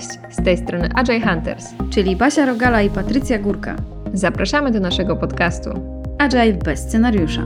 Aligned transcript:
Cześć, 0.00 0.18
z 0.30 0.44
tej 0.44 0.56
strony 0.56 0.88
Agile 0.94 1.20
Hunters, 1.20 1.74
czyli 1.90 2.16
Basia 2.16 2.46
Rogala 2.46 2.82
i 2.82 2.90
Patrycja 2.90 3.38
Górka. 3.38 3.76
Zapraszamy 4.12 4.70
do 4.70 4.80
naszego 4.80 5.16
podcastu 5.16 5.70
Agile 6.18 6.52
bez 6.52 6.80
scenariusza. 6.80 7.42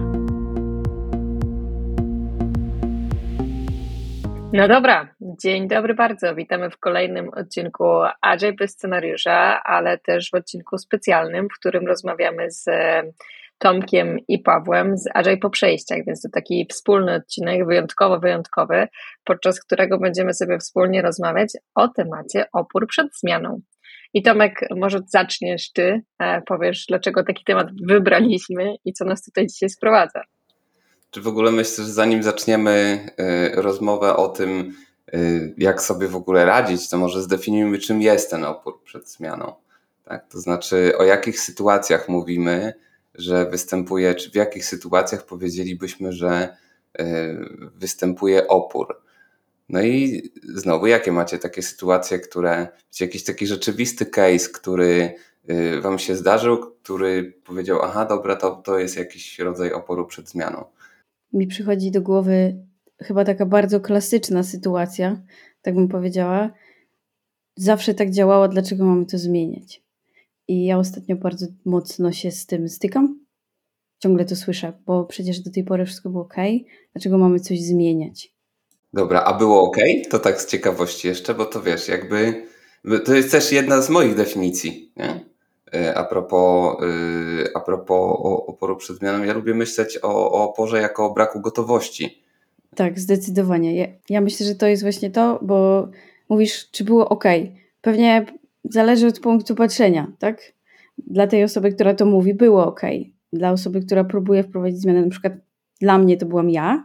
No 4.52 4.68
dobra, 4.68 5.08
dzień 5.20 5.68
dobry 5.68 5.94
bardzo. 5.94 6.34
Witamy 6.34 6.70
w 6.70 6.78
kolejnym 6.78 7.28
odcinku 7.28 7.84
Agile 8.20 8.52
bez 8.52 8.70
scenariusza, 8.70 9.62
ale 9.62 9.98
też 9.98 10.30
w 10.30 10.34
odcinku 10.34 10.78
specjalnym, 10.78 11.48
w 11.48 11.58
którym 11.58 11.86
rozmawiamy 11.86 12.50
z 12.50 12.66
Tomkiem 13.64 14.18
i 14.28 14.38
Pawłem 14.38 14.98
z 14.98 15.04
Agile 15.14 15.36
po 15.36 15.50
przejściach, 15.50 15.98
więc 16.06 16.22
to 16.22 16.28
taki 16.32 16.66
wspólny 16.70 17.14
odcinek, 17.14 17.66
wyjątkowo 17.66 18.20
wyjątkowy, 18.20 18.88
podczas 19.24 19.60
którego 19.60 19.98
będziemy 19.98 20.34
sobie 20.34 20.58
wspólnie 20.58 21.02
rozmawiać 21.02 21.48
o 21.74 21.88
temacie 21.88 22.44
opór 22.52 22.86
przed 22.86 23.06
zmianą. 23.18 23.60
I 24.14 24.22
Tomek, 24.22 24.60
może 24.76 25.00
zaczniesz 25.06 25.72
ty, 25.72 26.02
e, 26.18 26.42
powiesz, 26.42 26.84
dlaczego 26.88 27.24
taki 27.24 27.44
temat 27.44 27.66
wybraliśmy 27.86 28.74
i 28.84 28.92
co 28.92 29.04
nas 29.04 29.22
tutaj 29.22 29.46
dzisiaj 29.46 29.70
sprowadza. 29.70 30.22
Czy 31.10 31.20
w 31.20 31.28
ogóle 31.28 31.52
myślę, 31.52 31.84
że 31.84 31.92
zanim 31.92 32.22
zaczniemy 32.22 33.00
e, 33.16 33.62
rozmowę 33.62 34.16
o 34.16 34.28
tym, 34.28 34.74
e, 35.12 35.18
jak 35.58 35.82
sobie 35.82 36.08
w 36.08 36.16
ogóle 36.16 36.44
radzić, 36.44 36.88
to 36.88 36.98
może 36.98 37.22
zdefiniujmy, 37.22 37.78
czym 37.78 38.02
jest 38.02 38.30
ten 38.30 38.44
opór 38.44 38.82
przed 38.82 39.10
zmianą. 39.10 39.52
Tak? 40.04 40.28
To 40.28 40.38
znaczy, 40.38 40.92
o 40.98 41.04
jakich 41.04 41.40
sytuacjach 41.40 42.08
mówimy, 42.08 42.72
że 43.14 43.50
występuje, 43.50 44.14
czy 44.14 44.30
w 44.30 44.34
jakich 44.34 44.64
sytuacjach 44.64 45.26
powiedzielibyśmy, 45.26 46.12
że 46.12 46.56
e, 46.98 47.36
występuje 47.74 48.48
opór. 48.48 49.02
No 49.68 49.82
i 49.82 50.22
znowu, 50.42 50.86
jakie 50.86 51.12
macie 51.12 51.38
takie 51.38 51.62
sytuacje, 51.62 52.18
które, 52.18 52.68
czy 52.90 53.04
jakiś 53.04 53.24
taki 53.24 53.46
rzeczywisty 53.46 54.06
case, 54.06 54.48
który 54.48 55.14
e, 55.48 55.80
Wam 55.80 55.98
się 55.98 56.16
zdarzył, 56.16 56.58
który 56.82 57.32
powiedział, 57.44 57.78
aha, 57.82 58.04
dobra, 58.04 58.36
to, 58.36 58.50
to 58.50 58.78
jest 58.78 58.96
jakiś 58.96 59.38
rodzaj 59.38 59.72
oporu 59.72 60.06
przed 60.06 60.28
zmianą? 60.28 60.64
Mi 61.32 61.46
przychodzi 61.46 61.90
do 61.90 62.02
głowy 62.02 62.56
chyba 63.02 63.24
taka 63.24 63.46
bardzo 63.46 63.80
klasyczna 63.80 64.42
sytuacja, 64.42 65.22
tak 65.62 65.74
bym 65.74 65.88
powiedziała. 65.88 66.50
Zawsze 67.56 67.94
tak 67.94 68.10
działało, 68.10 68.48
dlaczego 68.48 68.84
mamy 68.84 69.06
to 69.06 69.18
zmieniać? 69.18 69.83
I 70.48 70.64
ja 70.64 70.78
ostatnio 70.78 71.16
bardzo 71.16 71.46
mocno 71.64 72.12
się 72.12 72.30
z 72.30 72.46
tym 72.46 72.68
stykam. 72.68 73.20
Ciągle 73.98 74.24
to 74.24 74.36
słyszę, 74.36 74.72
bo 74.86 75.04
przecież 75.04 75.40
do 75.40 75.50
tej 75.50 75.64
pory 75.64 75.86
wszystko 75.86 76.10
było 76.10 76.22
ok. 76.22 76.34
Dlaczego 76.92 77.18
mamy 77.18 77.40
coś 77.40 77.60
zmieniać? 77.60 78.34
Dobra, 78.92 79.20
a 79.24 79.38
było 79.38 79.62
ok? 79.62 79.76
To 80.10 80.18
tak 80.18 80.40
z 80.40 80.46
ciekawości 80.46 81.08
jeszcze, 81.08 81.34
bo 81.34 81.44
to 81.44 81.62
wiesz, 81.62 81.88
jakby 81.88 82.46
to 83.04 83.14
jest 83.14 83.30
też 83.30 83.52
jedna 83.52 83.82
z 83.82 83.90
moich 83.90 84.14
definicji, 84.14 84.92
nie? 84.96 85.24
E, 85.74 85.94
a 85.94 86.04
propos, 86.04 86.76
e, 86.82 87.56
a 87.56 87.60
propos 87.60 88.16
oporu 88.46 88.76
przed 88.76 88.96
zmianą, 88.96 89.24
ja 89.24 89.32
lubię 89.32 89.54
myśleć 89.54 89.98
o, 90.02 90.32
o 90.32 90.50
oporze 90.50 90.80
jako 90.80 91.06
o 91.06 91.14
braku 91.14 91.40
gotowości. 91.40 92.22
Tak, 92.74 93.00
zdecydowanie. 93.00 93.76
Ja, 93.76 93.86
ja 94.08 94.20
myślę, 94.20 94.46
że 94.46 94.54
to 94.54 94.66
jest 94.66 94.82
właśnie 94.82 95.10
to, 95.10 95.38
bo 95.42 95.88
mówisz, 96.28 96.70
czy 96.70 96.84
było 96.84 97.08
ok. 97.08 97.24
Pewnie 97.80 98.26
zależy 98.64 99.06
od 99.06 99.20
punktu 99.20 99.54
patrzenia, 99.54 100.12
tak? 100.18 100.52
Dla 100.98 101.26
tej 101.26 101.44
osoby, 101.44 101.72
która 101.72 101.94
to 101.94 102.06
mówi, 102.06 102.34
było 102.34 102.66
ok. 102.66 102.80
Dla 103.32 103.52
osoby, 103.52 103.80
która 103.80 104.04
próbuje 104.04 104.42
wprowadzić 104.42 104.80
zmianę, 104.80 105.02
na 105.02 105.10
przykład 105.10 105.32
dla 105.80 105.98
mnie 105.98 106.16
to 106.16 106.26
byłam 106.26 106.50
ja, 106.50 106.84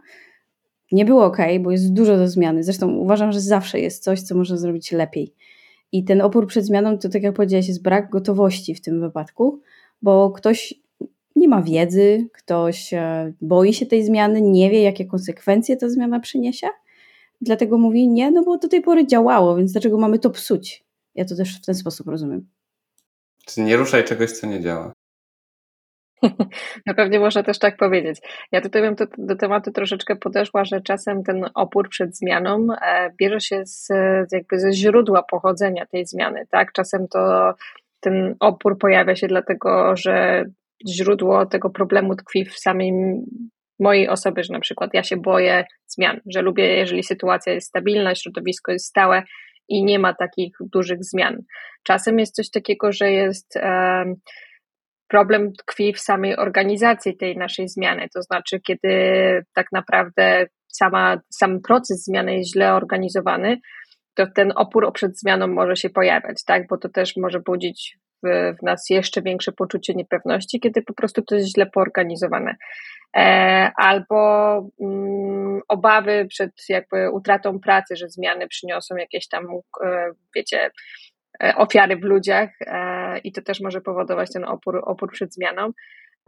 nie 0.91 1.05
było 1.05 1.25
ok, 1.25 1.38
bo 1.59 1.72
jest 1.72 1.94
dużo 1.94 2.17
do 2.17 2.27
zmiany. 2.27 2.63
Zresztą 2.63 2.95
uważam, 2.95 3.31
że 3.31 3.41
zawsze 3.41 3.80
jest 3.80 4.03
coś, 4.03 4.22
co 4.22 4.35
można 4.35 4.57
zrobić 4.57 4.91
lepiej. 4.91 5.33
I 5.91 6.03
ten 6.03 6.22
opór 6.22 6.47
przed 6.47 6.66
zmianą 6.66 6.97
to, 6.97 7.09
tak 7.09 7.23
jak 7.23 7.35
powiedziałaś, 7.35 7.67
jest 7.67 7.84
brak 7.84 8.09
gotowości 8.09 8.75
w 8.75 8.81
tym 8.81 9.01
wypadku, 9.01 9.61
bo 10.01 10.31
ktoś 10.31 10.73
nie 11.35 11.47
ma 11.47 11.61
wiedzy, 11.61 12.28
ktoś 12.34 12.94
e, 12.94 13.34
boi 13.41 13.73
się 13.73 13.85
tej 13.85 14.06
zmiany, 14.06 14.41
nie 14.41 14.69
wie, 14.69 14.81
jakie 14.81 15.06
konsekwencje 15.06 15.78
ta 15.78 15.90
zmiana 15.90 16.19
przyniesie. 16.19 16.67
Dlatego 17.41 17.78
mówi 17.78 18.07
nie, 18.07 18.31
no 18.31 18.44
bo 18.44 18.57
do 18.57 18.67
tej 18.67 18.81
pory 18.81 19.07
działało, 19.07 19.56
więc 19.56 19.72
dlaczego 19.72 19.97
mamy 19.97 20.19
to 20.19 20.29
psuć? 20.29 20.88
Ja 21.19 21.25
to 21.25 21.35
też 21.35 21.57
w 21.57 21.66
ten 21.66 21.75
sposób 21.75 22.07
rozumiem. 22.07 22.47
Czy 23.46 23.62
nie 23.62 23.78
ruszaj 23.78 24.03
czegoś, 24.03 24.31
co 24.31 24.47
nie 24.47 24.62
działa. 24.62 24.94
No 26.85 26.94
pewnie 26.96 27.19
można 27.19 27.44
też 27.44 27.59
tak 27.59 27.78
powiedzieć. 27.78 28.19
Ja 28.52 28.62
tutaj 28.62 28.81
bym 28.81 28.96
to, 28.96 29.06
do 29.18 29.35
tematu 29.35 29.72
troszeczkę 29.72 30.16
podeszła, 30.16 30.66
że 30.66 30.81
czasem 30.81 31.24
ten 31.24 31.46
opór 31.53 31.90
przed 31.90 32.18
zmianą 32.18 32.68
e, 32.74 33.12
bierze 33.18 33.40
się 33.40 33.62
z, 33.66 33.88
jakby 34.31 34.59
ze 34.59 34.72
źródła 34.72 35.24
pochodzenia 35.24 35.85
tej 35.85 36.06
zmiany, 36.06 36.47
tak? 36.52 36.72
Czasem 36.72 37.08
to 37.08 37.53
ten 38.00 38.35
opór 38.40 38.78
pojawia 38.78 39.16
się 39.16 39.28
dlatego, 39.28 39.96
że 39.97 40.46
źródło 40.90 41.46
tego 41.46 41.69
problemu 41.69 42.16
tkwi 42.16 42.46
w 42.46 42.59
samej 42.59 42.94
mojej 43.79 44.09
osoby, 44.09 44.44
że 44.44 44.53
na 44.53 44.59
przykład 44.59 44.94
ja 44.94 45.03
się 45.03 45.18
boję 45.18 45.66
zmian, 45.88 46.22
że 46.25 46.41
lubię, 46.41 46.78
jeżeli 46.78 47.03
sytuacja 47.03 47.53
jest 47.53 47.68
stabilna, 47.68 48.16
środowisko 48.16 48.72
jest 48.72 48.85
stałe, 48.85 49.24
i 49.69 49.84
nie 49.84 50.00
ma 50.00 50.13
takich 50.13 50.56
dużych 50.74 50.97
zmian. 51.02 51.38
Czasem 51.84 52.19
jest 52.19 52.35
coś 52.35 52.50
takiego, 52.50 52.91
że 52.91 53.12
jest 53.12 53.53
problem 55.07 55.53
tkwi 55.53 55.94
w 55.94 56.00
samej 56.00 56.38
organizacji 56.38 57.18
tej 57.18 57.38
naszej 57.38 57.68
zmiany, 57.68 58.08
to 58.13 58.22
znaczy, 58.22 58.59
kiedy 58.59 58.90
tak 59.53 59.68
naprawdę 59.72 60.46
sama, 60.68 61.18
sam 61.29 61.62
proces 61.62 62.03
zmiany 62.03 62.38
jest 62.38 62.53
źle 62.53 62.74
organizowany, 62.74 63.58
to 64.13 64.28
ten 64.35 64.53
opór 64.56 64.94
przed 64.94 65.19
zmianą 65.19 65.47
może 65.47 65.75
się 65.75 65.90
pojawiać, 65.90 66.44
tak? 66.46 66.68
Bo 66.68 66.78
to 66.78 66.90
też 66.90 67.18
może 67.18 67.40
budzić 67.40 67.97
w, 68.24 68.56
w 68.59 68.63
nas 68.63 68.90
jeszcze 68.90 69.22
większe 69.22 69.52
poczucie 69.52 69.94
niepewności, 69.94 70.59
kiedy 70.59 70.81
po 70.81 70.94
prostu 70.94 71.22
to 71.22 71.35
jest 71.35 71.47
źle 71.47 71.66
poorganizowane. 71.66 72.56
E, 73.18 73.72
albo 73.75 74.69
mm, 74.81 75.62
obawy 75.68 76.25
przed 76.29 76.52
jakby 76.69 77.12
utratą 77.12 77.59
pracy, 77.59 77.96
że 77.96 78.09
zmiany 78.09 78.47
przyniosą 78.47 78.96
jakieś 78.96 79.28
tam, 79.28 79.47
e, 79.85 80.12
wiecie, 80.35 80.72
e, 81.44 81.56
ofiary 81.56 81.97
w 81.97 82.03
ludziach 82.03 82.50
i 83.24 83.31
to 83.31 83.41
też 83.41 83.59
może 83.62 83.81
powodować 83.81 84.31
ten 84.34 84.46
opór, 84.46 84.81
opór 84.85 85.12
przed 85.12 85.34
zmianą. 85.34 85.72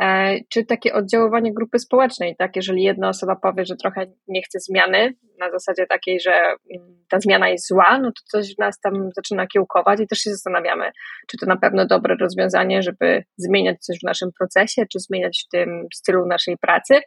E, 0.01 0.39
czy 0.49 0.65
takie 0.65 0.93
oddziaływanie 0.93 1.53
grupy 1.53 1.79
społecznej, 1.79 2.35
tak? 2.35 2.55
Jeżeli 2.55 2.83
jedna 2.83 3.09
osoba 3.09 3.35
powie, 3.35 3.65
że 3.65 3.75
trochę 3.75 4.05
nie 4.27 4.41
chce 4.41 4.59
zmiany, 4.59 5.13
na 5.39 5.51
zasadzie 5.51 5.85
takiej, 5.87 6.19
że 6.19 6.31
mm, 6.31 7.03
ta 7.09 7.19
zmiana 7.19 7.49
jest 7.49 7.67
zła, 7.67 7.99
no 7.99 8.07
to 8.11 8.21
coś 8.25 8.55
w 8.55 8.59
nas 8.59 8.79
tam 8.79 9.09
zaczyna 9.15 9.47
kiełkować 9.47 9.99
i 9.99 10.07
też 10.07 10.19
się 10.19 10.31
zastanawiamy, 10.31 10.91
czy 11.27 11.37
to 11.37 11.45
na 11.45 11.57
pewno 11.57 11.85
dobre 11.85 12.15
rozwiązanie, 12.19 12.81
żeby 12.81 13.23
zmieniać 13.37 13.79
coś 13.79 13.99
w 13.99 14.03
naszym 14.03 14.29
procesie, 14.39 14.85
czy 14.91 14.99
zmieniać 14.99 15.45
w 15.47 15.51
tym 15.51 15.87
stylu 15.93 16.25
naszej 16.25 16.57
pracy. 16.57 17.01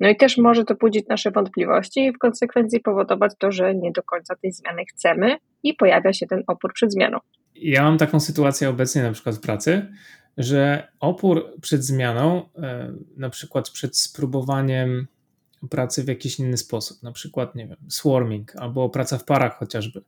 No 0.00 0.08
i 0.08 0.16
też 0.16 0.38
może 0.38 0.64
to 0.64 0.74
budzić 0.74 1.06
nasze 1.08 1.30
wątpliwości 1.30 2.04
i 2.04 2.12
w 2.12 2.18
konsekwencji 2.18 2.80
powodować 2.80 3.32
to, 3.38 3.52
że 3.52 3.74
nie 3.74 3.92
do 3.92 4.02
końca 4.02 4.34
tej 4.42 4.52
zmiany 4.52 4.82
chcemy 4.90 5.36
i 5.62 5.74
pojawia 5.74 6.12
się 6.12 6.26
ten 6.26 6.42
opór 6.46 6.72
przed 6.74 6.92
zmianą. 6.92 7.18
Ja 7.54 7.82
mam 7.82 7.98
taką 7.98 8.20
sytuację 8.20 8.68
obecnie 8.68 9.02
na 9.02 9.12
przykład 9.12 9.36
w 9.36 9.40
pracy, 9.40 9.92
że 10.38 10.88
opór 11.00 11.56
przed 11.60 11.84
zmianą, 11.84 12.48
e, 12.56 12.92
na 13.16 13.30
przykład 13.30 13.70
przed 13.70 13.96
spróbowaniem 13.96 15.06
pracy 15.70 16.04
w 16.04 16.08
jakiś 16.08 16.38
inny 16.38 16.56
sposób, 16.56 17.02
na 17.02 17.12
przykład, 17.12 17.54
nie 17.54 17.66
wiem, 17.66 17.76
swarming 17.88 18.56
albo 18.56 18.88
praca 18.88 19.18
w 19.18 19.24
parach 19.24 19.58
chociażby, 19.58 20.02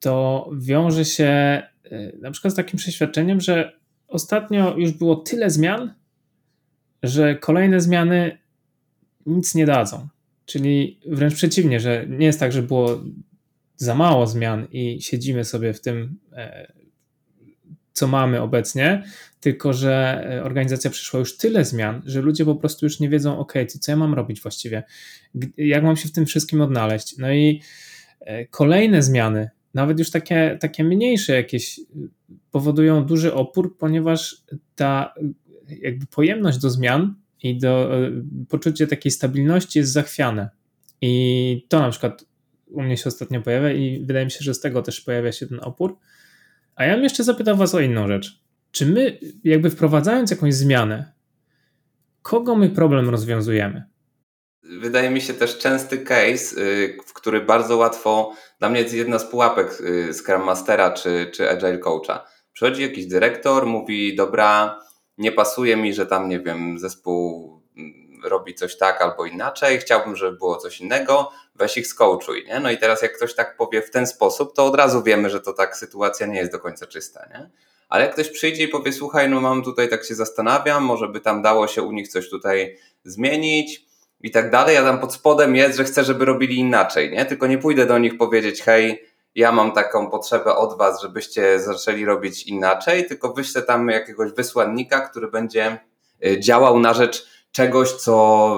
to 0.00 0.50
wiąże 0.58 1.04
się 1.04 1.24
e, 1.24 2.16
na 2.20 2.30
przykład 2.30 2.52
z 2.52 2.56
takim 2.56 2.78
przeświadczeniem, 2.78 3.40
że 3.40 3.72
ostatnio 4.08 4.76
już 4.76 4.92
było 4.92 5.16
tyle 5.16 5.50
zmian, 5.50 5.94
że 7.02 7.34
kolejne 7.34 7.80
zmiany 7.80 8.38
nic 9.26 9.54
nie 9.54 9.66
dadzą. 9.66 10.08
Czyli 10.44 11.00
wręcz 11.06 11.34
przeciwnie, 11.34 11.80
że 11.80 12.06
nie 12.08 12.26
jest 12.26 12.40
tak, 12.40 12.52
że 12.52 12.62
było 12.62 13.00
za 13.76 13.94
mało 13.94 14.26
zmian 14.26 14.66
i 14.72 15.02
siedzimy 15.02 15.44
sobie 15.44 15.74
w 15.74 15.80
tym 15.80 16.18
e, 16.32 16.72
co 17.92 18.06
mamy 18.08 18.40
obecnie, 18.40 19.04
tylko 19.40 19.72
że 19.72 20.24
e, 20.30 20.44
organizacja 20.44 20.90
przyszła 20.90 21.20
już 21.20 21.36
tyle 21.36 21.64
zmian, 21.64 22.02
że 22.04 22.20
ludzie 22.20 22.44
po 22.44 22.54
prostu 22.54 22.86
już 22.86 23.00
nie 23.00 23.08
wiedzą, 23.08 23.38
ok, 23.38 23.52
co 23.80 23.92
ja 23.92 23.96
mam 23.96 24.14
robić 24.14 24.40
właściwie, 24.40 24.82
jak 25.56 25.84
mam 25.84 25.96
się 25.96 26.08
w 26.08 26.12
tym 26.12 26.26
wszystkim 26.26 26.60
odnaleźć. 26.60 27.18
No 27.18 27.32
i 27.32 27.62
e, 28.20 28.46
kolejne 28.46 29.02
zmiany, 29.02 29.50
nawet 29.74 29.98
już 29.98 30.10
takie, 30.10 30.58
takie 30.60 30.84
mniejsze 30.84 31.34
jakieś, 31.34 31.78
e, 31.78 31.82
powodują 32.50 33.04
duży 33.04 33.34
opór, 33.34 33.78
ponieważ 33.78 34.36
ta 34.74 35.14
jakby 35.82 36.06
pojemność 36.06 36.58
do 36.58 36.70
zmian 36.70 37.14
i 37.42 37.58
do 37.58 37.90
poczucie 38.48 38.86
takiej 38.86 39.12
stabilności 39.12 39.78
jest 39.78 39.92
zachwiane. 39.92 40.50
I 41.00 41.66
to 41.68 41.80
na 41.80 41.90
przykład 41.90 42.24
u 42.70 42.82
mnie 42.82 42.96
się 42.96 43.04
ostatnio 43.06 43.42
pojawia 43.42 43.72
i 43.72 44.00
wydaje 44.00 44.24
mi 44.24 44.30
się, 44.30 44.38
że 44.40 44.54
z 44.54 44.60
tego 44.60 44.82
też 44.82 45.00
pojawia 45.00 45.32
się 45.32 45.46
ten 45.46 45.60
opór. 45.62 45.98
A 46.76 46.84
ja 46.84 46.94
bym 46.94 47.04
jeszcze 47.04 47.24
zapytał 47.24 47.56
Was 47.56 47.74
o 47.74 47.80
inną 47.80 48.08
rzecz. 48.08 48.40
Czy 48.70 48.86
my, 48.86 49.18
jakby 49.44 49.70
wprowadzając 49.70 50.30
jakąś 50.30 50.54
zmianę, 50.54 51.12
kogo 52.22 52.56
my 52.56 52.70
problem 52.70 53.08
rozwiązujemy? 53.08 53.84
Wydaje 54.62 55.10
mi 55.10 55.20
się 55.20 55.34
też 55.34 55.58
częsty 55.58 55.98
case, 55.98 56.60
y, 56.60 56.96
w 57.06 57.12
który 57.12 57.40
bardzo 57.40 57.76
łatwo, 57.76 58.32
dla 58.58 58.68
mnie 58.68 58.80
jest 58.80 58.94
jedna 58.94 59.18
z 59.18 59.30
pułapek 59.30 59.80
y, 59.80 60.14
Scrum 60.14 60.44
Mastera 60.44 60.90
czy, 60.90 61.30
czy 61.32 61.50
Agile 61.50 61.78
Coacha. 61.78 62.26
Przychodzi 62.52 62.82
jakiś 62.82 63.06
dyrektor, 63.06 63.66
mówi, 63.66 64.16
dobra, 64.16 64.78
nie 65.18 65.32
pasuje 65.32 65.76
mi, 65.76 65.94
że 65.94 66.06
tam, 66.06 66.28
nie 66.28 66.40
wiem, 66.40 66.78
zespół 66.78 67.59
robi 68.24 68.54
coś 68.54 68.76
tak 68.76 69.02
albo 69.02 69.26
inaczej, 69.26 69.78
chciałbym, 69.78 70.16
żeby 70.16 70.36
było 70.36 70.56
coś 70.56 70.80
innego, 70.80 71.30
weź 71.54 71.76
ich 71.76 71.86
skołczuj, 71.86 72.44
nie? 72.46 72.60
No 72.60 72.70
i 72.70 72.78
teraz 72.78 73.02
jak 73.02 73.16
ktoś 73.16 73.34
tak 73.34 73.56
powie 73.56 73.82
w 73.82 73.90
ten 73.90 74.06
sposób, 74.06 74.56
to 74.56 74.66
od 74.66 74.74
razu 74.74 75.02
wiemy, 75.02 75.30
że 75.30 75.40
to 75.40 75.52
tak 75.52 75.76
sytuacja 75.76 76.26
nie 76.26 76.38
jest 76.38 76.52
do 76.52 76.58
końca 76.58 76.86
czysta, 76.86 77.26
nie? 77.30 77.50
Ale 77.88 78.04
jak 78.04 78.12
ktoś 78.12 78.30
przyjdzie 78.30 78.64
i 78.64 78.68
powie, 78.68 78.92
słuchaj, 78.92 79.30
no 79.30 79.40
mam 79.40 79.62
tutaj, 79.62 79.88
tak 79.88 80.04
się 80.04 80.14
zastanawiam, 80.14 80.84
może 80.84 81.08
by 81.08 81.20
tam 81.20 81.42
dało 81.42 81.66
się 81.66 81.82
u 81.82 81.92
nich 81.92 82.08
coś 82.08 82.30
tutaj 82.30 82.76
zmienić 83.04 83.84
i 84.20 84.30
tak 84.30 84.50
dalej, 84.50 84.76
a 84.76 84.82
tam 84.82 84.98
pod 84.98 85.14
spodem 85.14 85.56
jest, 85.56 85.76
że 85.76 85.84
chcę, 85.84 86.04
żeby 86.04 86.24
robili 86.24 86.56
inaczej, 86.56 87.10
nie? 87.10 87.24
Tylko 87.24 87.46
nie 87.46 87.58
pójdę 87.58 87.86
do 87.86 87.98
nich 87.98 88.18
powiedzieć, 88.18 88.62
hej, 88.62 89.10
ja 89.34 89.52
mam 89.52 89.72
taką 89.72 90.10
potrzebę 90.10 90.56
od 90.56 90.78
was, 90.78 91.02
żebyście 91.02 91.60
zaczęli 91.60 92.04
robić 92.04 92.46
inaczej, 92.46 93.06
tylko 93.06 93.32
wyślę 93.32 93.62
tam 93.62 93.88
jakiegoś 93.88 94.32
wysłannika, 94.32 95.00
który 95.00 95.28
będzie 95.28 95.78
y, 96.26 96.40
działał 96.40 96.80
na 96.80 96.94
rzecz 96.94 97.26
czegoś, 97.52 97.92
co, 97.92 98.56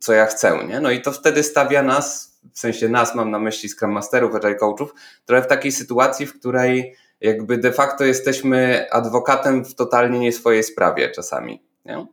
co 0.00 0.12
ja 0.12 0.26
chcę, 0.26 0.66
nie? 0.68 0.80
No 0.80 0.90
i 0.90 1.02
to 1.02 1.12
wtedy 1.12 1.42
stawia 1.42 1.82
nas, 1.82 2.38
w 2.52 2.58
sensie 2.58 2.88
nas 2.88 3.14
mam 3.14 3.30
na 3.30 3.38
myśli 3.38 3.68
Scrum 3.68 3.92
Masterów, 3.92 4.34
Agile 4.34 4.54
Coachów, 4.54 4.94
trochę 5.24 5.42
w 5.42 5.46
takiej 5.46 5.72
sytuacji, 5.72 6.26
w 6.26 6.38
której 6.38 6.96
jakby 7.20 7.58
de 7.58 7.72
facto 7.72 8.04
jesteśmy 8.04 8.86
adwokatem 8.90 9.64
w 9.64 9.74
totalnie 9.74 10.18
nie 10.18 10.32
swojej 10.32 10.64
sprawie 10.64 11.10
czasami. 11.10 11.62
Nie? 11.84 12.06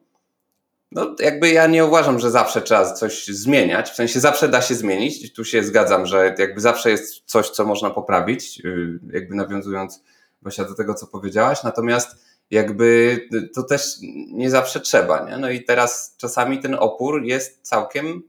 No, 0.91 1.15
jakby 1.19 1.49
ja 1.49 1.67
nie 1.67 1.85
uważam, 1.85 2.19
że 2.19 2.31
zawsze 2.31 2.61
trzeba 2.61 2.93
coś 2.93 3.27
zmieniać. 3.27 3.89
W 3.89 3.95
sensie 3.95 4.19
zawsze 4.19 4.47
da 4.47 4.61
się 4.61 4.75
zmienić. 4.75 5.33
Tu 5.33 5.45
się 5.45 5.63
zgadzam, 5.63 6.05
że 6.05 6.35
jakby 6.37 6.61
zawsze 6.61 6.91
jest 6.91 7.23
coś, 7.25 7.49
co 7.49 7.65
można 7.65 7.89
poprawić, 7.89 8.59
yy, 8.59 8.99
jakby 9.13 9.35
nawiązując 9.35 10.03
właśnie 10.41 10.65
do 10.65 10.75
tego, 10.75 10.93
co 10.93 11.07
powiedziałaś. 11.07 11.63
Natomiast 11.63 12.15
jakby 12.51 13.17
to 13.55 13.63
też 13.63 13.95
nie 14.31 14.49
zawsze 14.49 14.79
trzeba. 14.79 15.29
Nie? 15.29 15.37
No 15.37 15.49
i 15.49 15.63
teraz 15.63 16.15
czasami 16.17 16.59
ten 16.59 16.75
opór 16.79 17.23
jest 17.23 17.67
całkiem 17.67 18.23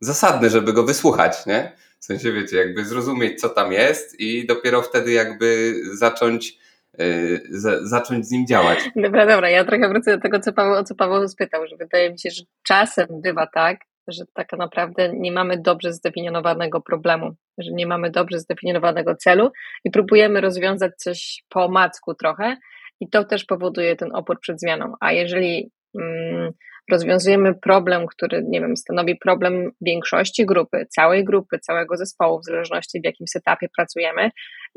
zasadny, 0.00 0.50
żeby 0.50 0.72
go 0.72 0.84
wysłuchać. 0.84 1.46
Nie? 1.46 1.72
W 2.00 2.04
sensie, 2.04 2.32
wiecie, 2.32 2.56
jakby 2.56 2.84
zrozumieć, 2.84 3.40
co 3.40 3.48
tam 3.48 3.72
jest 3.72 4.20
i 4.20 4.46
dopiero 4.46 4.82
wtedy 4.82 5.12
jakby 5.12 5.74
zacząć 5.94 6.58
y, 7.00 7.40
zacząć 7.82 8.26
z 8.26 8.30
nim 8.30 8.46
działać. 8.46 8.78
Dobra, 8.96 9.26
dobra, 9.26 9.50
ja 9.50 9.64
trochę 9.64 9.88
wrócę 9.88 10.16
do 10.16 10.22
tego, 10.22 10.40
co 10.40 10.52
Paweł, 10.52 10.74
o 10.74 10.84
co 10.84 10.94
Paweł 10.94 11.28
spytał, 11.28 11.66
że 11.66 11.76
wydaje 11.76 12.12
mi 12.12 12.18
się, 12.18 12.30
że 12.30 12.42
czasem 12.62 13.06
bywa 13.10 13.46
tak, 13.46 13.78
że 14.08 14.24
tak 14.34 14.52
naprawdę 14.58 15.12
nie 15.14 15.32
mamy 15.32 15.58
dobrze 15.62 15.92
zdefiniowanego 15.92 16.80
problemu, 16.80 17.34
że 17.58 17.72
nie 17.72 17.86
mamy 17.86 18.10
dobrze 18.10 18.38
zdefiniowanego 18.38 19.16
celu 19.16 19.50
i 19.84 19.90
próbujemy 19.90 20.40
rozwiązać 20.40 20.92
coś 20.96 21.44
po 21.48 21.64
omacku 21.64 22.14
trochę 22.14 22.56
i 23.00 23.08
to 23.10 23.24
też 23.24 23.44
powoduje 23.44 23.96
ten 23.96 24.14
opór 24.14 24.40
przed 24.40 24.60
zmianą. 24.60 24.92
A 25.00 25.12
jeżeli 25.12 25.70
mm, 26.00 26.52
rozwiązujemy 26.90 27.54
problem, 27.54 28.06
który, 28.06 28.44
nie 28.48 28.60
wiem, 28.60 28.76
stanowi 28.76 29.16
problem 29.16 29.70
większości 29.80 30.46
grupy, 30.46 30.86
całej 30.90 31.24
grupy, 31.24 31.58
całego 31.58 31.96
zespołu, 31.96 32.40
w 32.40 32.44
zależności 32.44 33.00
w 33.00 33.04
jakim 33.04 33.26
setupie 33.26 33.68
pracujemy, 33.76 34.30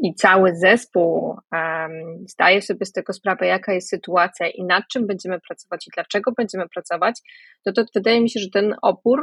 i 0.04 0.16
cały 0.16 0.56
zespół 0.56 1.36
um, 1.52 1.92
zdaje 2.28 2.62
sobie 2.62 2.86
z 2.86 2.92
tego 2.92 3.14
sprawę, 3.14 3.48
jaka 3.48 3.74
jest 3.74 3.90
sytuacja 3.90 4.50
i 4.50 4.64
nad 4.64 4.84
czym 4.92 5.08
będziemy 5.08 5.40
pracować 5.48 5.88
i 5.88 5.92
dlaczego 5.96 6.32
będziemy 6.32 6.70
pracować, 6.70 7.20
to, 7.66 7.74
to 7.74 7.84
wydaje 7.96 8.22
mi 8.22 8.30
się, 8.30 8.40
że 8.40 8.50
ten 8.54 8.76
opór 8.82 9.22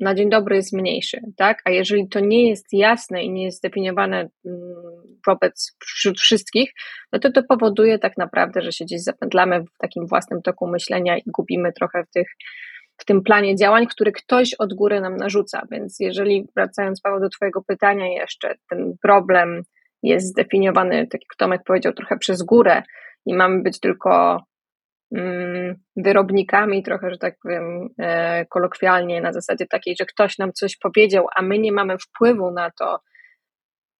na 0.00 0.14
dzień 0.14 0.30
dobry 0.30 0.56
jest 0.56 0.72
mniejszy, 0.72 1.20
tak? 1.36 1.62
A 1.64 1.70
jeżeli 1.70 2.08
to 2.08 2.20
nie 2.20 2.48
jest 2.48 2.66
jasne 2.72 3.22
i 3.22 3.30
nie 3.30 3.44
jest 3.44 3.58
zdefiniowane 3.58 4.16
mm, 4.16 4.74
wobec 5.26 5.76
wśród 5.84 6.20
wszystkich, 6.20 6.72
no 7.12 7.18
to 7.18 7.32
to 7.32 7.42
powoduje 7.42 7.98
tak 7.98 8.16
naprawdę, 8.16 8.62
że 8.62 8.72
się 8.72 8.84
gdzieś 8.84 9.02
zapętlamy 9.02 9.60
w 9.60 9.78
takim 9.78 10.06
własnym 10.06 10.42
toku 10.42 10.66
myślenia 10.66 11.18
i 11.18 11.22
gubimy 11.26 11.72
trochę 11.72 12.04
w 12.04 12.10
tych 12.10 12.26
w 12.96 13.04
tym 13.04 13.22
planie 13.22 13.56
działań, 13.56 13.86
który 13.86 14.12
ktoś 14.12 14.54
od 14.54 14.74
góry 14.74 15.00
nam 15.00 15.16
narzuca. 15.16 15.62
Więc 15.70 15.96
jeżeli 16.00 16.46
wracając 16.56 17.00
Paweł 17.00 17.20
do 17.20 17.28
Twojego 17.28 17.62
pytania 17.62 18.06
jeszcze, 18.06 18.54
ten 18.70 18.94
problem 19.02 19.62
jest 20.02 20.26
zdefiniowany, 20.26 21.06
tak 21.06 21.20
jak 21.20 21.36
Tomek 21.38 21.62
powiedział, 21.66 21.92
trochę 21.92 22.18
przez 22.18 22.42
górę 22.42 22.82
i 23.26 23.34
mamy 23.34 23.62
być 23.62 23.80
tylko 23.80 24.42
wyrobnikami, 25.96 26.82
trochę, 26.82 27.10
że 27.10 27.18
tak 27.18 27.38
powiem, 27.42 27.88
e, 27.98 28.46
kolokwialnie, 28.46 29.20
na 29.20 29.32
zasadzie 29.32 29.66
takiej, 29.66 29.96
że 29.98 30.06
ktoś 30.06 30.38
nam 30.38 30.52
coś 30.52 30.76
powiedział, 30.76 31.26
a 31.36 31.42
my 31.42 31.58
nie 31.58 31.72
mamy 31.72 31.98
wpływu 31.98 32.50
na 32.50 32.70
to, 32.70 33.00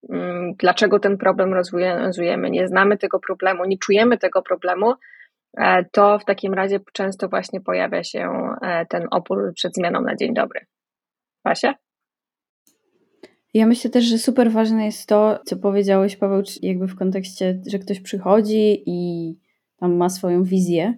mm, 0.09 0.53
dlaczego 0.59 0.99
ten 0.99 1.17
problem 1.17 1.53
rozwiązujemy, 1.53 2.49
nie 2.49 2.67
znamy 2.67 2.97
tego 2.97 3.19
problemu, 3.19 3.65
nie 3.65 3.77
czujemy 3.77 4.17
tego 4.17 4.41
problemu, 4.41 4.93
e, 5.57 5.85
to 5.91 6.19
w 6.19 6.25
takim 6.25 6.53
razie 6.53 6.79
często 6.93 7.29
właśnie 7.29 7.61
pojawia 7.61 8.03
się 8.03 8.29
e, 8.61 8.85
ten 8.85 9.07
opór 9.11 9.53
przed 9.55 9.75
zmianą 9.75 10.01
na 10.01 10.15
dzień 10.15 10.33
dobry. 10.33 10.65
Basia? 11.43 11.73
Ja 13.53 13.65
myślę 13.65 13.89
też, 13.91 14.05
że 14.05 14.17
super 14.17 14.51
ważne 14.51 14.85
jest 14.85 15.09
to, 15.09 15.39
co 15.45 15.57
powiedziałeś, 15.57 16.15
Paweł, 16.15 16.43
jakby 16.61 16.87
w 16.87 16.95
kontekście, 16.95 17.61
że 17.67 17.79
ktoś 17.79 17.99
przychodzi 17.99 18.83
i 18.85 19.39
tam 19.77 19.95
ma 19.95 20.09
swoją 20.09 20.43
wizję. 20.43 20.93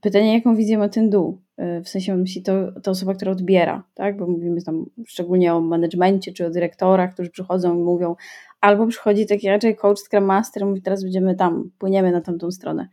Pytanie, 0.00 0.34
jaką 0.34 0.56
wizję 0.56 0.78
ma 0.78 0.88
ten 0.88 1.10
dół? 1.10 1.40
Y, 1.78 1.82
w 1.84 1.88
sensie 1.88 2.16
myśli 2.16 2.42
to, 2.42 2.80
to 2.82 2.90
osoba, 2.90 3.14
która 3.14 3.32
odbiera, 3.32 3.84
tak? 3.94 4.16
Bo 4.16 4.26
mówimy 4.26 4.62
tam 4.62 4.86
szczególnie 5.06 5.54
o 5.54 5.60
managemencie 5.60 6.32
czy 6.32 6.46
o 6.46 6.50
dyrektorach, 6.50 7.14
którzy 7.14 7.30
przychodzą 7.30 7.78
i 7.78 7.82
mówią, 7.82 8.16
albo 8.60 8.86
przychodzi 8.86 9.26
taki 9.26 9.48
raczej 9.48 9.76
coach, 9.76 9.98
scrum 9.98 10.24
master, 10.24 10.66
mówi 10.66 10.82
teraz 10.82 11.02
będziemy 11.02 11.34
tam, 11.34 11.70
płyniemy 11.78 12.12
na 12.12 12.20
tamtą 12.20 12.50
stronę. 12.50 12.88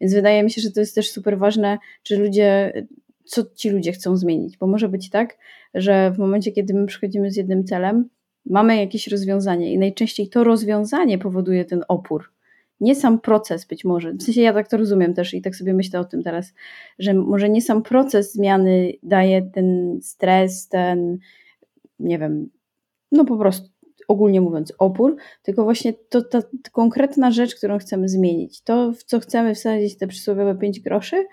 Więc 0.00 0.14
wydaje 0.14 0.42
mi 0.42 0.50
się, 0.50 0.60
że 0.60 0.70
to 0.70 0.80
jest 0.80 0.94
też 0.94 1.10
super 1.10 1.38
ważne, 1.38 1.78
że 2.04 2.16
ludzie, 2.16 2.72
co 3.24 3.42
ci 3.54 3.70
ludzie 3.70 3.92
chcą 3.92 4.16
zmienić, 4.16 4.58
bo 4.58 4.66
może 4.66 4.88
być 4.88 5.10
tak, 5.10 5.38
że 5.74 6.10
w 6.10 6.18
momencie, 6.18 6.52
kiedy 6.52 6.74
my 6.74 6.86
przychodzimy 6.86 7.30
z 7.30 7.36
jednym 7.36 7.64
celem, 7.64 8.08
mamy 8.46 8.76
jakieś 8.76 9.08
rozwiązanie 9.08 9.72
i 9.72 9.78
najczęściej 9.78 10.28
to 10.28 10.44
rozwiązanie 10.44 11.18
powoduje 11.18 11.64
ten 11.64 11.84
opór, 11.88 12.32
nie 12.80 12.94
sam 12.94 13.20
proces 13.20 13.66
być 13.66 13.84
może, 13.84 14.12
w 14.12 14.22
sensie 14.22 14.40
ja 14.40 14.52
tak 14.52 14.68
to 14.68 14.76
rozumiem 14.76 15.14
też 15.14 15.34
i 15.34 15.42
tak 15.42 15.56
sobie 15.56 15.74
myślę 15.74 16.00
o 16.00 16.04
tym 16.04 16.22
teraz, 16.22 16.52
że 16.98 17.14
może 17.14 17.48
nie 17.50 17.62
sam 17.62 17.82
proces 17.82 18.32
zmiany 18.32 18.92
daje 19.02 19.42
ten 19.42 19.98
stres, 20.02 20.68
ten, 20.68 21.18
nie 21.98 22.18
wiem, 22.18 22.50
no 23.12 23.24
po 23.24 23.36
prostu 23.36 23.68
ogólnie 24.08 24.40
mówiąc 24.40 24.72
opór, 24.78 25.16
tylko 25.42 25.64
właśnie 25.64 25.92
to 25.92 26.22
ta 26.22 26.42
konkretna 26.72 27.30
rzecz, 27.30 27.54
którą 27.54 27.78
chcemy 27.78 28.08
zmienić, 28.08 28.62
to 28.62 28.92
w 28.92 29.04
co 29.04 29.20
chcemy 29.20 29.54
wsadzić 29.54 29.98
te 29.98 30.06
przysłowiowe 30.06 30.54
5 30.54 30.80
groszy 30.80 31.26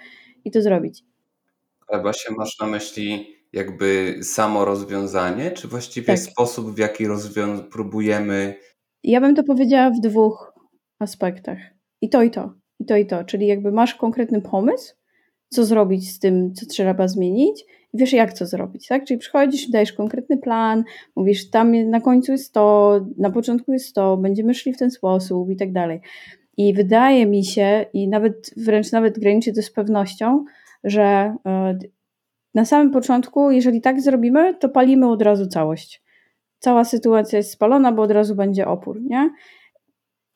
i 0.46 0.52
to 0.52 0.62
zrobić. 0.62 1.04
Ale 1.88 2.02
właśnie 2.02 2.36
masz 2.36 2.60
na 2.60 2.68
myśli 2.68 3.36
jakby 3.54 4.20
samo 4.22 4.66
rozwiązanie, 4.66 5.52
czy 5.52 5.68
właściwie 5.68 6.08
tak. 6.08 6.20
sposób, 6.20 6.76
w 6.76 6.78
jaki 6.78 7.08
rozwią- 7.08 7.64
próbujemy. 7.64 8.56
Ja 9.04 9.22
bym 9.22 9.36
to 9.36 9.44
powiedziała 9.44 9.90
w 9.90 10.00
dwóch 10.00 10.57
aspektach. 11.00 11.58
I 12.02 12.10
to, 12.10 12.24
i 12.24 12.32
to. 12.32 12.54
I 12.80 12.86
to, 12.86 12.98
i 12.98 13.06
to. 13.06 13.24
Czyli 13.24 13.48
jakby 13.48 13.72
masz 13.72 13.96
konkretny 13.96 14.42
pomysł, 14.42 14.96
co 15.50 15.66
zrobić 15.66 16.12
z 16.12 16.20
tym, 16.20 16.54
co 16.54 16.66
trzeba 16.66 17.08
zmienić, 17.08 17.66
i 17.94 17.98
wiesz, 17.98 18.14
jak 18.14 18.38
to 18.38 18.46
zrobić, 18.46 18.88
tak? 18.88 19.06
Czyli 19.06 19.18
przychodzisz, 19.18 19.70
dajesz 19.70 19.94
konkretny 19.94 20.38
plan, 20.38 20.84
mówisz, 21.16 21.50
tam 21.50 21.90
na 21.90 22.02
końcu 22.02 22.32
jest 22.32 22.54
to, 22.54 23.00
na 23.18 23.32
początku 23.32 23.74
jest 23.74 23.96
to, 23.96 24.18
będziemy 24.18 24.54
szli 24.54 24.74
w 24.74 24.78
ten 24.78 24.92
sposób 24.92 25.50
i 25.50 25.56
tak 25.56 25.72
dalej. 25.72 26.02
I 26.58 26.74
wydaje 26.74 27.26
mi 27.26 27.46
się, 27.46 27.86
i 27.94 28.08
nawet 28.08 28.54
wręcz 28.58 28.92
nawet 28.92 29.20
graniczy 29.20 29.54
to 29.54 29.62
z 29.62 29.72
pewnością, 29.72 30.46
że 30.84 31.36
e, 31.46 31.78
na 32.54 32.66
samym 32.66 32.92
początku, 32.92 33.52
jeżeli 33.52 33.82
tak 33.82 34.02
zrobimy, 34.02 34.56
to 34.56 34.70
palimy 34.70 35.10
od 35.10 35.22
razu 35.22 35.48
całość. 35.48 36.04
Cała 36.60 36.84
sytuacja 36.84 37.38
jest 37.38 37.52
spalona, 37.52 37.92
bo 37.92 38.02
od 38.02 38.12
razu 38.12 38.36
będzie 38.36 38.68
opór, 38.68 39.02
nie? 39.02 39.30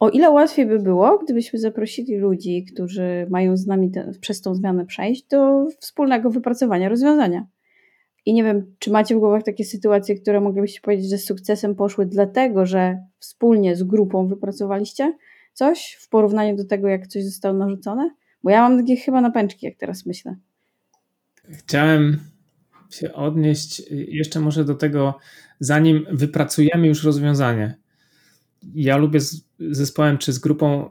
O 0.01 0.09
ile 0.09 0.29
łatwiej 0.29 0.65
by 0.65 0.79
było, 0.79 1.17
gdybyśmy 1.17 1.59
zaprosili 1.59 2.17
ludzi, 2.17 2.65
którzy 2.73 3.27
mają 3.29 3.57
z 3.57 3.67
nami 3.67 3.91
te, 3.91 4.11
przez 4.21 4.41
tą 4.41 4.55
zmianę 4.55 4.85
przejść, 4.85 5.27
do 5.27 5.67
wspólnego 5.79 6.29
wypracowania 6.29 6.89
rozwiązania. 6.89 7.47
I 8.25 8.33
nie 8.33 8.43
wiem, 8.43 8.75
czy 8.79 8.91
macie 8.91 9.15
w 9.15 9.19
głowach 9.19 9.43
takie 9.43 9.65
sytuacje, 9.65 10.15
które 10.15 10.41
moglibyście 10.41 10.81
powiedzieć, 10.81 11.09
że 11.09 11.17
z 11.17 11.25
sukcesem 11.25 11.75
poszły 11.75 12.05
dlatego, 12.05 12.65
że 12.65 12.97
wspólnie 13.19 13.75
z 13.75 13.83
grupą 13.83 14.27
wypracowaliście 14.27 15.17
coś 15.53 15.97
w 15.99 16.09
porównaniu 16.09 16.55
do 16.55 16.65
tego, 16.65 16.87
jak 16.87 17.07
coś 17.07 17.25
zostało 17.25 17.57
narzucone? 17.57 18.09
Bo 18.43 18.49
ja 18.49 18.69
mam 18.69 18.79
takie 18.79 18.95
chyba 18.95 19.21
napęczki, 19.21 19.65
jak 19.65 19.75
teraz 19.77 20.05
myślę. 20.05 20.35
Chciałem 21.49 22.19
się 22.89 23.13
odnieść 23.13 23.83
jeszcze 23.91 24.39
może 24.39 24.65
do 24.65 24.75
tego, 24.75 25.17
zanim 25.59 26.05
wypracujemy 26.11 26.87
już 26.87 27.03
rozwiązanie 27.03 27.81
ja 28.75 28.97
lubię 28.97 29.19
z 29.19 29.43
zespołem 29.71 30.17
czy 30.17 30.33
z 30.33 30.39
grupą 30.39 30.89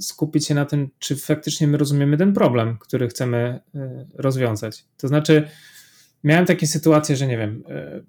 skupić 0.00 0.46
się 0.46 0.54
na 0.54 0.64
tym, 0.64 0.88
czy 0.98 1.16
faktycznie 1.16 1.66
my 1.66 1.78
rozumiemy 1.78 2.16
ten 2.16 2.32
problem, 2.32 2.76
który 2.80 3.08
chcemy 3.08 3.60
e, 3.74 4.06
rozwiązać. 4.14 4.84
To 4.96 5.08
znaczy, 5.08 5.48
miałem 6.24 6.46
takie 6.46 6.66
sytuacje, 6.66 7.16
że 7.16 7.26
nie 7.26 7.38
wiem, 7.38 7.62
e, 7.68 8.02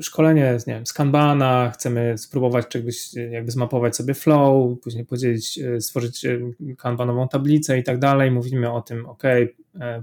szkolenie 0.00 0.58
nie 0.66 0.74
wiem, 0.74 0.86
z 0.86 0.92
Kanbana, 0.92 1.70
chcemy 1.74 2.18
spróbować 2.18 2.68
czegoś, 2.68 3.14
jakby 3.30 3.50
zmapować 3.50 3.96
sobie 3.96 4.14
flow, 4.14 4.80
później 4.80 5.04
podzielić, 5.04 5.58
e, 5.58 5.80
stworzyć 5.80 6.24
e, 6.24 6.38
kanbanową 6.78 7.28
tablicę 7.28 7.78
i 7.78 7.82
tak 7.82 7.98
dalej. 7.98 8.30
Mówimy 8.30 8.72
o 8.72 8.82
tym, 8.82 9.06
ok, 9.06 9.22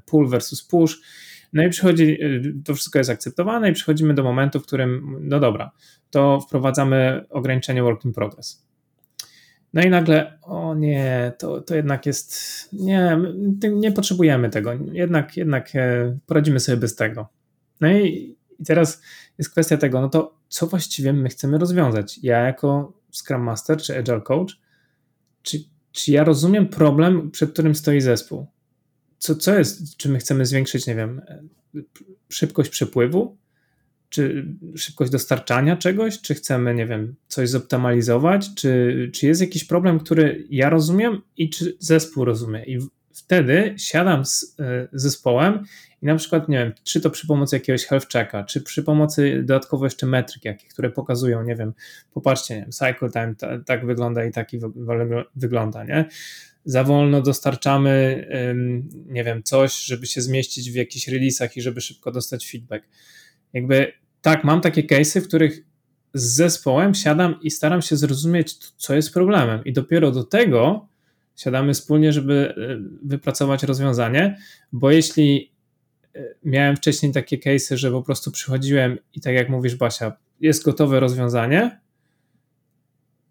pull 0.05 0.29
versus 0.29 0.63
push. 0.63 1.01
No 1.53 1.63
i 1.63 1.69
przychodzi, 1.69 2.17
to 2.65 2.75
wszystko 2.75 2.99
jest 2.99 3.09
akceptowane 3.09 3.69
i 3.69 3.73
przechodzimy 3.73 4.13
do 4.13 4.23
momentu, 4.23 4.59
w 4.59 4.65
którym, 4.65 5.17
no 5.21 5.39
dobra, 5.39 5.71
to 6.09 6.39
wprowadzamy 6.39 7.25
ograniczenie 7.29 7.83
work 7.83 8.05
in 8.05 8.13
progress. 8.13 8.65
No 9.73 9.81
i 9.81 9.89
nagle, 9.89 10.39
o 10.41 10.75
nie, 10.75 11.31
to, 11.37 11.61
to 11.61 11.75
jednak 11.75 12.05
jest, 12.05 12.33
nie, 12.73 13.17
nie 13.71 13.91
potrzebujemy 13.91 14.49
tego, 14.49 14.73
jednak, 14.91 15.37
jednak 15.37 15.71
poradzimy 16.25 16.59
sobie 16.59 16.77
bez 16.77 16.95
tego. 16.95 17.29
No 17.81 17.91
i, 17.91 18.37
i 18.59 18.65
teraz 18.65 19.01
jest 19.37 19.51
kwestia 19.51 19.77
tego, 19.77 20.01
no 20.01 20.09
to 20.09 20.41
co 20.49 20.67
właściwie 20.67 21.13
my 21.13 21.29
chcemy 21.29 21.57
rozwiązać? 21.57 22.19
Ja 22.23 22.39
jako 22.39 22.93
Scrum 23.11 23.41
Master 23.41 23.77
czy 23.77 23.97
Agile 23.97 24.21
Coach, 24.21 24.59
czy, 25.41 25.59
czy 25.91 26.11
ja 26.11 26.23
rozumiem 26.23 26.67
problem, 26.67 27.31
przed 27.31 27.51
którym 27.53 27.75
stoi 27.75 28.01
zespół? 28.01 28.45
Co, 29.17 29.35
co 29.35 29.59
jest, 29.59 29.97
czy 29.97 30.09
my 30.09 30.19
chcemy 30.19 30.45
zwiększyć, 30.45 30.87
nie 30.87 30.95
wiem, 30.95 31.21
szybkość 32.29 32.69
przepływu, 32.69 33.37
czy 34.11 34.45
szybkość 34.75 35.11
dostarczania 35.11 35.77
czegoś, 35.77 36.21
czy 36.21 36.33
chcemy, 36.33 36.75
nie 36.75 36.85
wiem, 36.85 37.15
coś 37.27 37.49
zoptymalizować, 37.49 38.49
czy, 38.55 39.09
czy 39.13 39.27
jest 39.27 39.41
jakiś 39.41 39.63
problem, 39.63 39.99
który 39.99 40.47
ja 40.49 40.69
rozumiem 40.69 41.21
i 41.37 41.49
czy 41.49 41.77
zespół 41.79 42.25
rozumie. 42.25 42.63
I 42.65 42.79
wtedy 43.13 43.73
siadam 43.77 44.25
z 44.25 44.55
e, 44.59 44.87
zespołem 44.93 45.63
i 46.01 46.05
na 46.05 46.15
przykład, 46.15 46.49
nie 46.49 46.57
wiem, 46.57 46.73
czy 46.83 47.01
to 47.01 47.09
przy 47.09 47.27
pomocy 47.27 47.55
jakiegoś 47.55 47.85
health 47.85 48.07
checka, 48.07 48.43
czy 48.43 48.61
przy 48.61 48.83
pomocy 48.83 49.43
dodatkowo 49.45 49.85
jeszcze 49.85 50.05
metryk 50.07 50.45
jakich, 50.45 50.69
które 50.69 50.89
pokazują, 50.89 51.43
nie 51.43 51.55
wiem, 51.55 51.73
popatrzcie, 52.13 52.55
nie 52.55 52.61
wiem, 52.61 52.71
cycle 52.71 53.09
time 53.09 53.35
tak 53.65 53.85
wygląda 53.85 54.25
i 54.25 54.31
taki 54.31 54.59
wygląda, 55.35 55.83
nie? 55.83 56.05
Za 56.65 56.83
wolno 56.83 57.21
dostarczamy, 57.21 58.25
nie 59.05 59.23
wiem, 59.23 59.43
coś, 59.43 59.83
żeby 59.83 60.05
się 60.05 60.21
zmieścić 60.21 60.71
w 60.71 60.75
jakichś 60.75 61.07
releasach 61.07 61.57
i 61.57 61.61
żeby 61.61 61.81
szybko 61.81 62.11
dostać 62.11 62.51
feedback. 62.51 62.85
Jakby 63.53 64.00
tak, 64.21 64.43
mam 64.43 64.61
takie 64.61 64.83
case'y, 64.83 65.21
w 65.21 65.27
których 65.27 65.63
z 66.13 66.23
zespołem 66.23 66.93
siadam 66.93 67.35
i 67.41 67.51
staram 67.51 67.81
się 67.81 67.95
zrozumieć, 67.95 68.57
co 68.57 68.95
jest 68.95 69.13
problemem, 69.13 69.63
i 69.65 69.73
dopiero 69.73 70.11
do 70.11 70.23
tego 70.23 70.87
siadamy 71.35 71.73
wspólnie, 71.73 72.13
żeby 72.13 72.53
e, 72.57 72.77
wypracować 73.03 73.63
rozwiązanie, 73.63 74.37
bo 74.71 74.91
jeśli 74.91 75.51
e, 76.15 76.23
miałem 76.43 76.75
wcześniej 76.75 77.11
takie 77.11 77.37
case'y, 77.37 77.75
że 77.75 77.91
po 77.91 78.01
prostu 78.01 78.31
przychodziłem 78.31 78.97
i 79.13 79.21
tak 79.21 79.33
jak 79.33 79.49
mówisz, 79.49 79.75
Basia, 79.75 80.13
jest 80.39 80.63
gotowe 80.63 80.99
rozwiązanie, 80.99 81.79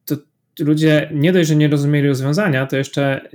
to 0.05 0.17
ludzie 0.59 1.11
nie 1.15 1.33
dość, 1.33 1.49
że 1.49 1.57
nie 1.57 1.69
rozumieli 1.69 2.09
rozwiązania, 2.09 2.67
to 2.67 2.77
jeszcze 2.77 3.29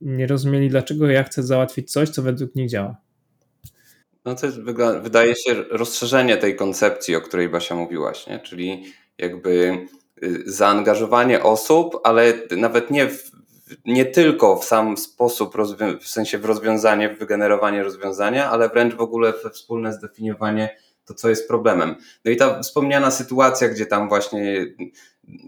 nie 0.00 0.26
rozumieli, 0.26 0.68
dlaczego 0.68 1.06
ja 1.10 1.24
chcę 1.24 1.42
załatwić 1.42 1.92
coś, 1.92 2.08
co 2.08 2.22
według 2.22 2.54
nich 2.54 2.68
działa. 2.68 2.96
No 4.24 4.34
to 4.34 4.46
jest, 4.46 4.58
wydaje 5.02 5.36
się, 5.36 5.54
rozszerzenie 5.70 6.36
tej 6.36 6.56
koncepcji, 6.56 7.16
o 7.16 7.20
której 7.20 7.48
Basia 7.48 7.74
mówiłaś, 7.74 8.26
nie? 8.26 8.38
czyli 8.38 8.84
jakby 9.18 9.86
y, 10.22 10.42
zaangażowanie 10.46 11.42
osób, 11.42 12.00
ale 12.04 12.32
nawet 12.50 12.90
nie 12.90 13.08
w 13.08 13.32
nie 13.84 14.04
tylko 14.04 14.56
w 14.56 14.64
sam 14.64 14.96
sposób, 14.96 15.54
w 16.00 16.08
sensie 16.08 16.38
w 16.38 16.44
rozwiązanie, 16.44 17.08
w 17.08 17.18
wygenerowanie 17.18 17.82
rozwiązania, 17.82 18.50
ale 18.50 18.68
wręcz 18.68 18.94
w 18.94 19.00
ogóle 19.00 19.32
we 19.44 19.50
wspólne 19.50 19.92
zdefiniowanie 19.92 20.76
to, 21.04 21.14
co 21.14 21.28
jest 21.28 21.48
problemem. 21.48 21.96
No 22.24 22.30
i 22.30 22.36
ta 22.36 22.60
wspomniana 22.60 23.10
sytuacja, 23.10 23.68
gdzie 23.68 23.86
tam 23.86 24.08
właśnie 24.08 24.66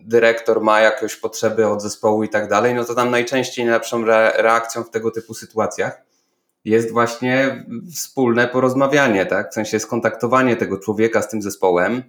dyrektor 0.07 0.61
ma 0.61 0.81
jakieś 0.81 1.17
potrzeby 1.17 1.67
od 1.67 1.83
zespołu 1.83 2.25
i 2.25 2.29
tak 2.29 2.49
dalej, 2.49 2.75
no 2.75 2.85
to 2.85 2.95
tam 2.95 3.11
najczęściej 3.11 3.65
najlepszą 3.65 4.05
reakcją 4.37 4.85
w 4.85 4.91
tego 4.91 5.11
typu 5.11 5.35
sytuacjach 5.35 6.14
jest 6.65 6.93
właśnie 6.93 7.67
wspólne 7.95 8.49
porozmawianie, 8.49 9.27
tak? 9.27 9.51
W 9.51 9.55
sensie 9.55 9.81
skontaktowanie 9.81 10.57
tego 10.57 10.79
człowieka 10.79 11.23
z 11.23 11.29
tym 11.29 11.43
zespołem, 11.43 12.03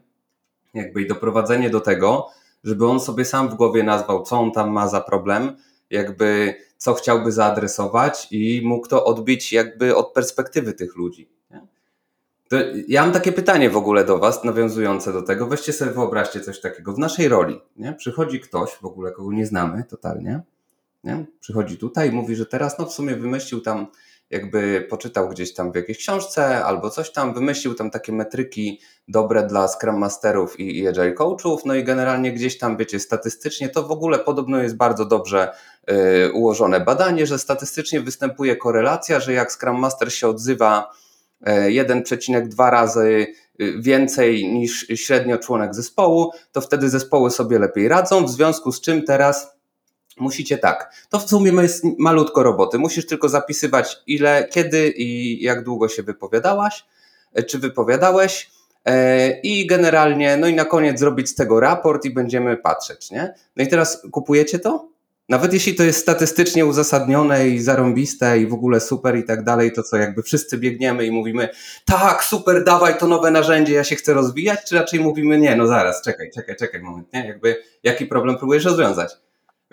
jakby 0.74 1.02
i 1.02 1.08
doprowadzenie 1.08 1.70
do 1.70 1.82
tego, 1.82 2.28
żeby 2.64 2.88
on 2.88 3.00
sobie 3.00 3.26
sam 3.26 3.50
w 3.50 3.56
głowie 3.56 3.84
nazwał, 3.84 4.24
co 4.24 4.40
on 4.40 4.52
tam 4.52 4.72
ma 4.72 4.88
za 4.88 5.02
problem, 5.02 5.58
jakby 5.90 6.56
co 6.78 6.94
chciałby 6.94 7.32
zaadresować 7.32 8.28
i 8.32 8.62
mógł 8.66 8.88
to 8.88 9.06
odbić 9.06 9.54
jakby 9.54 9.96
od 9.96 10.14
perspektywy 10.14 10.74
tych 10.74 10.96
ludzi. 10.96 11.30
Ja 12.88 13.02
mam 13.02 13.12
takie 13.12 13.32
pytanie 13.32 13.70
w 13.70 13.78
ogóle 13.78 14.06
do 14.06 14.18
Was, 14.18 14.44
nawiązujące 14.44 15.14
do 15.14 15.22
tego. 15.22 15.48
Weźcie 15.48 15.74
sobie, 15.74 15.92
wyobraźcie 15.92 16.42
coś 16.42 16.62
takiego. 16.62 16.94
W 16.94 17.00
naszej 17.00 17.28
roli 17.28 17.62
nie? 17.78 17.94
przychodzi 17.94 18.40
ktoś, 18.40 18.72
w 18.72 18.86
ogóle 18.86 19.12
kogo 19.12 19.32
nie 19.32 19.46
znamy 19.46 19.84
totalnie, 19.84 20.42
nie? 21.04 21.26
przychodzi 21.40 21.78
tutaj 21.78 22.10
i 22.10 22.12
mówi, 22.12 22.36
że 22.36 22.46
teraz 22.46 22.80
no 22.80 22.86
w 22.86 22.94
sumie 22.94 23.16
wymyślił 23.16 23.62
tam 23.62 23.88
jakby 24.30 24.88
poczytał 24.90 25.30
gdzieś 25.30 25.54
tam 25.54 25.72
w 25.72 25.76
jakiejś 25.76 25.98
książce 25.98 26.66
albo 26.66 26.90
coś 26.90 27.12
tam, 27.12 27.34
wymyślił 27.34 27.74
tam 27.74 27.92
takie 27.92 28.12
metryki 28.12 28.82
dobre 29.08 29.48
dla 29.48 29.68
Scrum 29.68 29.98
Masterów 29.98 30.60
i, 30.60 30.80
i 30.80 30.88
Agile 30.88 31.14
Coachów, 31.14 31.66
no 31.66 31.76
i 31.76 31.84
generalnie 31.84 32.32
gdzieś 32.32 32.58
tam, 32.58 32.78
wiecie, 32.78 33.00
statystycznie 33.00 33.70
to 33.70 33.84
w 33.84 33.92
ogóle 33.92 34.20
podobno 34.20 34.62
jest 34.62 34.78
bardzo 34.78 35.06
dobrze 35.06 35.52
y, 35.92 36.32
ułożone. 36.34 36.80
Badanie, 36.80 37.26
że 37.26 37.40
statystycznie 37.40 38.02
występuje 38.02 38.56
korelacja, 38.56 39.20
że 39.20 39.34
jak 39.34 39.52
Scrum 39.52 39.80
Master 39.80 40.14
się 40.14 40.28
odzywa 40.28 40.92
1,2 41.46 42.68
y, 42.68 42.72
razy 42.72 43.28
y, 43.62 43.82
więcej 43.82 44.48
niż 44.48 44.88
średnio 44.96 45.38
członek 45.38 45.76
zespołu, 45.76 46.32
to 46.52 46.62
wtedy 46.62 46.90
zespoły 46.90 47.32
sobie 47.32 47.60
lepiej 47.60 47.88
radzą, 47.88 48.26
w 48.26 48.32
związku 48.32 48.72
z 48.72 48.82
czym 48.82 49.04
teraz 49.04 49.55
Musicie 50.18 50.58
tak. 50.58 50.94
To 51.10 51.20
w 51.20 51.30
sumie 51.30 51.52
jest 51.62 51.84
malutko 52.00 52.44
roboty. 52.44 52.78
Musisz 52.80 53.06
tylko 53.06 53.30
zapisywać 53.30 53.98
ile, 54.08 54.48
kiedy 54.52 54.90
i 54.90 55.42
jak 55.44 55.64
długo 55.64 55.90
się 55.90 56.04
wypowiadałaś, 56.04 56.86
e, 57.34 57.44
czy 57.44 57.60
wypowiadałeś. 57.60 58.52
E, 58.86 59.30
I 59.40 59.68
generalnie, 59.68 60.38
no 60.38 60.48
i 60.48 60.56
na 60.56 60.66
koniec 60.66 61.00
zrobić 61.00 61.30
z 61.30 61.36
tego 61.36 61.60
raport 61.60 62.06
i 62.06 62.10
będziemy 62.10 62.58
patrzeć, 62.58 63.12
nie? 63.12 63.34
No 63.56 63.64
i 63.64 63.68
teraz 63.68 64.02
kupujecie 64.12 64.60
to? 64.60 64.96
Nawet 65.30 65.54
jeśli 65.54 65.76
to 65.76 65.84
jest 65.84 66.00
statystycznie 66.00 66.66
uzasadnione 66.66 67.48
i 67.48 67.60
zarąbiste 67.60 68.40
i 68.40 68.48
w 68.48 68.54
ogóle 68.54 68.80
super 68.80 69.18
i 69.18 69.24
tak 69.24 69.44
dalej, 69.44 69.72
to 69.72 69.84
co 69.84 69.98
jakby 69.98 70.24
wszyscy 70.24 70.58
biegniemy 70.58 71.06
i 71.06 71.12
mówimy, 71.12 71.50
tak, 71.86 72.24
super, 72.24 72.64
dawaj 72.64 72.98
to 72.98 73.08
nowe 73.08 73.32
narzędzie, 73.32 73.74
ja 73.74 73.84
się 73.84 73.96
chcę 73.96 74.14
rozwijać, 74.14 74.60
czy 74.70 74.76
raczej 74.76 75.00
mówimy, 75.00 75.38
nie, 75.38 75.56
no 75.56 75.68
zaraz, 75.68 76.02
czekaj, 76.02 76.32
czekaj, 76.36 76.56
czekaj 76.56 76.82
moment, 76.82 77.14
nie? 77.14 77.28
Jakby, 77.28 77.58
jaki 77.84 78.06
problem 78.06 78.38
próbujesz 78.38 78.66
rozwiązać? 78.66 79.25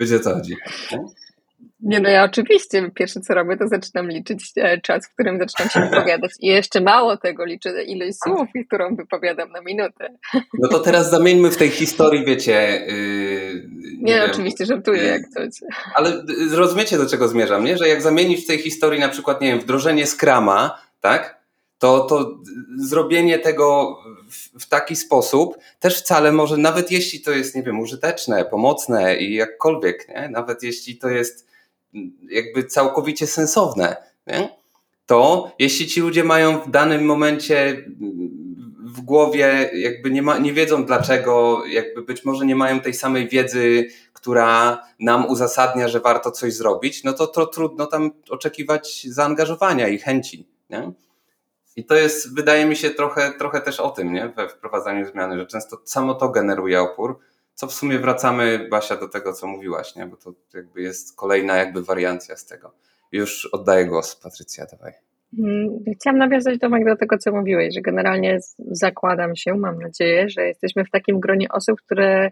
Wiecie 0.03 0.19
co 0.19 0.33
chodzi. 0.33 0.55
Nie, 1.83 1.99
no 1.99 2.09
ja 2.09 2.23
oczywiście 2.23 2.91
pierwsze 2.95 3.21
co 3.21 3.33
robię, 3.33 3.57
to 3.57 3.67
zaczynam 3.67 4.09
liczyć 4.09 4.51
e, 4.57 4.81
czas, 4.81 5.07
w 5.07 5.13
którym 5.13 5.39
zaczynam 5.39 5.69
się 5.69 5.89
wypowiadać. 5.89 6.31
I 6.39 6.47
jeszcze 6.47 6.81
mało 6.81 7.17
tego 7.17 7.45
liczę 7.45 7.83
ilość 7.83 8.17
słów, 8.23 8.47
którą 8.67 8.95
wypowiadam 8.95 9.51
na 9.51 9.61
minutę. 9.61 10.17
No 10.59 10.69
to 10.69 10.79
teraz 10.79 11.09
zamieńmy 11.09 11.51
w 11.51 11.57
tej 11.57 11.69
historii, 11.69 12.25
wiecie. 12.25 12.85
Yy, 12.87 13.69
nie, 13.97 14.13
nie 14.13 14.13
wiem, 14.13 14.31
oczywiście 14.31 14.65
żartuję 14.65 15.03
jak 15.03 15.21
coś. 15.29 15.69
Ale 15.95 16.23
zrozumiecie 16.47 16.97
do 16.97 17.09
czego 17.09 17.27
zmierzam, 17.27 17.65
nie? 17.65 17.77
Że 17.77 17.87
jak 17.87 18.01
zamienić 18.01 18.43
w 18.43 18.47
tej 18.47 18.57
historii 18.57 18.99
na 18.99 19.09
przykład, 19.09 19.41
nie 19.41 19.47
wiem, 19.47 19.59
wdrożenie 19.59 20.07
skrama, 20.07 20.81
tak? 21.01 21.42
To, 21.83 21.99
to 21.99 22.39
zrobienie 22.77 23.39
tego 23.39 23.97
w, 24.29 24.63
w 24.63 24.69
taki 24.69 24.95
sposób 24.95 25.57
też 25.79 25.99
wcale 25.99 26.31
może, 26.31 26.57
nawet 26.57 26.91
jeśli 26.91 27.21
to 27.21 27.31
jest, 27.31 27.55
nie 27.55 27.63
wiem, 27.63 27.79
użyteczne, 27.79 28.45
pomocne 28.45 29.17
i 29.17 29.33
jakkolwiek, 29.33 30.07
nie? 30.09 30.29
nawet 30.29 30.63
jeśli 30.63 30.97
to 30.97 31.09
jest 31.09 31.47
jakby 32.29 32.63
całkowicie 32.63 33.27
sensowne, 33.27 33.95
nie? 34.27 34.49
to 35.05 35.51
jeśli 35.59 35.87
ci 35.87 36.01
ludzie 36.01 36.23
mają 36.23 36.59
w 36.59 36.71
danym 36.71 37.05
momencie 37.05 37.85
w 38.85 39.01
głowie, 39.01 39.71
jakby 39.73 40.11
nie, 40.11 40.21
ma, 40.21 40.37
nie 40.37 40.53
wiedzą 40.53 40.85
dlaczego, 40.85 41.63
jakby 41.65 42.01
być 42.01 42.25
może 42.25 42.45
nie 42.45 42.55
mają 42.55 42.79
tej 42.79 42.93
samej 42.93 43.27
wiedzy, 43.27 43.87
która 44.13 44.83
nam 44.99 45.25
uzasadnia, 45.25 45.87
że 45.87 45.99
warto 45.99 46.31
coś 46.31 46.53
zrobić, 46.53 47.03
no 47.03 47.13
to, 47.13 47.27
to 47.27 47.45
trudno 47.45 47.85
tam 47.85 48.11
oczekiwać 48.29 49.07
zaangażowania 49.09 49.87
i 49.87 49.97
chęci. 49.97 50.47
Nie? 50.69 50.91
I 51.75 51.85
to 51.85 51.95
jest, 51.95 52.35
wydaje 52.35 52.65
mi 52.65 52.75
się, 52.75 52.89
trochę, 52.89 53.31
trochę 53.31 53.61
też 53.61 53.79
o 53.79 53.89
tym, 53.89 54.13
nie? 54.13 54.29
We 54.29 54.49
wprowadzaniu 54.49 55.05
zmiany, 55.05 55.39
że 55.39 55.45
często 55.45 55.77
samo 55.83 56.13
to 56.13 56.29
generuje 56.29 56.81
opór, 56.81 57.19
co 57.53 57.67
w 57.67 57.73
sumie 57.73 57.99
wracamy, 57.99 58.67
Basia, 58.71 58.95
do 58.95 59.09
tego, 59.09 59.33
co 59.33 59.47
mówiłaś, 59.47 59.95
nie? 59.95 60.05
Bo 60.05 60.17
to 60.17 60.33
jakby 60.53 60.81
jest 60.81 61.15
kolejna 61.15 61.57
jakby 61.57 61.83
wariancja 61.83 62.35
z 62.35 62.45
tego. 62.45 62.73
Już 63.11 63.45
oddaję 63.45 63.85
głos, 63.85 64.15
Patrycja, 64.15 64.65
dawaj. 64.71 64.93
Mm, 65.39 65.69
chciałam 65.95 66.17
nawiązać 66.17 66.57
do 66.59 66.95
tego, 66.99 67.17
co 67.17 67.31
mówiłeś, 67.31 67.75
że 67.75 67.81
generalnie 67.81 68.39
zakładam 68.71 69.35
się, 69.35 69.55
mam 69.55 69.79
nadzieję, 69.79 70.29
że 70.29 70.47
jesteśmy 70.47 70.85
w 70.85 70.89
takim 70.89 71.19
gronie 71.19 71.49
osób, 71.49 71.81
które 71.81 72.29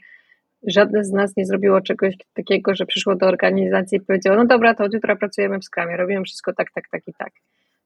żadne 0.68 1.04
z 1.04 1.12
nas 1.12 1.38
nie 1.38 1.46
zrobiło 1.46 1.82
czegoś 1.82 2.16
takiego, 2.34 2.76
że 2.76 2.86
przyszło 2.86 3.16
do 3.16 3.28
organizacji 3.28 3.98
i 3.98 4.02
powiedziało, 4.02 4.38
no 4.38 4.46
dobra, 4.46 4.76
to 4.76 4.84
od 4.84 4.94
jutra 4.94 5.16
pracujemy 5.16 5.60
w 5.60 5.64
skramie, 5.64 5.98
robimy 5.98 6.24
wszystko 6.24 6.54
tak, 6.54 6.72
tak, 6.72 6.90
tak 6.92 7.08
i 7.08 7.14
tak 7.14 7.32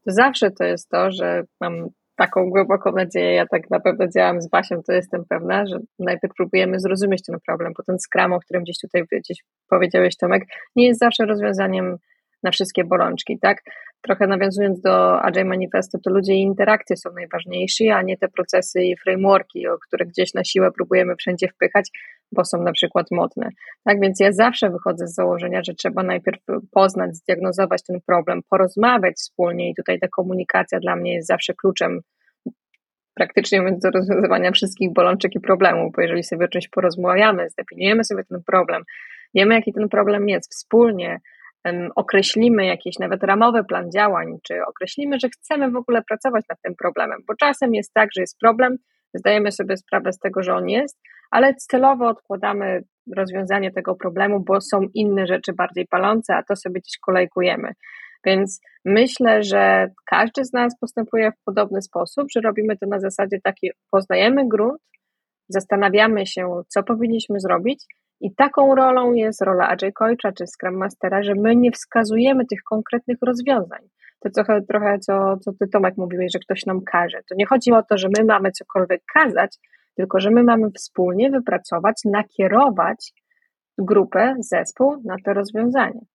zawsze 0.05 0.51
to 0.51 0.63
jest 0.63 0.89
to, 0.89 1.11
że 1.11 1.43
mam 1.61 1.89
taką 2.15 2.49
głęboką 2.49 2.91
nadzieję. 2.91 3.33
Ja 3.33 3.45
tak 3.47 3.69
na 3.69 3.79
pewno 3.79 4.07
działam 4.07 4.41
z 4.41 4.49
Basią, 4.49 4.83
to 4.87 4.93
jestem 4.93 5.25
pewna, 5.29 5.65
że 5.65 5.79
najpierw 5.99 6.33
próbujemy 6.33 6.79
zrozumieć 6.79 7.23
ten 7.23 7.37
problem, 7.45 7.73
bo 7.77 7.83
ten 7.83 7.99
skram, 7.99 8.33
o 8.33 8.39
którym 8.39 8.63
gdzieś 8.63 8.79
tutaj 8.79 9.03
gdzieś 9.11 9.37
powiedziałeś, 9.69 10.17
Tomek, 10.17 10.43
nie 10.75 10.87
jest 10.87 10.99
zawsze 10.99 11.25
rozwiązaniem 11.25 11.97
na 12.43 12.51
wszystkie 12.51 12.83
bolączki, 12.83 13.39
tak? 13.39 13.61
Trochę 14.01 14.27
nawiązując 14.27 14.81
do 14.81 15.21
Agile 15.21 15.45
Manifesto, 15.45 15.97
to 16.03 16.09
ludzie 16.09 16.33
i 16.33 16.41
interakcje 16.41 16.97
są 16.97 17.09
najważniejsze, 17.11 17.95
a 17.95 18.01
nie 18.01 18.17
te 18.17 18.27
procesy 18.27 18.83
i 18.83 18.97
frameworki, 18.97 19.67
o 19.67 19.77
które 19.77 20.05
gdzieś 20.05 20.33
na 20.33 20.43
siłę 20.43 20.71
próbujemy 20.71 21.15
wszędzie 21.15 21.47
wpychać, 21.47 21.89
bo 22.35 22.45
są 22.45 22.63
na 22.63 22.71
przykład 22.71 23.05
modne. 23.11 23.49
Tak 23.83 23.99
więc 24.01 24.19
ja 24.19 24.31
zawsze 24.31 24.69
wychodzę 24.69 25.07
z 25.07 25.15
założenia, 25.15 25.61
że 25.63 25.73
trzeba 25.73 26.03
najpierw 26.03 26.39
poznać, 26.71 27.15
zdiagnozować 27.15 27.83
ten 27.83 27.99
problem, 28.07 28.41
porozmawiać 28.49 29.15
wspólnie 29.15 29.69
i 29.69 29.75
tutaj 29.75 29.99
ta 29.99 30.07
komunikacja 30.07 30.79
dla 30.79 30.95
mnie 30.95 31.13
jest 31.13 31.27
zawsze 31.27 31.53
kluczem 31.53 31.99
praktycznie 33.13 33.77
do 33.83 33.91
rozwiązywania 33.91 34.51
wszystkich 34.51 34.93
bolączek 34.93 35.35
i 35.35 35.39
problemów, 35.39 35.93
bo 35.95 36.01
jeżeli 36.01 36.23
sobie 36.23 36.45
o 36.45 36.47
czymś 36.47 36.67
porozmawiamy, 36.67 37.49
zdefiniujemy 37.49 38.03
sobie 38.03 38.23
ten 38.23 38.43
problem, 38.43 38.83
wiemy 39.33 39.55
jaki 39.55 39.73
ten 39.73 39.89
problem 39.89 40.29
jest, 40.29 40.51
wspólnie 40.51 41.19
określimy 41.95 42.65
jakiś 42.65 42.99
nawet 42.99 43.23
ramowy 43.23 43.63
plan 43.63 43.91
działań, 43.91 44.37
czy 44.43 44.65
określimy, 44.67 45.19
że 45.19 45.29
chcemy 45.29 45.71
w 45.71 45.75
ogóle 45.75 46.01
pracować 46.03 46.45
nad 46.49 46.61
tym 46.61 46.75
problemem, 46.75 47.19
bo 47.27 47.35
czasem 47.35 47.73
jest 47.73 47.93
tak, 47.93 48.09
że 48.15 48.21
jest 48.21 48.39
problem, 48.39 48.77
zdajemy 49.13 49.51
sobie 49.51 49.77
sprawę 49.77 50.13
z 50.13 50.19
tego, 50.19 50.43
że 50.43 50.53
on 50.53 50.69
jest, 50.69 50.99
ale 51.31 51.55
celowo 51.55 52.07
odkładamy 52.07 52.83
rozwiązanie 53.17 53.71
tego 53.71 53.95
problemu, 53.95 54.39
bo 54.39 54.61
są 54.61 54.81
inne 54.93 55.27
rzeczy 55.27 55.53
bardziej 55.53 55.87
palące, 55.87 56.35
a 56.35 56.43
to 56.43 56.55
sobie 56.55 56.79
gdzieś 56.81 56.97
kolejkujemy. 56.97 57.73
Więc 58.25 58.61
myślę, 58.85 59.43
że 59.43 59.87
każdy 60.05 60.45
z 60.45 60.53
nas 60.53 60.79
postępuje 60.79 61.31
w 61.31 61.43
podobny 61.45 61.81
sposób, 61.81 62.27
że 62.31 62.41
robimy 62.41 62.77
to 62.77 62.87
na 62.87 62.99
zasadzie 62.99 63.37
takiej, 63.43 63.71
poznajemy 63.91 64.47
grunt, 64.47 64.81
zastanawiamy 65.49 66.25
się, 66.25 66.61
co 66.67 66.83
powinniśmy 66.83 67.39
zrobić, 67.39 67.85
i 68.21 68.35
taką 68.35 68.75
rolą 68.75 69.13
jest 69.13 69.41
rola 69.41 69.67
Agile 69.67 69.91
Coacha 69.91 70.31
czy 70.37 70.47
Scrum 70.47 70.77
Mastera, 70.77 71.23
że 71.23 71.33
my 71.35 71.55
nie 71.55 71.71
wskazujemy 71.71 72.45
tych 72.45 72.63
konkretnych 72.63 73.17
rozwiązań. 73.21 73.79
To 74.19 74.29
trochę, 74.29 74.61
trochę 74.61 74.99
co, 74.99 75.37
co 75.37 75.51
ty 75.59 75.67
Tomek 75.67 75.97
mówiłeś, 75.97 76.31
że 76.33 76.39
ktoś 76.39 76.65
nam 76.65 76.81
każe. 76.81 77.17
To 77.29 77.35
nie 77.35 77.45
chodzi 77.45 77.71
o 77.71 77.83
to, 77.83 77.97
że 77.97 78.07
my 78.17 78.25
mamy 78.25 78.51
cokolwiek 78.51 79.01
kazać, 79.13 79.57
tylko 79.95 80.19
że 80.19 80.31
my 80.31 80.43
mamy 80.43 80.71
wspólnie 80.71 81.31
wypracować, 81.31 82.01
nakierować 82.05 83.13
grupę, 83.77 84.35
zespół 84.39 85.01
na 85.05 85.15
to 85.25 85.33
rozwiązanie. 85.33 86.05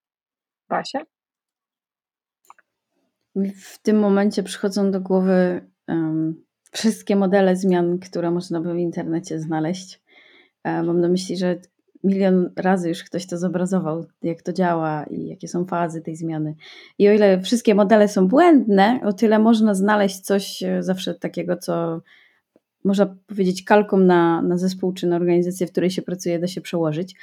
Basia? 0.68 1.00
W 3.56 3.78
tym 3.82 3.98
momencie 3.98 4.42
przychodzą 4.42 4.90
do 4.90 5.00
głowy 5.00 5.68
um, 5.88 6.44
wszystkie 6.72 7.16
modele 7.16 7.56
zmian, 7.56 7.98
które 7.98 8.30
można 8.30 8.60
by 8.60 8.74
w 8.74 8.78
internecie 8.78 9.40
znaleźć. 9.40 10.02
E, 10.64 10.82
mam 10.82 11.00
na 11.00 11.08
myśli, 11.08 11.36
że 11.36 11.58
milion 12.04 12.50
razy 12.56 12.88
już 12.88 13.04
ktoś 13.04 13.26
to 13.26 13.38
zobrazował, 13.38 14.06
jak 14.22 14.42
to 14.42 14.52
działa 14.52 15.04
i 15.04 15.26
jakie 15.26 15.48
są 15.48 15.64
fazy 15.64 16.02
tej 16.02 16.16
zmiany. 16.16 16.54
I 16.98 17.08
o 17.08 17.12
ile 17.12 17.40
wszystkie 17.40 17.74
modele 17.74 18.08
są 18.08 18.28
błędne, 18.28 19.00
o 19.04 19.12
tyle 19.12 19.38
można 19.38 19.74
znaleźć 19.74 20.20
coś 20.20 20.62
e, 20.62 20.82
zawsze 20.82 21.14
takiego, 21.14 21.56
co 21.56 22.00
można 22.84 23.16
powiedzieć 23.26 23.64
kalką 23.64 23.96
na, 23.96 24.42
na 24.42 24.58
zespół 24.58 24.92
czy 24.92 25.06
na 25.06 25.16
organizację, 25.16 25.66
w 25.66 25.70
której 25.70 25.90
się 25.90 26.02
pracuje, 26.02 26.38
da 26.38 26.46
się 26.46 26.60
przełożyć. 26.60 27.14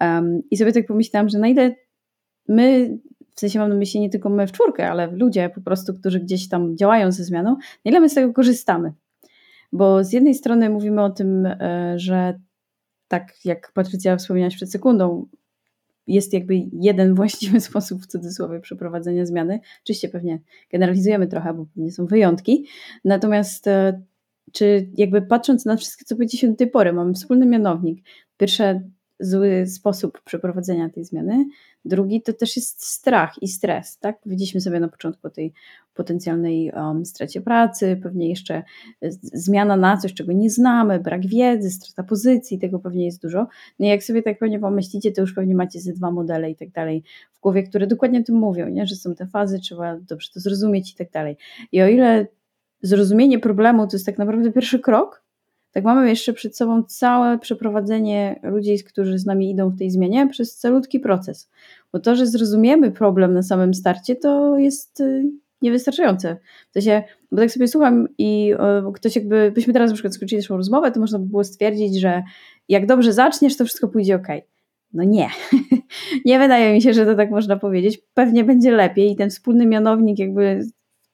Um, 0.00 0.42
I 0.50 0.56
sobie 0.56 0.72
tak 0.72 0.86
pomyślałam, 0.86 1.28
że 1.28 1.38
na 1.38 1.48
ile 1.48 1.74
my, 2.48 2.98
w 3.34 3.40
sensie 3.40 3.58
mam 3.58 3.68
na 3.68 3.74
myśli 3.74 4.00
nie 4.00 4.10
tylko 4.10 4.30
my 4.30 4.46
w 4.46 4.52
czwórkę, 4.52 4.90
ale 4.90 5.06
ludzie 5.06 5.50
po 5.54 5.60
prostu, 5.60 5.94
którzy 5.94 6.20
gdzieś 6.20 6.48
tam 6.48 6.76
działają 6.76 7.12
ze 7.12 7.24
zmianą, 7.24 7.50
na 7.84 7.90
ile 7.90 8.00
my 8.00 8.08
z 8.08 8.14
tego 8.14 8.32
korzystamy. 8.32 8.92
Bo 9.72 10.04
z 10.04 10.12
jednej 10.12 10.34
strony 10.34 10.70
mówimy 10.70 11.02
o 11.02 11.10
tym, 11.10 11.46
e, 11.46 11.94
że 11.96 12.40
tak 13.08 13.44
jak 13.44 13.72
Patrycja 13.72 14.16
wspomniałaś 14.16 14.56
przed 14.56 14.72
sekundą, 14.72 15.26
jest 16.06 16.32
jakby 16.32 16.54
jeden 16.72 17.14
właściwy 17.20 17.60
sposób 17.60 18.02
w 18.02 18.06
cudzysłowie 18.06 18.60
przeprowadzenia 18.60 19.26
zmiany. 19.26 19.60
Oczywiście 19.82 20.08
pewnie 20.08 20.40
generalizujemy 20.70 21.26
trochę, 21.26 21.54
bo 21.54 21.66
pewnie 21.66 21.92
są 21.92 22.06
wyjątki. 22.06 22.66
Natomiast 23.04 23.66
e, 23.66 24.02
czy 24.52 24.90
jakby 24.94 25.22
patrząc 25.22 25.64
na 25.64 25.76
wszystko, 25.76 26.04
co 26.04 26.14
powiedzieliśmy 26.14 26.48
do 26.48 26.56
tej 26.56 26.70
pory, 26.70 26.92
mamy 26.92 27.14
wspólny 27.14 27.46
mianownik. 27.46 28.04
Pierwsze 28.36 28.80
zły 29.20 29.66
sposób 29.66 30.20
przeprowadzenia 30.24 30.88
tej 30.88 31.04
zmiany. 31.04 31.46
Drugi 31.84 32.22
to 32.22 32.32
też 32.32 32.56
jest 32.56 32.84
strach 32.84 33.42
i 33.42 33.48
stres, 33.48 33.98
tak? 33.98 34.18
Widzieliśmy 34.26 34.60
sobie 34.60 34.80
na 34.80 34.88
początku 34.88 35.26
o 35.26 35.30
tej 35.30 35.52
potencjalnej 35.94 36.72
um, 36.72 37.06
stracie 37.06 37.40
pracy, 37.40 38.00
pewnie 38.02 38.28
jeszcze 38.28 38.62
zmiana 39.22 39.76
na 39.76 39.96
coś, 39.96 40.14
czego 40.14 40.32
nie 40.32 40.50
znamy, 40.50 41.00
brak 41.00 41.26
wiedzy, 41.26 41.70
strata 41.70 42.02
pozycji, 42.02 42.58
tego 42.58 42.78
pewnie 42.78 43.04
jest 43.04 43.22
dużo. 43.22 43.46
No 43.78 43.86
jak 43.86 44.04
sobie 44.04 44.22
tak 44.22 44.38
pewnie 44.38 44.58
pomyślicie, 44.58 45.12
to 45.12 45.20
już 45.20 45.34
pewnie 45.34 45.54
macie 45.54 45.80
ze 45.80 45.92
dwa 45.92 46.10
modele 46.10 46.50
i 46.50 46.56
tak 46.56 46.70
dalej 46.70 47.02
w 47.32 47.40
głowie, 47.40 47.62
które 47.62 47.86
dokładnie 47.86 48.20
o 48.20 48.22
tym 48.22 48.36
mówią, 48.36 48.68
nie? 48.68 48.86
że 48.86 48.96
są 48.96 49.14
te 49.14 49.26
fazy, 49.26 49.58
trzeba 49.58 49.96
dobrze 49.96 50.28
to 50.34 50.40
zrozumieć 50.40 50.92
i 50.92 50.94
tak 50.94 51.10
dalej. 51.10 51.36
I 51.72 51.82
o 51.82 51.88
ile 51.88 52.26
zrozumienie 52.82 53.38
problemu 53.38 53.86
to 53.86 53.96
jest 53.96 54.06
tak 54.06 54.18
naprawdę 54.18 54.52
pierwszy 54.52 54.78
krok, 54.78 55.22
tak 55.72 55.84
mamy 55.84 56.08
jeszcze 56.08 56.32
przed 56.32 56.56
sobą 56.56 56.82
całe 56.82 57.38
przeprowadzenie 57.38 58.40
ludzi, 58.42 58.84
którzy 58.84 59.18
z 59.18 59.26
nami 59.26 59.50
idą 59.50 59.70
w 59.70 59.78
tej 59.78 59.90
zmianie, 59.90 60.28
przez 60.28 60.58
calutki 60.58 61.00
proces. 61.00 61.50
Bo 61.92 62.00
to, 62.00 62.16
że 62.16 62.26
zrozumiemy 62.26 62.90
problem 62.90 63.34
na 63.34 63.42
samym 63.42 63.74
starcie, 63.74 64.16
to 64.16 64.58
jest 64.58 65.00
y, 65.00 65.30
niewystarczające. 65.62 66.36
W 66.70 66.72
sensie, 66.72 67.02
bo 67.32 67.38
tak 67.38 67.50
sobie 67.50 67.68
słucham 67.68 68.08
i 68.18 68.54
ktoś 68.94 69.16
jakby, 69.16 69.52
byśmy 69.54 69.72
teraz 69.72 69.90
na 69.90 69.94
przykład 69.94 70.14
skończyli 70.14 70.42
naszą 70.42 70.56
rozmowę, 70.56 70.92
to 70.92 71.00
można 71.00 71.18
by 71.18 71.26
było 71.26 71.44
stwierdzić, 71.44 72.00
że 72.00 72.22
jak 72.68 72.86
dobrze 72.86 73.12
zaczniesz, 73.12 73.56
to 73.56 73.64
wszystko 73.64 73.88
pójdzie 73.88 74.16
ok. 74.16 74.28
No 74.92 75.04
nie. 75.04 75.28
nie 76.24 76.38
wydaje 76.38 76.74
mi 76.74 76.82
się, 76.82 76.92
że 76.92 77.06
to 77.06 77.14
tak 77.14 77.30
można 77.30 77.56
powiedzieć. 77.56 77.98
Pewnie 78.14 78.44
będzie 78.44 78.72
lepiej 78.72 79.10
i 79.10 79.16
ten 79.16 79.30
wspólny 79.30 79.66
mianownik 79.66 80.18
jakby 80.18 80.60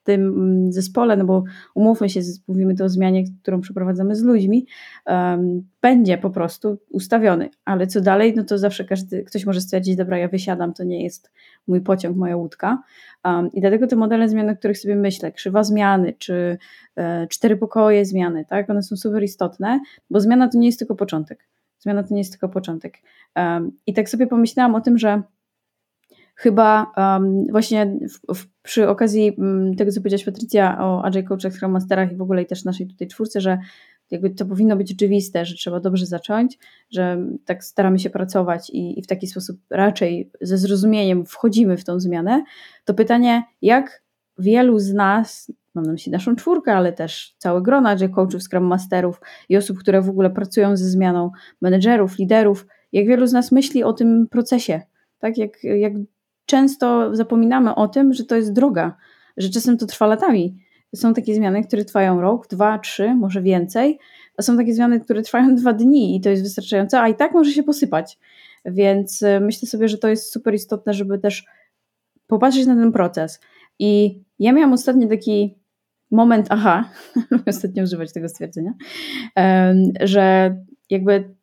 tym 0.07 0.21
mm, 0.21 0.71
zespole, 0.71 1.17
no 1.17 1.25
bo 1.25 1.43
umówmy 1.75 2.09
się, 2.09 2.19
mówimy 2.47 2.75
to 2.75 2.85
o 2.85 2.89
zmianie, 2.89 3.23
którą 3.41 3.61
przeprowadzamy 3.61 4.15
z 4.15 4.23
ludźmi, 4.23 4.65
um, 5.05 5.63
będzie 5.81 6.17
po 6.17 6.29
prostu 6.29 6.77
ustawiony. 6.89 7.49
Ale 7.65 7.87
co 7.87 8.01
dalej, 8.01 8.33
no 8.35 8.43
to 8.43 8.57
zawsze 8.57 8.85
każdy, 8.85 9.23
ktoś 9.23 9.45
może 9.45 9.61
stwierdzić, 9.61 9.95
dobra, 9.95 10.17
ja 10.17 10.27
wysiadam, 10.27 10.73
to 10.73 10.83
nie 10.83 11.03
jest 11.03 11.31
mój 11.67 11.81
pociąg, 11.81 12.17
moja 12.17 12.37
łódka. 12.37 12.83
Um, 13.25 13.49
I 13.53 13.61
dlatego 13.61 13.87
te 13.87 13.95
modele 13.95 14.29
zmian, 14.29 14.49
o 14.49 14.55
których 14.55 14.77
sobie 14.77 14.95
myślę, 14.95 15.31
krzywa 15.31 15.63
zmiany, 15.63 16.13
czy 16.17 16.57
e, 16.95 17.27
cztery 17.27 17.57
pokoje 17.57 18.05
zmiany, 18.05 18.45
tak, 18.45 18.69
one 18.69 18.83
są 18.83 18.95
super 18.95 19.23
istotne, 19.23 19.79
bo 20.09 20.19
zmiana 20.19 20.47
to 20.47 20.57
nie 20.57 20.67
jest 20.67 20.79
tylko 20.79 20.95
początek. 20.95 21.47
Zmiana 21.79 22.03
to 22.03 22.13
nie 22.13 22.19
jest 22.19 22.31
tylko 22.31 22.49
początek. 22.49 22.97
Um, 23.35 23.71
I 23.87 23.93
tak 23.93 24.09
sobie 24.09 24.27
pomyślałam 24.27 24.75
o 24.75 24.81
tym, 24.81 24.97
że 24.97 25.21
chyba 26.37 26.91
um, 26.97 27.45
właśnie 27.51 27.97
w, 28.09 28.35
w, 28.35 28.47
przy 28.63 28.89
okazji 28.89 29.31
um, 29.37 29.75
tego, 29.75 29.91
co 29.91 30.01
powiedziałaś 30.01 30.25
Patrycja 30.25 30.77
o 30.79 31.05
Agile 31.05 31.23
Coachach, 31.23 31.53
Scrum 31.53 31.71
Masterach 31.71 32.11
i 32.11 32.15
w 32.15 32.21
ogóle 32.21 32.41
i 32.41 32.45
też 32.45 32.63
naszej 32.63 32.87
tutaj 32.87 33.07
czwórce, 33.07 33.41
że 33.41 33.57
jakby 34.11 34.29
to 34.29 34.45
powinno 34.45 34.77
być 34.77 34.93
oczywiste, 34.93 35.45
że 35.45 35.55
trzeba 35.55 35.79
dobrze 35.79 36.05
zacząć, 36.05 36.57
że 36.91 37.17
tak 37.45 37.63
staramy 37.63 37.99
się 37.99 38.09
pracować 38.09 38.69
i, 38.69 38.99
i 38.99 39.01
w 39.01 39.07
taki 39.07 39.27
sposób 39.27 39.57
raczej 39.69 40.31
ze 40.41 40.57
zrozumieniem 40.57 41.25
wchodzimy 41.25 41.77
w 41.77 41.83
tą 41.83 41.99
zmianę, 41.99 42.43
to 42.85 42.93
pytanie, 42.93 43.43
jak 43.61 44.03
wielu 44.39 44.79
z 44.79 44.93
nas, 44.93 45.51
mam 45.73 45.85
na 45.85 45.91
myśli 45.91 46.11
naszą 46.11 46.35
czwórkę, 46.35 46.73
ale 46.73 46.93
też 46.93 47.35
całe 47.37 47.61
grono 47.61 47.89
Agile 47.89 48.09
Coachów, 48.09 48.43
Scrum 48.43 48.63
Masterów 48.63 49.21
i 49.49 49.57
osób, 49.57 49.79
które 49.79 50.01
w 50.01 50.09
ogóle 50.09 50.29
pracują 50.29 50.77
ze 50.77 50.89
zmianą, 50.89 51.31
menedżerów, 51.61 52.17
liderów, 52.17 52.67
jak 52.91 53.07
wielu 53.07 53.27
z 53.27 53.33
nas 53.33 53.51
myśli 53.51 53.83
o 53.83 53.93
tym 53.93 54.27
procesie, 54.27 54.81
tak, 55.19 55.37
jak, 55.37 55.63
jak 55.63 55.93
często 56.47 57.15
zapominamy 57.15 57.75
o 57.75 57.87
tym, 57.87 58.13
że 58.13 58.25
to 58.25 58.35
jest 58.35 58.53
droga, 58.53 58.97
że 59.37 59.49
czasem 59.49 59.77
to 59.77 59.85
trwa 59.85 60.07
latami. 60.07 60.57
Są 60.95 61.13
takie 61.13 61.35
zmiany, 61.35 61.63
które 61.63 61.85
trwają 61.85 62.21
rok, 62.21 62.47
dwa, 62.47 62.79
trzy, 62.79 63.15
może 63.15 63.41
więcej, 63.41 63.99
a 64.37 64.41
są 64.41 64.57
takie 64.57 64.73
zmiany, 64.73 64.99
które 64.99 65.21
trwają 65.21 65.55
dwa 65.55 65.73
dni 65.73 66.15
i 66.15 66.21
to 66.21 66.29
jest 66.29 66.43
wystarczające, 66.43 67.01
a 67.01 67.09
i 67.09 67.15
tak 67.15 67.33
może 67.33 67.51
się 67.51 67.63
posypać. 67.63 68.19
Więc 68.65 69.23
e, 69.23 69.39
myślę 69.39 69.67
sobie, 69.67 69.87
że 69.87 69.97
to 69.97 70.07
jest 70.07 70.31
super 70.31 70.53
istotne, 70.53 70.93
żeby 70.93 71.19
też 71.19 71.45
popatrzeć 72.27 72.65
na 72.65 72.75
ten 72.75 72.91
proces. 72.91 73.39
I 73.79 74.21
ja 74.39 74.53
miałam 74.53 74.73
ostatnio 74.73 75.07
taki 75.07 75.57
moment, 76.11 76.47
aha, 76.49 76.89
ostatnio 77.47 77.83
używać 77.83 78.13
tego 78.13 78.29
stwierdzenia, 78.29 78.73
że 80.01 80.55
jakby 80.89 81.36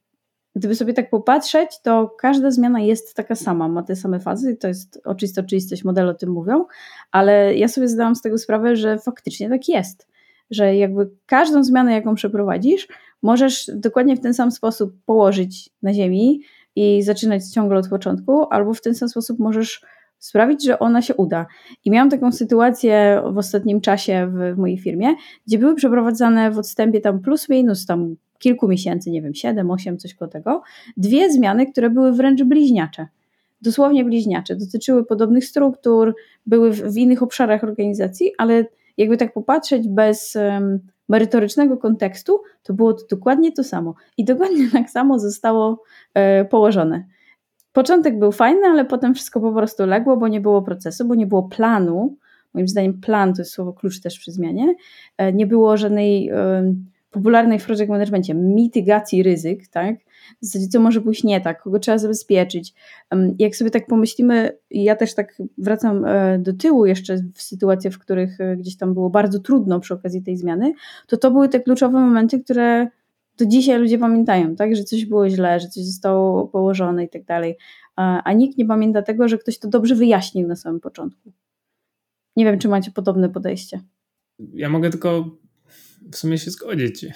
Gdyby 0.55 0.75
sobie 0.75 0.95
tak 0.95 1.11
popatrzeć, 1.11 1.81
to 1.83 2.15
każda 2.19 2.51
zmiana 2.51 2.81
jest 2.81 3.15
taka 3.15 3.35
sama, 3.35 3.69
ma 3.69 3.83
te 3.83 3.97
same 3.97 4.21
fazy, 4.21 4.57
to 4.57 4.69
jest 4.69 5.01
oczywiste 5.05 5.41
oczywistość, 5.41 5.85
modele 5.85 6.11
o 6.11 6.15
tym 6.15 6.31
mówią, 6.31 6.65
ale 7.11 7.55
ja 7.55 7.69
sobie 7.69 7.89
zdałam 7.89 8.17
z 8.17 8.23
tego 8.23 8.39
sprawę, 8.39 8.77
że 8.77 8.99
faktycznie 8.99 9.49
tak 9.49 9.69
jest, 9.69 10.09
że 10.51 10.77
jakby 10.77 11.11
każdą 11.27 11.65
zmianę, 11.65 11.93
jaką 11.93 12.15
przeprowadzisz, 12.15 12.89
możesz 13.23 13.71
dokładnie 13.75 14.17
w 14.17 14.21
ten 14.21 14.35
sam 14.35 14.51
sposób 14.51 14.95
położyć 15.07 15.71
na 15.83 15.95
ziemi 15.95 16.41
i 16.77 17.03
zaczynać 17.03 17.45
ciągle 17.51 17.79
od 17.79 17.89
początku, 17.89 18.47
albo 18.51 18.75
w 18.75 18.81
ten 18.81 18.95
sam 18.95 19.09
sposób 19.09 19.39
możesz 19.39 19.85
sprawić, 20.19 20.65
że 20.65 20.79
ona 20.79 21.03
się 21.03 21.15
uda. 21.15 21.47
I 21.85 21.91
miałam 21.91 22.11
taką 22.11 22.33
sytuację 22.33 23.23
w 23.33 23.39
ostatnim 23.39 23.81
czasie 23.81 24.27
w, 24.27 24.55
w 24.55 24.59
mojej 24.59 24.79
firmie, 24.79 25.15
gdzie 25.47 25.59
były 25.59 25.75
przeprowadzane 25.75 26.51
w 26.51 26.59
odstępie 26.59 27.01
tam 27.01 27.21
plus 27.21 27.49
minus 27.49 27.87
tam 27.87 28.17
kilku 28.39 28.69
miesięcy, 28.69 29.11
nie 29.11 29.23
wiem, 29.23 29.35
7, 29.35 29.71
8, 29.71 29.99
coś 29.99 30.15
koło 30.15 30.31
tego, 30.31 30.63
dwie 30.97 31.33
zmiany, 31.33 31.67
które 31.67 31.91
były 31.91 32.13
wręcz 32.13 32.43
bliźniacze. 32.43 33.07
Dosłownie 33.63 34.05
bliźniacze. 34.05 34.57
Dotyczyły 34.57 35.05
podobnych 35.05 35.45
struktur, 35.45 36.15
były 36.47 36.71
w, 36.73 36.83
w 36.83 36.97
innych 36.97 37.23
obszarach 37.23 37.65
organizacji, 37.65 38.33
ale 38.39 38.65
jakby 38.97 39.17
tak 39.17 39.33
popatrzeć 39.33 39.89
bez 39.89 40.37
um, 40.37 40.81
merytorycznego 41.09 41.77
kontekstu, 41.77 42.41
to 42.63 42.75
było 42.75 42.93
to 42.93 43.07
dokładnie 43.11 43.53
to 43.53 43.65
samo. 43.65 43.95
I 44.17 44.25
dokładnie 44.25 44.71
tak 44.73 44.91
samo 44.91 45.19
zostało 45.19 45.83
e, 46.15 46.45
położone. 46.45 47.05
Początek 47.73 48.19
był 48.19 48.33
fajny, 48.33 48.67
ale 48.67 48.85
potem 48.85 49.15
wszystko 49.15 49.41
po 49.41 49.53
prostu 49.53 49.87
legło, 49.87 50.17
bo 50.17 50.29
nie 50.29 50.41
było 50.41 50.63
procesu, 50.63 51.05
bo 51.05 51.15
nie 51.15 51.27
było 51.27 51.43
planu. 51.43 52.17
Moim 52.55 52.69
zdaniem 52.69 53.01
plan 53.01 53.35
to 53.35 53.43
jest 53.43 53.53
słowo 53.53 53.73
klucz 53.73 54.01
też 54.01 54.19
przy 54.19 54.33
zmianie. 54.33 54.75
E, 55.17 55.33
nie 55.33 55.47
było 55.47 55.77
żadnej 55.77 56.29
e, 56.29 56.75
popularnej 57.15 57.59
w 57.59 57.67
project 57.67 57.89
managementie 57.89 58.35
mitygacji 58.35 59.23
ryzyk, 59.23 59.69
tak? 59.69 59.97
W 60.43 60.47
zasadzie 60.47 60.69
co 60.69 60.81
może 60.81 61.01
pójść 61.01 61.25
nie 61.25 61.41
tak, 61.41 61.63
kogo 61.63 61.79
trzeba 61.79 61.99
zabezpieczyć. 61.99 62.75
Jak 63.39 63.57
sobie 63.57 63.71
tak 63.71 63.87
pomyślimy, 63.87 64.59
ja 64.71 64.97
też 64.97 65.15
tak 65.15 65.43
wracam 65.59 66.05
e, 66.05 66.39
do 66.39 66.53
tyłu 66.53 66.87
jeszcze 66.87 67.17
w 67.35 67.43
sytuacjach, 67.43 67.93
w 67.93 67.99
których 67.99 68.41
e, 68.41 68.57
gdzieś 68.57 68.77
tam 68.77 68.95
było 68.95 69.11
bardzo 69.11 69.39
trudno 69.39 69.81
przy 69.81 69.95
okazji 69.95 70.23
tej 70.23 70.37
zmiany, 70.37 70.73
to 71.07 71.17
to 71.17 71.31
były 71.31 71.49
te 71.49 71.61
kluczowe 71.61 72.01
momenty, 72.01 72.41
które 72.41 72.89
do 73.37 73.47
dzisiaj 73.47 73.79
ludzie 73.79 73.99
pamiętają, 73.99 74.57
tak? 74.57 74.77
Że 74.77 74.85
coś 74.85 75.07
było 75.07 75.29
źle, 75.29 75.61
że 75.61 75.69
coś 75.69 75.85
zostało 75.85 76.49
położone 76.49 77.05
i 77.05 77.09
tak 77.09 77.25
dalej. 77.25 77.57
A 77.97 78.33
nikt 78.33 78.59
nie 78.59 78.67
pamięta 78.67 79.03
tego, 79.03 79.29
że 79.29 79.39
ktoś 79.39 79.59
to 79.59 79.69
dobrze 79.69 79.95
wyjaśnił 79.95 80.49
na 80.49 80.57
samym 80.57 80.81
początku. 80.81 81.33
Nie 82.37 82.45
wiem, 82.45 82.59
czy 82.59 82.69
macie 82.69 82.91
podobne 82.91 83.29
podejście. 83.29 83.81
Ja 84.39 84.69
mogę 84.69 84.91
tylko 84.91 85.31
w 86.13 86.17
sumie 86.17 86.39
się 86.39 86.51
zgodzić. 86.51 87.07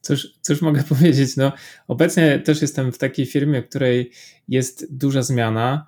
Cóż, 0.00 0.28
cóż 0.40 0.62
mogę 0.62 0.82
powiedzieć? 0.94 1.36
No, 1.36 1.52
obecnie 1.88 2.38
też 2.38 2.62
jestem 2.62 2.92
w 2.92 2.98
takiej 2.98 3.26
firmie, 3.26 3.62
w 3.62 3.68
której 3.68 4.10
jest 4.48 4.96
duża 4.96 5.22
zmiana. 5.22 5.86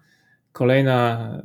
Kolejna 0.53 1.43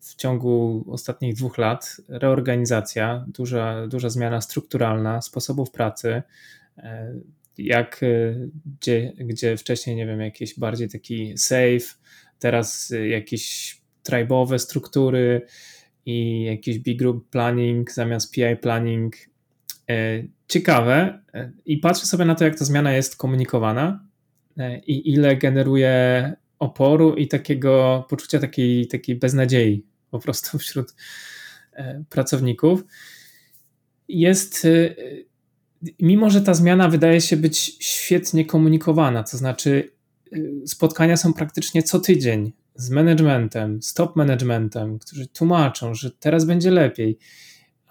w 0.00 0.14
ciągu 0.14 0.84
ostatnich 0.88 1.34
dwóch 1.34 1.58
lat 1.58 1.96
reorganizacja, 2.08 3.24
duża, 3.28 3.86
duża 3.86 4.08
zmiana 4.08 4.40
strukturalna 4.40 5.22
sposobów 5.22 5.70
pracy. 5.70 6.22
E, 6.78 7.14
jak 7.58 8.00
gdzie, 8.80 9.12
gdzie 9.16 9.56
wcześniej, 9.56 9.96
nie 9.96 10.06
wiem, 10.06 10.20
jakiś 10.20 10.58
bardziej 10.58 10.88
taki 10.88 11.38
safe, 11.38 11.94
teraz 12.38 12.92
jakieś 13.08 13.76
tribowe 14.02 14.58
struktury 14.58 15.46
i 16.06 16.44
jakiś 16.44 16.78
big 16.78 16.98
group 16.98 17.30
planning 17.30 17.92
zamiast 17.92 18.34
PI 18.34 18.56
planning 18.60 19.16
E, 19.16 19.29
ciekawe 20.48 21.22
e, 21.34 21.52
i 21.66 21.78
patrzę 21.78 22.06
sobie 22.06 22.24
na 22.24 22.34
to, 22.34 22.44
jak 22.44 22.58
ta 22.58 22.64
zmiana 22.64 22.92
jest 22.92 23.16
komunikowana 23.16 24.04
e, 24.58 24.78
i 24.78 25.10
ile 25.10 25.36
generuje 25.36 26.32
oporu 26.58 27.14
i 27.14 27.28
takiego 27.28 28.04
poczucia 28.08 28.38
takiej, 28.38 28.86
takiej 28.86 29.16
beznadziei 29.16 29.86
po 30.10 30.18
prostu 30.18 30.58
wśród 30.58 30.94
pracowników. 32.08 32.84
Jest, 34.08 34.66
mimo 36.00 36.30
że 36.30 36.40
ta 36.40 36.54
zmiana 36.54 36.88
wydaje 36.88 37.20
się 37.20 37.36
być 37.36 37.76
świetnie 37.80 38.44
komunikowana, 38.44 39.22
to 39.22 39.36
znaczy 39.36 39.90
spotkania 40.66 41.16
są 41.16 41.34
praktycznie 41.34 41.82
co 41.82 42.00
tydzień 42.00 42.52
z 42.74 42.90
managementem, 42.90 43.82
z 43.82 43.94
top 43.94 44.16
managementem, 44.16 44.98
którzy 44.98 45.26
tłumaczą, 45.26 45.94
że 45.94 46.10
teraz 46.10 46.44
będzie 46.44 46.70
lepiej 46.70 47.18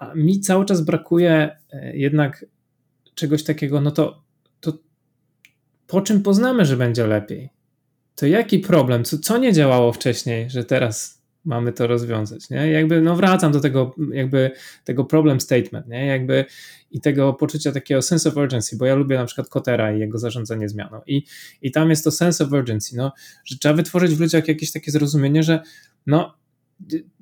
a 0.00 0.14
mi 0.14 0.40
cały 0.40 0.64
czas 0.64 0.80
brakuje 0.80 1.56
e, 1.72 1.96
jednak 1.96 2.46
czegoś 3.14 3.44
takiego, 3.44 3.80
no 3.80 3.90
to, 3.90 4.22
to 4.60 4.72
po 5.86 6.00
czym 6.00 6.22
poznamy, 6.22 6.64
że 6.64 6.76
będzie 6.76 7.06
lepiej? 7.06 7.50
To 8.14 8.26
jaki 8.26 8.58
problem? 8.58 9.04
Co, 9.04 9.18
co 9.18 9.38
nie 9.38 9.52
działało 9.52 9.92
wcześniej, 9.92 10.50
że 10.50 10.64
teraz 10.64 11.22
mamy 11.44 11.72
to 11.72 11.86
rozwiązać, 11.86 12.50
nie? 12.50 12.70
Jakby, 12.70 13.00
no 13.00 13.16
wracam 13.16 13.52
do 13.52 13.60
tego, 13.60 13.94
jakby 14.12 14.50
tego 14.84 15.04
problem 15.04 15.40
statement, 15.40 15.88
nie? 15.88 16.06
Jakby 16.06 16.44
i 16.90 17.00
tego 17.00 17.32
poczucia 17.32 17.72
takiego 17.72 18.02
sense 18.02 18.28
of 18.28 18.36
urgency, 18.36 18.76
bo 18.76 18.86
ja 18.86 18.94
lubię 18.94 19.16
na 19.16 19.24
przykład 19.24 19.48
Kotera 19.48 19.96
i 19.96 20.00
jego 20.00 20.18
zarządzanie 20.18 20.68
zmianą 20.68 21.00
i, 21.06 21.24
i 21.62 21.70
tam 21.70 21.90
jest 21.90 22.04
to 22.04 22.10
sense 22.10 22.44
of 22.44 22.52
urgency, 22.52 22.96
no, 22.96 23.12
że 23.44 23.58
trzeba 23.58 23.74
wytworzyć 23.74 24.14
w 24.14 24.20
ludziach 24.20 24.48
jakieś 24.48 24.72
takie 24.72 24.90
zrozumienie, 24.90 25.42
że 25.42 25.62
no 26.06 26.39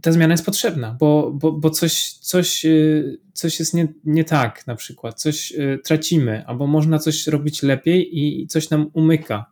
ta 0.02 0.12
zmiana 0.12 0.34
jest 0.34 0.46
potrzebna, 0.46 0.96
bo, 1.00 1.30
bo, 1.32 1.52
bo 1.52 1.70
coś, 1.70 2.12
coś, 2.12 2.64
y, 2.64 3.18
coś 3.32 3.58
jest 3.58 3.74
nie, 3.74 3.88
nie 4.04 4.24
tak, 4.24 4.66
na 4.66 4.74
przykład, 4.74 5.20
coś 5.20 5.52
y, 5.52 5.78
tracimy, 5.84 6.46
albo 6.46 6.66
można 6.66 6.98
coś 6.98 7.26
robić 7.26 7.62
lepiej 7.62 8.18
i 8.18 8.46
coś 8.46 8.70
nam 8.70 8.90
umyka. 8.92 9.46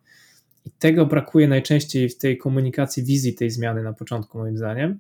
I 0.65 0.71
tego 0.71 1.07
brakuje 1.07 1.49
najczęściej 1.49 2.09
w 2.09 2.19
tej 2.19 2.39
komunikacji, 2.39 3.03
wizji 3.03 3.35
tej 3.35 3.51
zmiany 3.51 3.83
na 3.83 3.93
początku, 3.93 4.39
moim 4.39 4.57
zdaniem. 4.57 4.99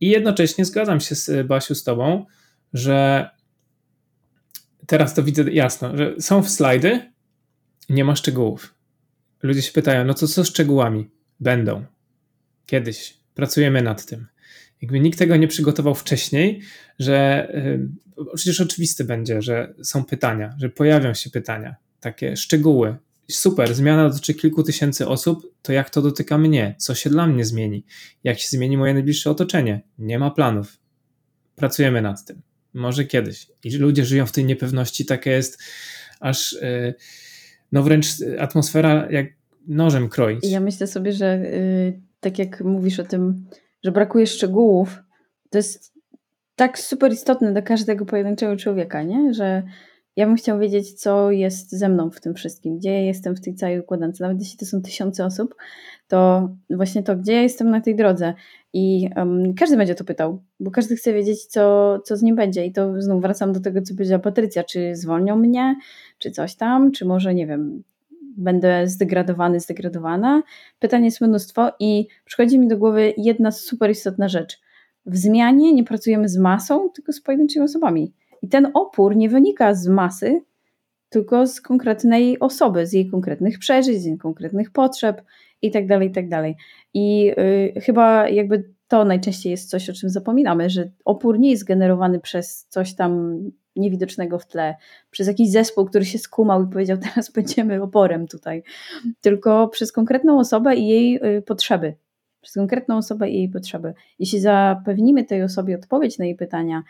I 0.00 0.08
jednocześnie 0.08 0.64
zgadzam 0.64 1.00
się 1.00 1.14
z 1.14 1.46
Basiu 1.46 1.74
z 1.74 1.84
Tobą, 1.84 2.26
że 2.72 3.30
teraz 4.86 5.14
to 5.14 5.22
widzę 5.22 5.52
jasno, 5.52 5.96
że 5.96 6.14
są 6.20 6.44
slajdy, 6.44 7.12
nie 7.88 8.04
ma 8.04 8.16
szczegółów. 8.16 8.74
Ludzie 9.42 9.62
się 9.62 9.72
pytają, 9.72 10.04
no 10.04 10.14
to 10.14 10.28
co 10.28 10.44
z 10.44 10.48
szczegółami? 10.48 11.10
Będą. 11.40 11.84
Kiedyś 12.66 13.25
pracujemy 13.36 13.82
nad 13.82 14.06
tym. 14.06 14.26
Jakby 14.82 15.00
nikt 15.00 15.18
tego 15.18 15.36
nie 15.36 15.48
przygotował 15.48 15.94
wcześniej, 15.94 16.60
że 16.98 17.48
yy, 18.16 18.26
przecież 18.34 18.60
oczywiste 18.60 19.04
będzie, 19.04 19.42
że 19.42 19.74
są 19.82 20.04
pytania, 20.04 20.56
że 20.58 20.68
pojawią 20.68 21.14
się 21.14 21.30
pytania, 21.30 21.76
takie 22.00 22.36
szczegóły. 22.36 22.96
Super, 23.30 23.74
zmiana 23.74 24.08
dotyczy 24.08 24.34
kilku 24.34 24.62
tysięcy 24.62 25.08
osób, 25.08 25.52
to 25.62 25.72
jak 25.72 25.90
to 25.90 26.02
dotyka 26.02 26.38
mnie? 26.38 26.74
Co 26.78 26.94
się 26.94 27.10
dla 27.10 27.26
mnie 27.26 27.44
zmieni? 27.44 27.84
Jak 28.24 28.38
się 28.38 28.48
zmieni 28.48 28.76
moje 28.76 28.94
najbliższe 28.94 29.30
otoczenie? 29.30 29.80
Nie 29.98 30.18
ma 30.18 30.30
planów. 30.30 30.78
Pracujemy 31.56 32.02
nad 32.02 32.24
tym. 32.24 32.42
Może 32.74 33.04
kiedyś. 33.04 33.46
I 33.64 33.76
ludzie 33.76 34.04
żyją 34.04 34.26
w 34.26 34.32
tej 34.32 34.44
niepewności, 34.44 35.04
taka 35.04 35.30
jest 35.30 35.62
aż 36.20 36.52
yy, 36.52 36.94
no 37.72 37.82
wręcz 37.82 38.06
atmosfera 38.38 39.08
jak 39.10 39.26
nożem 39.68 40.08
kroić. 40.08 40.44
Ja 40.44 40.60
myślę 40.60 40.86
sobie, 40.86 41.12
że 41.12 41.38
yy 41.38 42.05
tak 42.26 42.38
jak 42.38 42.60
mówisz 42.60 43.00
o 43.00 43.04
tym, 43.04 43.46
że 43.84 43.92
brakuje 43.92 44.26
szczegółów, 44.26 45.02
to 45.50 45.58
jest 45.58 45.92
tak 46.56 46.78
super 46.78 47.12
istotne 47.12 47.52
dla 47.52 47.62
każdego 47.62 48.06
pojedynczego 48.06 48.56
człowieka, 48.56 49.02
nie? 49.02 49.34
że 49.34 49.62
ja 50.16 50.26
bym 50.26 50.36
chciał 50.36 50.58
wiedzieć, 50.58 50.92
co 50.92 51.30
jest 51.30 51.70
ze 51.70 51.88
mną 51.88 52.10
w 52.10 52.20
tym 52.20 52.34
wszystkim, 52.34 52.78
gdzie 52.78 52.90
ja 52.90 53.00
jestem 53.00 53.36
w 53.36 53.40
tej 53.40 53.54
całej 53.54 53.80
układance. 53.80 54.20
Nawet 54.20 54.38
jeśli 54.40 54.58
to 54.58 54.66
są 54.66 54.82
tysiące 54.82 55.24
osób, 55.24 55.54
to 56.08 56.48
właśnie 56.70 57.02
to, 57.02 57.16
gdzie 57.16 57.32
ja 57.32 57.42
jestem 57.42 57.70
na 57.70 57.80
tej 57.80 57.96
drodze. 57.96 58.34
I 58.72 59.08
um, 59.16 59.54
każdy 59.54 59.76
będzie 59.76 59.94
to 59.94 60.04
pytał, 60.04 60.42
bo 60.60 60.70
każdy 60.70 60.96
chce 60.96 61.12
wiedzieć, 61.12 61.46
co, 61.46 61.98
co 62.04 62.16
z 62.16 62.22
nim 62.22 62.36
będzie. 62.36 62.66
I 62.66 62.72
to 62.72 63.02
znów 63.02 63.22
wracam 63.22 63.52
do 63.52 63.60
tego, 63.60 63.82
co 63.82 63.94
powiedziała 63.94 64.18
Patrycja, 64.18 64.64
czy 64.64 64.96
zwolnią 64.96 65.36
mnie, 65.36 65.76
czy 66.18 66.30
coś 66.30 66.56
tam, 66.56 66.92
czy 66.92 67.04
może, 67.04 67.34
nie 67.34 67.46
wiem, 67.46 67.82
będę 68.36 68.88
zdegradowany, 68.88 69.60
zdegradowana. 69.60 70.42
Pytań 70.78 71.04
jest 71.04 71.20
mnóstwo 71.20 71.72
i 71.80 72.06
przychodzi 72.24 72.58
mi 72.58 72.68
do 72.68 72.78
głowy 72.78 73.14
jedna 73.16 73.50
super 73.50 73.90
istotna 73.90 74.28
rzecz. 74.28 74.60
W 75.06 75.16
zmianie 75.16 75.74
nie 75.74 75.84
pracujemy 75.84 76.28
z 76.28 76.36
masą, 76.36 76.88
tylko 76.88 77.12
z 77.12 77.20
pojedynczymi 77.20 77.64
osobami. 77.64 78.12
I 78.42 78.48
ten 78.48 78.70
opór 78.74 79.16
nie 79.16 79.28
wynika 79.28 79.74
z 79.74 79.88
masy, 79.88 80.40
tylko 81.08 81.46
z 81.46 81.60
konkretnej 81.60 82.38
osoby, 82.38 82.86
z 82.86 82.92
jej 82.92 83.10
konkretnych 83.10 83.58
przeżyć, 83.58 84.00
z 84.00 84.04
jej 84.04 84.18
konkretnych 84.18 84.70
potrzeb 84.70 85.22
itd. 85.62 86.04
Itd. 86.04 86.54
I 86.94 87.24
yy, 87.74 87.80
chyba 87.80 88.28
jakby 88.28 88.64
to 88.88 89.04
najczęściej 89.04 89.50
jest 89.50 89.70
coś, 89.70 89.90
o 89.90 89.92
czym 89.92 90.10
zapominamy, 90.10 90.70
że 90.70 90.90
opór 91.04 91.38
nie 91.38 91.50
jest 91.50 91.64
generowany 91.64 92.20
przez 92.20 92.66
coś 92.68 92.94
tam 92.94 93.38
niewidocznego 93.76 94.38
w 94.38 94.46
tle, 94.46 94.74
przez 95.10 95.28
jakiś 95.28 95.50
zespół, 95.50 95.84
który 95.86 96.04
się 96.04 96.18
skumał 96.18 96.64
i 96.64 96.68
powiedział, 96.68 96.98
teraz 97.14 97.32
będziemy 97.32 97.82
oporem 97.82 98.26
tutaj, 98.26 98.62
tylko 99.20 99.68
przez 99.68 99.92
konkretną 99.92 100.38
osobę 100.38 100.76
i 100.76 100.86
jej 100.86 101.36
y, 101.38 101.42
potrzeby. 101.42 101.94
Przez 102.40 102.54
konkretną 102.54 102.96
osobę 102.96 103.30
i 103.30 103.36
jej 103.36 103.48
potrzeby. 103.48 103.94
Jeśli 104.18 104.40
zapewnimy 104.40 105.24
tej 105.24 105.42
osobie 105.42 105.74
odpowiedź 105.74 106.18
na 106.18 106.24
jej 106.24 106.36
pytania, 106.36 106.82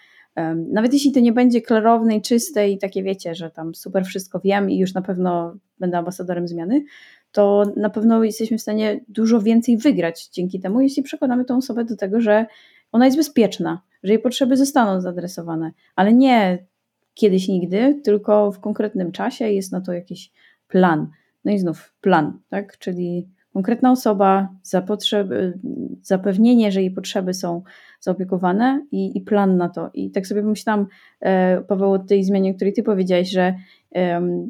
nawet 0.72 0.92
jeśli 0.92 1.12
to 1.12 1.20
nie 1.20 1.32
będzie 1.32 1.62
klarowne 1.62 2.16
i 2.16 2.22
czyste 2.22 2.70
i 2.70 2.78
takie 2.78 3.02
wiecie, 3.02 3.34
że 3.34 3.50
tam 3.50 3.74
super 3.74 4.04
wszystko 4.04 4.40
wiem 4.40 4.70
i 4.70 4.78
już 4.78 4.94
na 4.94 5.02
pewno 5.02 5.56
będę 5.78 5.98
ambasadorem 5.98 6.48
zmiany, 6.48 6.84
to 7.32 7.72
na 7.76 7.90
pewno 7.90 8.24
jesteśmy 8.24 8.58
w 8.58 8.62
stanie 8.62 9.00
dużo 9.08 9.40
więcej 9.40 9.76
wygrać 9.76 10.28
dzięki 10.28 10.60
temu, 10.60 10.80
jeśli 10.80 11.02
przekonamy 11.02 11.44
tą 11.44 11.56
osobę 11.56 11.84
do 11.84 11.96
tego, 11.96 12.20
że 12.20 12.46
ona 12.92 13.04
jest 13.04 13.16
bezpieczna, 13.16 13.82
że 14.02 14.12
jej 14.12 14.22
potrzeby 14.22 14.56
zostaną 14.56 15.00
zaadresowane, 15.00 15.72
ale 15.96 16.12
nie 16.12 16.66
kiedyś 17.16 17.48
nigdy, 17.48 18.00
tylko 18.04 18.52
w 18.52 18.60
konkretnym 18.60 19.12
czasie 19.12 19.48
jest 19.50 19.72
na 19.72 19.80
to 19.80 19.92
jakiś 19.92 20.32
plan. 20.68 21.08
No 21.44 21.52
i 21.52 21.58
znów 21.58 21.94
plan, 22.00 22.38
tak? 22.48 22.78
Czyli 22.78 23.28
konkretna 23.52 23.90
osoba, 23.90 24.48
zapewnienie, 26.02 26.72
że 26.72 26.80
jej 26.80 26.90
potrzeby 26.90 27.34
są 27.34 27.62
zaopiekowane 28.00 28.86
i, 28.90 29.18
i 29.18 29.20
plan 29.20 29.56
na 29.56 29.68
to. 29.68 29.90
I 29.94 30.10
tak 30.10 30.26
sobie 30.26 30.42
pomyślałam, 30.42 30.86
e, 31.20 31.60
Paweł, 31.60 31.92
o 31.92 31.98
tej 31.98 32.24
zmianie, 32.24 32.50
o 32.50 32.54
której 32.54 32.72
ty 32.72 32.82
powiedziałeś, 32.82 33.30
że 33.30 33.54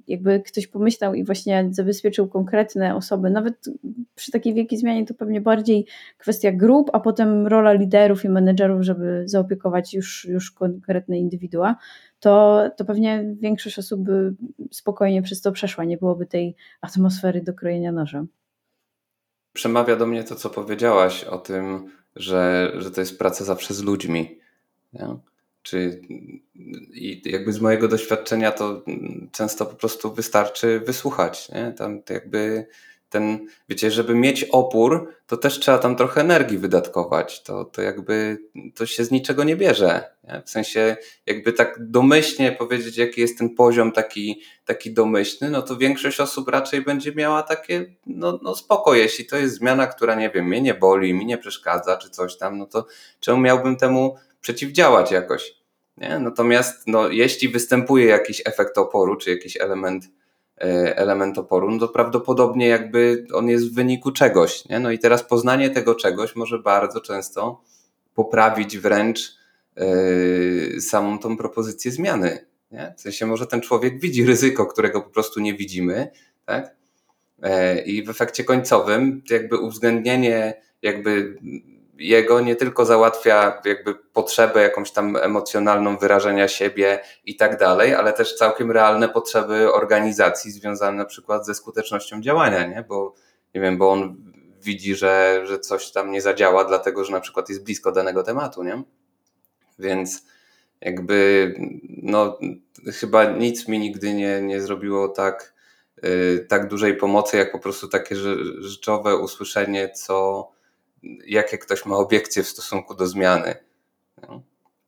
jakby 0.09 0.41
ktoś 0.41 0.67
pomyślał 0.67 1.15
i 1.15 1.25
właśnie 1.25 1.69
zabezpieczył 1.71 2.29
konkretne 2.29 2.95
osoby, 2.95 3.31
nawet 3.31 3.69
przy 4.15 4.33
takiej 4.33 4.55
wielkiej 4.55 4.79
zmianie 4.79 5.07
to 5.07 5.15
pewnie 5.15 5.41
bardziej 5.41 5.87
kwestia 6.19 6.53
grup, 6.53 6.91
a 6.93 7.01
potem 7.01 7.47
rola 7.47 7.73
liderów 7.73 8.25
i 8.25 8.29
menedżerów, 8.29 8.83
żeby 8.83 9.23
zaopiekować 9.27 9.95
już, 9.95 10.25
już 10.25 10.51
konkretne 10.51 11.19
indywidua, 11.19 11.77
to, 12.21 12.63
to 12.77 12.85
pewnie 12.85 13.35
większość 13.41 13.79
osób 13.79 14.01
by 14.01 14.35
spokojnie 14.71 15.23
przez 15.23 15.41
to 15.41 15.53
przeszła, 15.53 15.85
nie 15.85 15.99
byłoby 15.99 16.27
tej 16.27 16.57
atmosfery 16.81 17.43
do 17.43 17.55
krojenia 17.55 17.93
nożem. 17.93 18.29
Przemawia 19.53 19.97
do 19.97 20.07
mnie 20.07 20.25
to, 20.25 20.35
co 20.35 20.51
powiedziałaś 20.51 21.25
o 21.25 21.39
tym, 21.39 21.91
że, 22.17 22.73
że 22.79 22.91
to 22.91 23.01
jest 23.01 23.19
praca 23.19 23.45
zawsze 23.45 23.75
z 23.75 23.83
ludźmi. 23.83 24.39
Nie? 24.93 25.17
Czy, 25.67 26.01
I 26.93 27.23
jakby 27.25 27.53
z 27.53 27.61
mojego 27.61 27.89
doświadczenia 27.89 28.53
to 28.53 28.83
często 29.33 29.67
po 29.67 29.75
prostu 29.75 30.15
wystarczy 30.15 30.81
wysłuchać. 30.81 31.49
Nie? 31.49 31.75
Tam 31.79 32.03
jakby 32.11 32.67
ten, 33.09 33.47
wiecie, 33.69 33.91
żeby 33.91 34.15
mieć 34.15 34.45
opór, 34.45 35.15
to 35.27 35.37
też 35.37 35.61
trzeba 35.61 35.79
tam 35.79 35.97
trochę 35.97 36.21
energii 36.21 36.59
wydatkować. 36.59 37.43
To, 37.43 37.65
to 37.65 37.83
jakby 37.83 38.39
to 38.75 38.87
się 38.87 39.05
z 39.05 39.11
niczego 39.11 39.45
nie 39.45 39.57
bierze. 39.57 40.05
Nie? 40.25 40.43
W 40.47 40.51
sensie, 40.51 40.97
jakby 41.27 41.53
tak 41.53 41.77
domyślnie 41.81 42.53
powiedzieć, 42.53 42.97
jaki 42.97 43.21
jest 43.21 43.39
ten 43.39 43.55
poziom 43.55 43.93
taki, 43.93 44.41
taki 44.65 44.95
domyślny, 44.95 45.51
no 45.51 45.63
to 45.63 45.77
większość 45.77 46.21
osób 46.21 46.49
raczej 46.49 46.83
będzie 46.83 47.13
miała 47.15 47.43
takie, 47.43 47.87
no, 48.07 48.39
no 48.43 48.55
spoko, 48.55 48.95
jeśli 48.95 49.27
to 49.27 49.37
jest 49.37 49.55
zmiana, 49.55 49.87
która 49.87 50.15
nie 50.15 50.31
wiem, 50.31 50.47
mnie 50.47 50.61
nie 50.61 50.75
boli, 50.75 51.15
mi 51.15 51.27
nie 51.27 51.39
przeszkadza, 51.39 51.97
czy 51.97 52.11
coś 52.11 52.37
tam, 52.37 52.59
no 52.59 52.67
to 52.67 52.87
czemu 53.21 53.41
miałbym 53.41 53.77
temu 53.77 54.17
przeciwdziałać 54.41 55.11
jakoś? 55.11 55.56
Nie? 55.97 56.19
Natomiast 56.19 56.87
no, 56.87 57.09
jeśli 57.09 57.49
występuje 57.49 58.07
jakiś 58.07 58.43
efekt 58.45 58.79
oporu, 58.79 59.17
czy 59.17 59.31
jakiś 59.31 59.57
element 59.57 60.05
E, 60.61 60.97
element 60.97 61.39
oporu, 61.39 61.71
no 61.71 61.79
to 61.79 61.89
prawdopodobnie 61.89 62.67
jakby 62.67 63.27
on 63.33 63.49
jest 63.49 63.71
w 63.71 63.75
wyniku 63.75 64.13
czegoś. 64.13 64.69
Nie? 64.69 64.81
No 64.81 64.91
i 64.91 64.99
teraz 64.99 65.23
poznanie 65.23 65.71
tego 65.71 65.95
czegoś 65.95 66.37
może 66.37 66.59
bardzo 66.59 67.01
często 67.01 67.63
poprawić 68.15 68.79
wręcz 68.79 69.37
yy, 69.77 70.81
samą 70.81 71.19
tą 71.19 71.37
propozycję 71.37 71.91
zmiany. 71.91 72.47
Nie? 72.71 72.95
W 72.97 73.01
sensie 73.01 73.27
może 73.27 73.47
ten 73.47 73.61
człowiek 73.61 74.01
widzi 74.01 74.27
ryzyko, 74.27 74.67
którego 74.67 75.03
po 75.03 75.11
prostu 75.11 75.41
nie 75.41 75.55
widzimy, 75.55 76.11
tak? 76.45 76.77
Yy, 77.43 77.81
I 77.81 78.03
w 78.03 78.11
efekcie 78.11 78.45
końcowym 78.45 79.23
jakby 79.31 79.57
uwzględnienie 79.57 80.63
jakby 80.83 81.39
jego 81.99 82.41
nie 82.41 82.57
tylko 82.57 82.85
załatwia 82.85 83.63
jakby 83.65 83.95
potrzebę 83.95 84.63
jakąś 84.63 84.91
tam 84.91 85.17
emocjonalną 85.17 85.99
wyrażenia 85.99 86.49
siebie 86.49 87.01
i 87.25 87.37
tak 87.37 87.59
dalej, 87.59 87.95
ale 87.95 88.13
też 88.13 88.37
całkiem 88.37 88.71
realne 88.71 89.09
potrzeby 89.09 89.73
organizacji 89.73 90.51
związane 90.51 90.97
na 90.97 91.05
przykład 91.05 91.47
ze 91.47 91.55
skutecznością 91.55 92.21
działania, 92.21 92.67
nie? 92.67 92.85
Bo 92.89 93.15
nie 93.55 93.61
wiem, 93.61 93.79
bo 93.79 93.91
on 93.93 94.17
widzi, 94.63 94.95
że, 94.95 95.43
że 95.45 95.59
coś 95.59 95.93
tam 95.93 96.11
nie 96.11 96.23
zadziała, 96.23 96.65
dlatego 96.65 97.05
że 97.05 97.13
na 97.13 97.21
przykład 97.21 97.49
jest 97.49 97.65
blisko 97.65 97.93
danego 97.93 98.23
tematu, 98.23 98.63
nie? 98.63 98.83
Więc 99.79 100.25
jakby 100.81 101.55
no 102.03 102.39
chyba 103.01 103.25
nic 103.25 103.69
mi 103.69 103.79
nigdy 103.79 104.15
nie, 104.15 104.43
nie 104.43 104.61
zrobiło 104.61 105.09
tak, 105.09 105.55
yy, 106.03 106.47
tak 106.49 106.69
dużej 106.69 106.97
pomocy, 106.97 107.37
jak 107.37 107.53
po 107.53 107.59
prostu 107.59 107.89
takie 107.89 108.17
rzeczowe 108.59 109.17
usłyszenie, 109.17 109.91
co 109.91 110.49
jakie 111.27 111.59
ktoś 111.59 111.87
ma 111.87 111.97
obiekcje 111.97 112.43
w 112.43 112.49
stosunku 112.49 112.95
do 112.95 113.07
zmiany. 113.07 113.55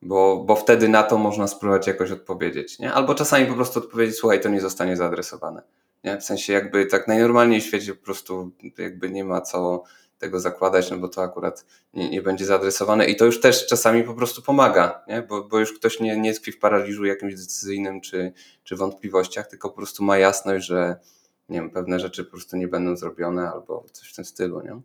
Bo, 0.01 0.43
bo 0.43 0.55
wtedy 0.55 0.89
na 0.89 1.03
to 1.03 1.17
można 1.17 1.47
spróbować 1.47 1.87
jakoś 1.87 2.11
odpowiedzieć. 2.11 2.79
Nie? 2.79 2.93
Albo 2.93 3.15
czasami 3.15 3.45
po 3.45 3.53
prostu 3.53 3.79
odpowiedzieć, 3.79 4.15
słuchaj, 4.15 4.41
to 4.41 4.49
nie 4.49 4.61
zostanie 4.61 4.97
zaadresowane. 4.97 5.61
Nie? 6.03 6.17
W 6.17 6.23
sensie 6.23 6.53
jakby 6.53 6.85
tak 6.85 7.07
najnormalniej 7.07 7.61
w 7.61 7.65
świecie 7.65 7.95
po 7.95 8.05
prostu 8.05 8.51
jakby 8.77 9.09
nie 9.09 9.23
ma 9.23 9.41
co 9.41 9.83
tego 10.19 10.39
zakładać, 10.39 10.91
no 10.91 10.97
bo 10.97 11.07
to 11.07 11.23
akurat 11.23 11.65
nie, 11.93 12.09
nie 12.09 12.21
będzie 12.21 12.45
zaadresowane 12.45 13.05
i 13.05 13.15
to 13.15 13.25
już 13.25 13.41
też 13.41 13.67
czasami 13.67 14.03
po 14.03 14.13
prostu 14.13 14.41
pomaga, 14.41 15.03
nie? 15.07 15.21
Bo, 15.21 15.43
bo 15.43 15.59
już 15.59 15.73
ktoś 15.73 15.99
nie, 15.99 16.17
nie 16.17 16.33
tkwi 16.33 16.51
w 16.51 16.59
paraliżu 16.59 17.05
jakimś 17.05 17.35
decyzyjnym 17.35 18.01
czy, 18.01 18.33
czy 18.63 18.75
wątpliwościach, 18.75 19.47
tylko 19.47 19.69
po 19.69 19.75
prostu 19.75 20.03
ma 20.03 20.17
jasność, 20.17 20.65
że 20.65 20.99
nie 21.49 21.59
wiem, 21.59 21.69
pewne 21.69 21.99
rzeczy 21.99 22.25
po 22.25 22.31
prostu 22.31 22.57
nie 22.57 22.67
będą 22.67 22.97
zrobione 22.97 23.51
albo 23.51 23.85
coś 23.91 24.09
w 24.09 24.15
tym 24.15 24.25
stylu. 24.25 24.61
Nie? 24.61 24.81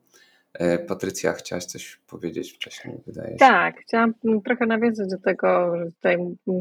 E, 0.58 0.78
Patrycja, 0.78 1.32
chciałaś 1.32 1.64
coś 1.64 1.96
powiedzieć 1.96 2.52
wcześniej, 2.52 2.96
wydaje 3.06 3.30
się. 3.30 3.38
Tak, 3.38 3.76
chciałam 3.80 4.14
trochę 4.44 4.66
nawiązać 4.66 5.10
do 5.10 5.18
tego, 5.18 5.76
że 5.78 5.86
tutaj 5.86 6.16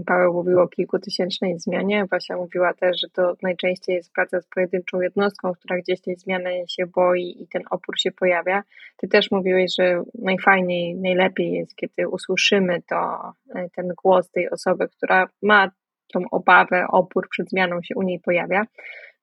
Paweł 0.06 0.34
mówił 0.34 0.60
o 0.60 0.68
kilkutysięcznej 0.68 1.60
zmianie. 1.60 2.06
Basia 2.12 2.38
mówiła 2.38 2.74
też, 2.74 3.00
że 3.02 3.10
to 3.10 3.36
najczęściej 3.42 3.96
jest 3.96 4.12
praca 4.14 4.42
z 4.42 4.48
pojedynczą 4.48 5.02
jednostką, 5.02 5.54
która 5.54 5.78
gdzieś 5.78 6.02
tej 6.02 6.16
zmiany 6.16 6.64
się 6.68 6.86
boi 6.86 7.44
i 7.44 7.48
ten 7.48 7.62
opór 7.70 8.00
się 8.00 8.12
pojawia. 8.12 8.64
Ty 8.98 9.08
też 9.08 9.32
mówiłeś, 9.32 9.76
że 9.76 10.04
najfajniej, 10.16 10.96
najlepiej 10.96 11.52
jest, 11.52 11.76
kiedy 11.76 12.08
usłyszymy 12.10 12.82
to, 12.90 13.34
e, 13.56 13.70
ten 13.76 13.88
głos 14.04 14.32
tej 14.32 14.50
osoby, 14.50 14.88
która 14.88 15.30
ma 15.42 15.72
tą 16.14 16.20
obawę, 16.32 16.86
opór 16.90 17.28
przed 17.30 17.50
zmianą 17.50 17.82
się 17.84 17.96
u 17.96 18.02
niej 18.02 18.20
pojawia. 18.20 18.64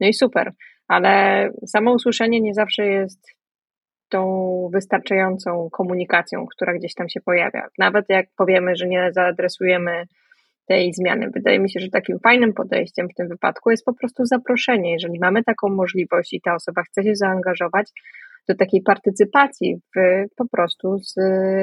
No 0.01 0.07
i 0.07 0.15
super, 0.15 0.53
ale 0.89 1.49
samo 1.67 1.93
usłyszenie 1.93 2.41
nie 2.41 2.55
zawsze 2.55 2.87
jest 2.87 3.40
tą 4.11 4.71
wystarczającą 4.73 5.69
komunikacją, 5.73 6.47
która 6.47 6.75
gdzieś 6.75 6.95
tam 6.95 7.09
się 7.09 7.21
pojawia. 7.21 7.67
Nawet 7.79 8.05
jak 8.09 8.27
powiemy, 8.37 8.77
że 8.77 8.87
nie 8.87 9.11
zaadresujemy 9.13 10.05
tej 10.67 10.93
zmiany. 10.93 11.31
Wydaje 11.35 11.59
mi 11.59 11.71
się, 11.71 11.81
że 11.81 11.89
takim 11.89 12.19
fajnym 12.19 12.53
podejściem 12.53 13.09
w 13.09 13.15
tym 13.15 13.29
wypadku 13.29 13.71
jest 13.71 13.85
po 13.85 13.95
prostu 13.95 14.25
zaproszenie. 14.25 14.93
Jeżeli 14.93 15.19
mamy 15.21 15.45
taką 15.45 15.69
możliwość 15.69 16.33
i 16.33 16.41
ta 16.41 16.55
osoba 16.55 16.83
chce 16.83 17.03
się 17.03 17.17
zaangażować, 17.17 17.93
do 18.49 18.55
takiej 18.55 18.83
partycypacji 18.83 19.77
w, 19.97 20.25
po 20.37 20.49
prostu 20.49 20.99
z 20.99 21.15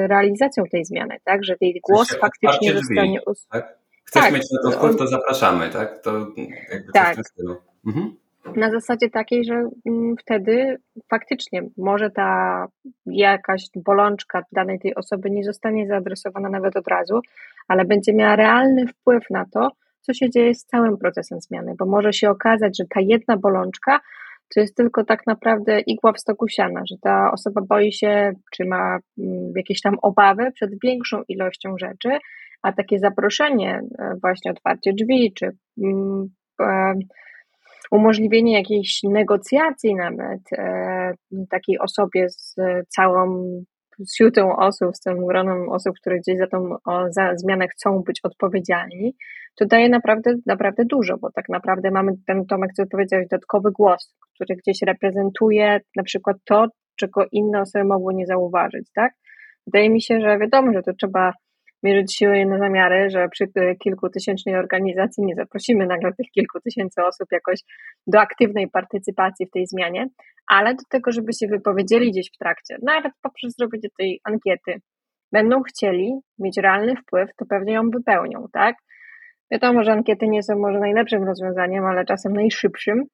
realizacją 0.08 0.64
tej 0.72 0.84
zmiany, 0.84 1.16
tak? 1.24 1.44
Że 1.44 1.56
jej 1.60 1.80
głos 1.88 2.16
faktycznie 2.20 2.72
zostanie 2.72 3.20
usłyszany. 3.20 3.62
Tak? 3.62 3.78
Chcesz 4.04 4.22
tak, 4.22 4.34
mieć 4.34 4.46
na 4.50 4.70
to 4.70 4.76
wpływ, 4.76 4.96
to 4.96 5.06
zapraszamy, 5.06 5.68
tak? 5.70 6.02
To 6.02 6.26
jakby 6.72 6.92
tak. 6.92 7.16
coś 7.16 7.24
w 7.26 7.36
tym 7.36 7.56
Mhm 7.86 8.27
na 8.56 8.70
zasadzie 8.70 9.10
takiej, 9.10 9.44
że 9.44 9.68
mm, 9.86 10.16
wtedy 10.20 10.76
faktycznie 11.10 11.62
może 11.76 12.10
ta 12.10 12.66
jakaś 13.06 13.64
bolączka 13.76 14.42
danej 14.52 14.78
tej 14.78 14.94
osoby 14.94 15.30
nie 15.30 15.44
zostanie 15.44 15.86
zaadresowana 15.86 16.48
nawet 16.48 16.76
od 16.76 16.88
razu, 16.88 17.20
ale 17.68 17.84
będzie 17.84 18.14
miała 18.14 18.36
realny 18.36 18.86
wpływ 18.86 19.30
na 19.30 19.44
to, 19.52 19.70
co 20.00 20.14
się 20.14 20.30
dzieje 20.30 20.54
z 20.54 20.64
całym 20.64 20.98
procesem 20.98 21.40
zmiany, 21.40 21.74
bo 21.78 21.86
może 21.86 22.12
się 22.12 22.30
okazać, 22.30 22.78
że 22.78 22.84
ta 22.94 23.00
jedna 23.00 23.36
bolączka 23.36 24.00
to 24.54 24.60
jest 24.60 24.76
tylko 24.76 25.04
tak 25.04 25.26
naprawdę 25.26 25.80
igła 25.80 26.12
w 26.12 26.20
stoku 26.20 26.48
siana, 26.48 26.82
że 26.90 26.96
ta 27.02 27.32
osoba 27.32 27.60
boi 27.68 27.92
się, 27.92 28.32
czy 28.52 28.64
ma 28.64 28.98
mm, 29.18 29.52
jakieś 29.56 29.80
tam 29.80 29.96
obawy 30.02 30.52
przed 30.54 30.70
większą 30.82 31.22
ilością 31.28 31.78
rzeczy, 31.78 32.18
a 32.62 32.72
takie 32.72 32.98
zaproszenie, 32.98 33.80
e, 33.98 34.14
właśnie 34.22 34.50
otwarcie 34.50 34.92
drzwi, 34.92 35.32
czy 35.34 35.50
mm, 35.82 36.28
e, 36.60 36.94
umożliwienie 37.90 38.52
jakiejś 38.52 39.00
negocjacji 39.02 39.94
nawet 39.94 40.40
e, 40.52 41.12
takiej 41.50 41.78
osobie 41.78 42.28
z 42.28 42.54
całą 42.88 43.50
siutą 44.16 44.56
osób, 44.56 44.96
z 44.96 45.00
tym 45.00 45.26
gronem 45.26 45.68
osób, 45.68 45.94
które 46.00 46.18
gdzieś 46.18 46.38
za 46.38 46.46
tą 46.46 46.76
za 47.10 47.36
zmianę 47.36 47.68
chcą 47.68 48.02
być 48.06 48.20
odpowiedzialni, 48.22 49.14
to 49.58 49.66
daje 49.66 49.88
naprawdę, 49.88 50.34
naprawdę 50.46 50.84
dużo, 50.84 51.18
bo 51.18 51.32
tak 51.32 51.48
naprawdę 51.48 51.90
mamy 51.90 52.12
ten 52.26 52.46
Tomek, 52.46 52.70
co 52.76 52.86
powiedziałeś, 52.86 53.26
dodatkowy 53.30 53.70
głos, 53.72 54.14
który 54.34 54.56
gdzieś 54.56 54.82
reprezentuje 54.82 55.80
na 55.96 56.02
przykład 56.02 56.36
to, 56.44 56.66
czego 56.96 57.26
inne 57.32 57.60
osoby 57.60 57.84
mogły 57.84 58.14
nie 58.14 58.26
zauważyć, 58.26 58.90
tak? 58.94 59.12
Wydaje 59.66 59.90
mi 59.90 60.02
się, 60.02 60.20
że 60.20 60.38
wiadomo, 60.38 60.72
że 60.72 60.82
to 60.82 60.92
trzeba 60.92 61.32
mierzyć 61.82 62.16
siły 62.16 62.46
na 62.46 62.58
zamiary, 62.58 63.10
że 63.10 63.28
przy 63.28 63.46
kilkutysięcznej 63.84 64.54
organizacji 64.56 65.24
nie 65.24 65.34
zaprosimy 65.34 65.86
nagle 65.86 66.12
tych 66.12 66.26
kilku 66.30 66.60
tysięcy 66.60 67.02
osób 67.04 67.28
jakoś 67.32 67.60
do 68.06 68.20
aktywnej 68.20 68.70
partycypacji 68.70 69.46
w 69.46 69.50
tej 69.50 69.66
zmianie, 69.66 70.06
ale 70.46 70.74
do 70.74 70.82
tego, 70.90 71.12
żeby 71.12 71.32
się 71.32 71.46
wypowiedzieli 71.46 72.10
gdzieś 72.10 72.28
w 72.34 72.38
trakcie, 72.38 72.76
nawet 72.82 73.12
poprzez 73.22 73.54
zrobienie 73.56 73.88
tej 73.98 74.20
ankiety, 74.24 74.80
będą 75.32 75.62
chcieli 75.62 76.20
mieć 76.38 76.56
realny 76.56 76.96
wpływ, 76.96 77.30
to 77.36 77.46
pewnie 77.46 77.72
ją 77.72 77.90
wypełnią, 77.90 78.46
tak? 78.52 78.76
Wiadomo, 79.50 79.84
że 79.84 79.92
ankiety 79.92 80.28
nie 80.28 80.42
są 80.42 80.58
może 80.58 80.78
najlepszym 80.78 81.24
rozwiązaniem, 81.24 81.84
ale 81.84 82.04
czasem 82.04 82.32
najszybszym, 82.32 83.04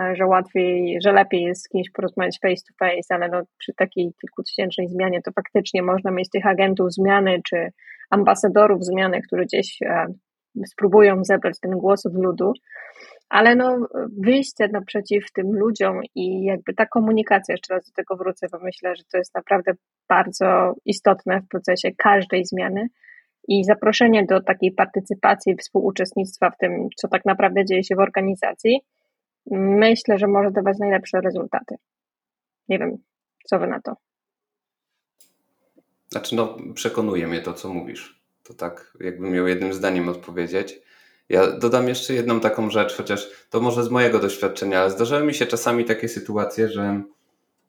E, 0.00 0.16
że 0.16 0.26
łatwiej, 0.26 0.98
że 1.04 1.12
lepiej 1.12 1.42
jest 1.42 1.62
z 1.64 1.68
kimś 1.68 1.90
porozmawiać 1.90 2.38
face 2.42 2.62
to 2.68 2.86
face, 2.86 3.14
ale 3.14 3.28
no 3.28 3.42
przy 3.58 3.72
takiej 3.74 4.12
kilkutysięcznej 4.20 4.88
zmianie 4.88 5.22
to 5.22 5.32
faktycznie 5.32 5.82
można 5.82 6.10
mieć 6.10 6.30
tych 6.30 6.46
agentów 6.46 6.92
zmiany 6.92 7.40
czy 7.48 7.68
ambasadorów 8.14 8.84
zmiany, 8.84 9.20
którzy 9.22 9.44
gdzieś 9.44 9.82
e, 9.82 10.06
spróbują 10.66 11.24
zebrać 11.24 11.60
ten 11.60 11.70
głos 11.70 12.06
od 12.06 12.14
ludu. 12.14 12.52
ale 13.28 13.56
no, 13.56 13.88
wyjście 14.22 14.68
naprzeciw 14.68 15.32
tym 15.32 15.46
ludziom 15.52 16.00
i 16.14 16.44
jakby 16.44 16.74
ta 16.74 16.86
komunikacja, 16.86 17.52
jeszcze 17.52 17.74
raz 17.74 17.86
do 17.86 17.92
tego 17.92 18.16
wrócę, 18.16 18.46
bo 18.52 18.58
myślę, 18.62 18.96
że 18.96 19.02
to 19.12 19.18
jest 19.18 19.34
naprawdę 19.34 19.72
bardzo 20.08 20.74
istotne 20.84 21.40
w 21.40 21.48
procesie 21.48 21.88
każdej 21.98 22.44
zmiany 22.44 22.88
i 23.48 23.64
zaproszenie 23.64 24.24
do 24.24 24.42
takiej 24.42 24.72
partycypacji, 24.72 25.56
współuczestnictwa 25.56 26.50
w 26.50 26.58
tym, 26.58 26.88
co 26.96 27.08
tak 27.08 27.24
naprawdę 27.24 27.64
dzieje 27.64 27.84
się 27.84 27.96
w 27.96 28.06
organizacji, 28.08 28.80
myślę, 29.84 30.18
że 30.18 30.26
może 30.26 30.50
dawać 30.50 30.76
najlepsze 30.78 31.20
rezultaty. 31.20 31.74
Nie 32.68 32.78
wiem, 32.78 32.96
co 33.44 33.58
wy 33.58 33.66
na 33.66 33.80
to? 33.80 33.92
Znaczy, 36.14 36.36
no, 36.36 36.56
przekonuje 36.74 37.26
mnie 37.26 37.40
to, 37.40 37.52
co 37.52 37.68
mówisz. 37.68 38.22
To 38.42 38.54
tak, 38.54 38.96
jakbym 39.00 39.32
miał 39.32 39.46
jednym 39.46 39.72
zdaniem 39.72 40.08
odpowiedzieć. 40.08 40.80
Ja 41.28 41.50
dodam 41.50 41.88
jeszcze 41.88 42.14
jedną 42.14 42.40
taką 42.40 42.70
rzecz, 42.70 42.96
chociaż 42.96 43.30
to 43.50 43.60
może 43.60 43.84
z 43.84 43.90
mojego 43.90 44.18
doświadczenia, 44.18 44.80
ale 44.80 44.90
zdarzały 44.90 45.24
mi 45.24 45.34
się 45.34 45.46
czasami 45.46 45.84
takie 45.84 46.08
sytuacje, 46.08 46.68
że 46.68 47.02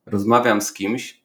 rozmawiam 0.06 0.62
z 0.62 0.74
kimś 0.74 1.24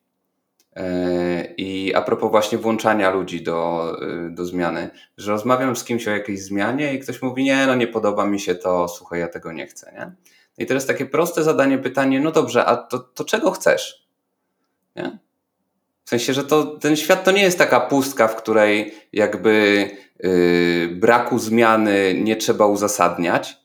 e, 0.76 1.54
i 1.56 1.94
a 1.94 2.02
propos 2.02 2.30
właśnie 2.30 2.58
włączania 2.58 3.10
ludzi 3.10 3.42
do, 3.42 3.92
e, 4.02 4.30
do 4.30 4.44
zmiany, 4.44 4.90
że 5.16 5.32
rozmawiam 5.32 5.76
z 5.76 5.84
kimś 5.84 6.08
o 6.08 6.10
jakiejś 6.10 6.42
zmianie 6.42 6.94
i 6.94 6.98
ktoś 6.98 7.22
mówi, 7.22 7.44
nie, 7.44 7.66
no 7.66 7.74
nie 7.74 7.86
podoba 7.86 8.26
mi 8.26 8.40
się 8.40 8.54
to, 8.54 8.88
słuchaj, 8.88 9.20
ja 9.20 9.28
tego 9.28 9.52
nie 9.52 9.66
chcę, 9.66 9.92
nie? 9.92 10.12
I 10.64 10.66
teraz 10.66 10.86
takie 10.86 11.06
proste 11.06 11.42
zadanie, 11.42 11.78
pytanie, 11.78 12.20
no 12.20 12.30
dobrze, 12.30 12.64
a 12.64 12.76
to, 12.76 12.98
to 12.98 13.24
czego 13.24 13.50
chcesz? 13.50 14.08
Nie? 14.96 15.29
W 16.04 16.08
sensie, 16.10 16.34
że 16.34 16.44
to, 16.44 16.64
ten 16.66 16.96
świat 16.96 17.24
to 17.24 17.30
nie 17.30 17.42
jest 17.42 17.58
taka 17.58 17.80
pustka, 17.80 18.28
w 18.28 18.36
której 18.36 18.94
jakby 19.12 19.90
yy, 20.20 20.88
braku 20.88 21.38
zmiany 21.38 22.14
nie 22.22 22.36
trzeba 22.36 22.66
uzasadniać, 22.66 23.56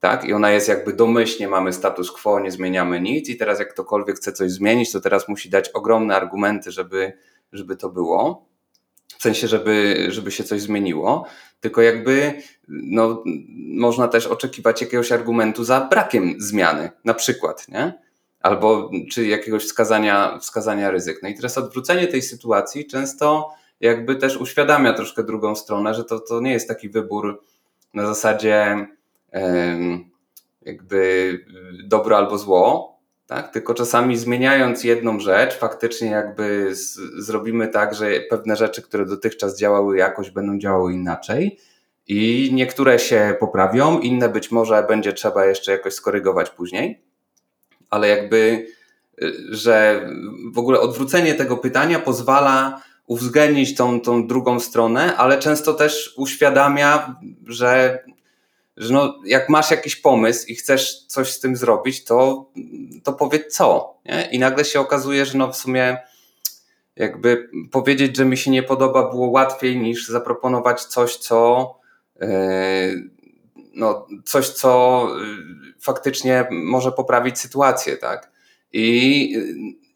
tak? 0.00 0.24
I 0.24 0.32
ona 0.32 0.50
jest 0.50 0.68
jakby 0.68 0.92
domyślnie, 0.92 1.48
mamy 1.48 1.72
status 1.72 2.12
quo, 2.12 2.40
nie 2.40 2.50
zmieniamy 2.50 3.00
nic 3.00 3.28
i 3.28 3.36
teraz 3.36 3.58
jak 3.58 3.72
ktokolwiek 3.72 4.16
chce 4.16 4.32
coś 4.32 4.50
zmienić, 4.50 4.92
to 4.92 5.00
teraz 5.00 5.28
musi 5.28 5.50
dać 5.50 5.68
ogromne 5.68 6.16
argumenty, 6.16 6.70
żeby, 6.70 7.12
żeby 7.52 7.76
to 7.76 7.88
było. 7.88 8.46
W 9.18 9.22
sensie, 9.22 9.48
żeby, 9.48 10.06
żeby 10.08 10.30
się 10.30 10.44
coś 10.44 10.60
zmieniło, 10.60 11.26
tylko 11.60 11.82
jakby 11.82 12.42
no, 12.68 13.24
można 13.56 14.08
też 14.08 14.26
oczekiwać 14.26 14.80
jakiegoś 14.80 15.12
argumentu 15.12 15.64
za 15.64 15.80
brakiem 15.80 16.34
zmiany, 16.38 16.90
na 17.04 17.14
przykład, 17.14 17.68
nie? 17.68 18.05
Albo 18.46 18.90
czy 19.10 19.26
jakiegoś 19.26 19.64
wskazania, 19.64 20.38
wskazania 20.38 20.90
ryzyk. 20.90 21.22
No 21.22 21.28
i 21.28 21.34
teraz 21.34 21.58
odwrócenie 21.58 22.06
tej 22.06 22.22
sytuacji 22.22 22.86
często 22.86 23.50
jakby 23.80 24.16
też 24.16 24.36
uświadamia 24.36 24.92
troszkę 24.92 25.24
drugą 25.24 25.54
stronę, 25.54 25.94
że 25.94 26.04
to, 26.04 26.20
to 26.20 26.40
nie 26.40 26.52
jest 26.52 26.68
taki 26.68 26.88
wybór 26.88 27.42
na 27.94 28.06
zasadzie 28.06 28.86
jakby 30.62 31.38
dobro 31.84 32.16
albo 32.16 32.38
zło, 32.38 32.98
tak? 33.26 33.52
tylko 33.52 33.74
czasami 33.74 34.16
zmieniając 34.16 34.84
jedną 34.84 35.20
rzecz, 35.20 35.58
faktycznie 35.58 36.08
jakby 36.08 36.74
z, 36.74 36.94
zrobimy 37.24 37.68
tak, 37.68 37.94
że 37.94 38.10
pewne 38.30 38.56
rzeczy, 38.56 38.82
które 38.82 39.06
dotychczas 39.06 39.58
działały 39.58 39.96
jakoś, 39.96 40.30
będą 40.30 40.58
działały 40.58 40.92
inaczej 40.92 41.58
i 42.08 42.50
niektóre 42.52 42.98
się 42.98 43.36
poprawią, 43.40 44.00
inne 44.00 44.28
być 44.28 44.50
może 44.50 44.84
będzie 44.88 45.12
trzeba 45.12 45.44
jeszcze 45.44 45.72
jakoś 45.72 45.94
skorygować 45.94 46.50
później 46.50 47.05
ale 47.90 48.08
jakby, 48.08 48.66
y, 49.22 49.32
że 49.50 50.08
w 50.52 50.58
ogóle 50.58 50.80
odwrócenie 50.80 51.34
tego 51.34 51.56
pytania 51.56 51.98
pozwala 51.98 52.82
uwzględnić 53.06 53.74
tą, 53.74 54.00
tą 54.00 54.26
drugą 54.26 54.60
stronę, 54.60 55.16
ale 55.16 55.38
często 55.38 55.74
też 55.74 56.14
uświadamia, 56.16 57.16
że, 57.46 58.04
że 58.76 58.94
no, 58.94 59.14
jak 59.24 59.48
masz 59.48 59.70
jakiś 59.70 59.96
pomysł 59.96 60.46
i 60.48 60.54
chcesz 60.54 61.04
coś 61.06 61.32
z 61.32 61.40
tym 61.40 61.56
zrobić, 61.56 62.04
to, 62.04 62.50
to 63.04 63.12
powiedz 63.12 63.54
co. 63.54 63.96
Nie? 64.04 64.28
I 64.32 64.38
nagle 64.38 64.64
się 64.64 64.80
okazuje, 64.80 65.26
że 65.26 65.38
no 65.38 65.52
w 65.52 65.56
sumie 65.56 65.98
jakby 66.96 67.48
powiedzieć, 67.70 68.16
że 68.16 68.24
mi 68.24 68.36
się 68.36 68.50
nie 68.50 68.62
podoba, 68.62 69.10
było 69.10 69.26
łatwiej 69.26 69.76
niż 69.76 70.08
zaproponować 70.08 70.84
coś, 70.84 71.16
co. 71.16 71.74
Yy, 72.20 73.15
no, 73.76 74.06
coś, 74.24 74.48
co 74.48 75.08
y, 75.76 75.80
faktycznie 75.80 76.48
może 76.50 76.92
poprawić 76.92 77.38
sytuację, 77.38 77.96
tak? 77.96 78.30
I, 78.72 79.32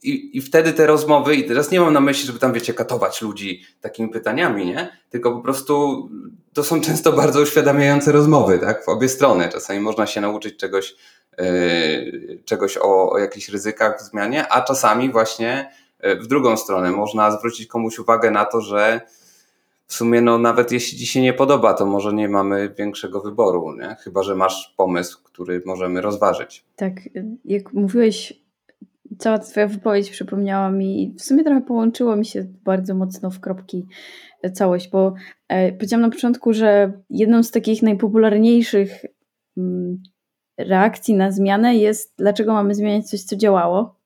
i, 0.03 0.39
I 0.39 0.41
wtedy 0.41 0.73
te 0.73 0.87
rozmowy, 0.87 1.37
i 1.37 1.45
teraz 1.45 1.71
nie 1.71 1.81
mam 1.81 1.93
na 1.93 2.01
myśli, 2.01 2.27
żeby 2.27 2.39
tam, 2.39 2.53
wiecie, 2.53 2.75
katować 2.75 3.23
ludzi 3.23 3.63
takimi 3.81 4.09
pytaniami, 4.09 4.67
nie? 4.67 4.99
Tylko 5.11 5.33
po 5.33 5.41
prostu 5.41 6.09
to 6.53 6.65
są 6.65 6.81
często 6.81 7.13
bardzo 7.13 7.41
uświadamiające 7.41 8.13
rozmowy, 8.13 8.59
tak? 8.59 8.85
W 8.85 8.89
obie 8.89 9.09
strony. 9.09 9.49
Czasami 9.53 9.81
można 9.81 10.07
się 10.07 10.21
nauczyć 10.21 10.57
czegoś, 10.57 10.97
yy, 11.39 12.43
czegoś 12.45 12.77
o, 12.77 13.11
o 13.11 13.19
jakichś 13.19 13.49
ryzykach 13.49 14.01
w 14.01 14.03
zmianie, 14.03 14.49
a 14.49 14.63
czasami 14.63 15.13
właśnie 15.13 15.71
y, 16.05 16.17
w 16.17 16.27
drugą 16.27 16.57
stronę 16.57 16.91
można 16.91 17.31
zwrócić 17.31 17.67
komuś 17.67 17.99
uwagę 17.99 18.31
na 18.31 18.45
to, 18.45 18.61
że 18.61 19.01
w 19.91 19.95
sumie 19.95 20.21
no 20.21 20.39
nawet 20.39 20.73
jeśli 20.73 20.99
ci 20.99 21.07
się 21.07 21.23
nie 21.23 21.33
podoba, 21.33 21.75
to 21.75 21.87
może 21.87 22.13
nie 22.13 22.29
mamy 22.29 22.75
większego 22.79 23.21
wyboru, 23.21 23.77
nie? 23.77 23.97
chyba 24.01 24.23
że 24.23 24.35
masz 24.35 24.75
pomysł, 24.77 25.23
który 25.25 25.63
możemy 25.67 26.01
rozważyć. 26.01 26.65
Tak, 26.77 26.93
jak 27.45 27.73
mówiłeś, 27.73 28.43
cała 29.19 29.39
twoja 29.39 29.67
wypowiedź 29.67 30.11
przypomniała 30.11 30.71
mi, 30.71 31.15
w 31.19 31.23
sumie 31.23 31.45
trochę 31.45 31.61
połączyło 31.61 32.17
mi 32.17 32.27
się 32.27 32.47
bardzo 32.65 32.95
mocno 32.95 33.31
w 33.31 33.41
kropki 33.41 33.87
całość, 34.55 34.91
bo 34.91 35.15
e, 35.49 35.73
powiedziałam 35.73 36.03
na 36.03 36.11
początku, 36.11 36.53
że 36.53 36.93
jedną 37.11 37.43
z 37.43 37.51
takich 37.51 37.83
najpopularniejszych 37.83 39.05
mm, 39.57 40.03
reakcji 40.59 41.15
na 41.15 41.31
zmianę 41.31 41.77
jest, 41.77 42.15
dlaczego 42.19 42.53
mamy 42.53 42.75
zmieniać 42.75 43.11
coś, 43.11 43.23
co 43.23 43.37
działało. 43.37 44.00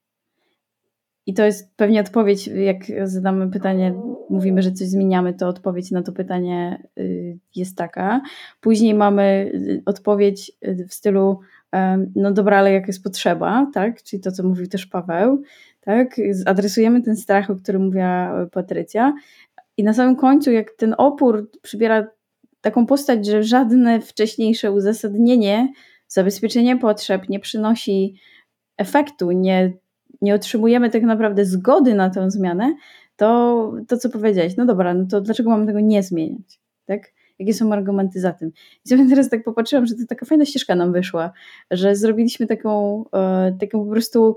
I 1.27 1.35
to 1.35 1.45
jest 1.45 1.77
pewnie 1.77 2.01
odpowiedź, 2.01 2.47
jak 2.47 3.09
zadamy 3.09 3.51
pytanie, 3.51 3.95
mówimy, 4.31 4.63
że 4.63 4.73
coś 4.73 4.89
zmieniamy, 4.89 5.35
to 5.35 5.49
odpowiedź 5.49 5.91
na 5.91 6.03
to 6.03 6.13
pytanie 6.13 6.83
y, 6.99 7.39
jest 7.57 7.77
taka. 7.77 8.21
Później 8.61 8.95
mamy 8.95 9.51
y, 9.55 9.83
odpowiedź 9.87 10.53
y, 10.69 10.87
w 10.89 10.95
stylu, 10.95 11.41
no 12.17 12.33
dobra, 12.33 12.59
ale 12.59 12.73
jak 12.73 12.87
jest 12.87 13.03
potrzeba, 13.03 13.71
tak? 13.75 14.03
Czyli 14.03 14.23
to, 14.23 14.33
co 14.33 14.43
mówił 14.43 14.67
też 14.67 14.87
Paweł, 14.87 15.43
tak? 15.81 16.21
Adresujemy 16.47 17.03
ten 17.03 17.17
strach, 17.17 17.51
o 17.51 17.57
którym 17.57 17.85
mówiła 17.85 18.47
Patrycja. 18.53 19.15
I 19.77 19.85
na 19.85 19.93
samym 19.93 20.17
końcu, 20.17 20.51
jak 20.53 20.71
ten 20.71 20.95
opór 20.99 21.51
przybiera 21.63 22.07
taką 22.61 22.87
postać, 22.87 23.27
że 23.27 23.43
żadne 23.43 24.01
wcześniejsze 24.01 24.73
uzasadnienie, 24.73 25.73
zabezpieczenie 26.09 26.77
potrzeb 26.77 27.29
nie 27.29 27.41
przynosi 27.41 28.15
efektu, 28.77 29.31
nie 29.31 29.73
nie 30.22 30.35
otrzymujemy 30.35 30.90
tak 30.90 31.03
naprawdę 31.03 31.44
zgody 31.44 31.94
na 31.94 32.11
tę 32.11 32.31
zmianę, 32.31 32.74
to 33.16 33.72
to, 33.88 33.96
co 33.96 34.09
powiedziałeś, 34.09 34.57
no 34.57 34.66
dobra, 34.66 34.94
no 34.94 35.07
to 35.11 35.20
dlaczego 35.20 35.50
mamy 35.50 35.66
tego 35.66 35.81
nie 35.81 36.03
zmieniać, 36.03 36.61
tak? 36.87 37.12
Jakie 37.38 37.55
są 37.55 37.72
argumenty 37.72 38.20
za 38.20 38.33
tym? 38.33 38.53
I 38.85 38.88
sobie 38.88 39.09
teraz 39.09 39.29
tak 39.29 39.44
popatrzyłam, 39.44 39.87
że 39.87 39.94
to 39.94 40.00
taka 40.09 40.27
fajna 40.27 40.44
ścieżka 40.44 40.74
nam 40.74 40.92
wyszła, 40.92 41.33
że 41.70 41.96
zrobiliśmy 41.96 42.46
taką, 42.46 43.05
e, 43.12 43.57
taką 43.61 43.85
po 43.85 43.90
prostu 43.90 44.37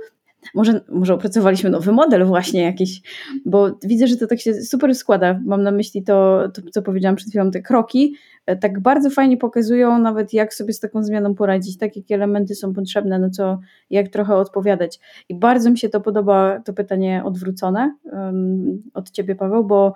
może, 0.56 0.82
może 0.90 1.14
opracowaliśmy 1.14 1.70
nowy 1.70 1.92
model 1.92 2.26
właśnie 2.26 2.64
jakiś, 2.64 3.02
bo 3.46 3.78
widzę, 3.84 4.08
że 4.08 4.18
to 4.18 4.28
tak 4.28 4.40
się 4.40 4.54
super 4.54 4.96
składa. 4.96 5.40
Mam 5.46 5.64
na 5.64 5.72
myśli 5.72 6.04
to, 6.04 6.44
to 6.54 6.62
co 6.72 6.82
powiedziałam 6.82 7.16
przed 7.16 7.30
chwilą, 7.30 7.52
te 7.52 7.62
kroki, 7.62 8.16
e, 8.46 8.56
tak 8.56 8.80
bardzo 8.80 9.10
fajnie 9.10 9.38
pokazują 9.38 10.00
nawet 10.00 10.34
jak 10.34 10.54
sobie 10.54 10.74
z 10.74 10.80
taką 10.80 11.04
zmianą 11.04 11.36
poradzić, 11.36 11.78
tak 11.78 11.96
jakie 11.96 12.16
elementy 12.16 12.56
są 12.56 12.74
potrzebne, 12.74 13.20
na 13.20 13.30
co, 13.30 13.60
jak 13.90 14.10
trochę 14.10 14.36
odpowiadać. 14.36 15.00
I 15.30 15.36
bardzo 15.36 15.70
mi 15.72 15.78
się 15.78 15.90
to 15.90 16.02
podoba, 16.02 16.60
to 16.60 16.74
pytanie 16.74 17.22
odwrócone 17.26 17.96
um, 18.04 18.84
od 18.94 19.12
ciebie 19.12 19.36
Paweł, 19.36 19.64
bo 19.64 19.94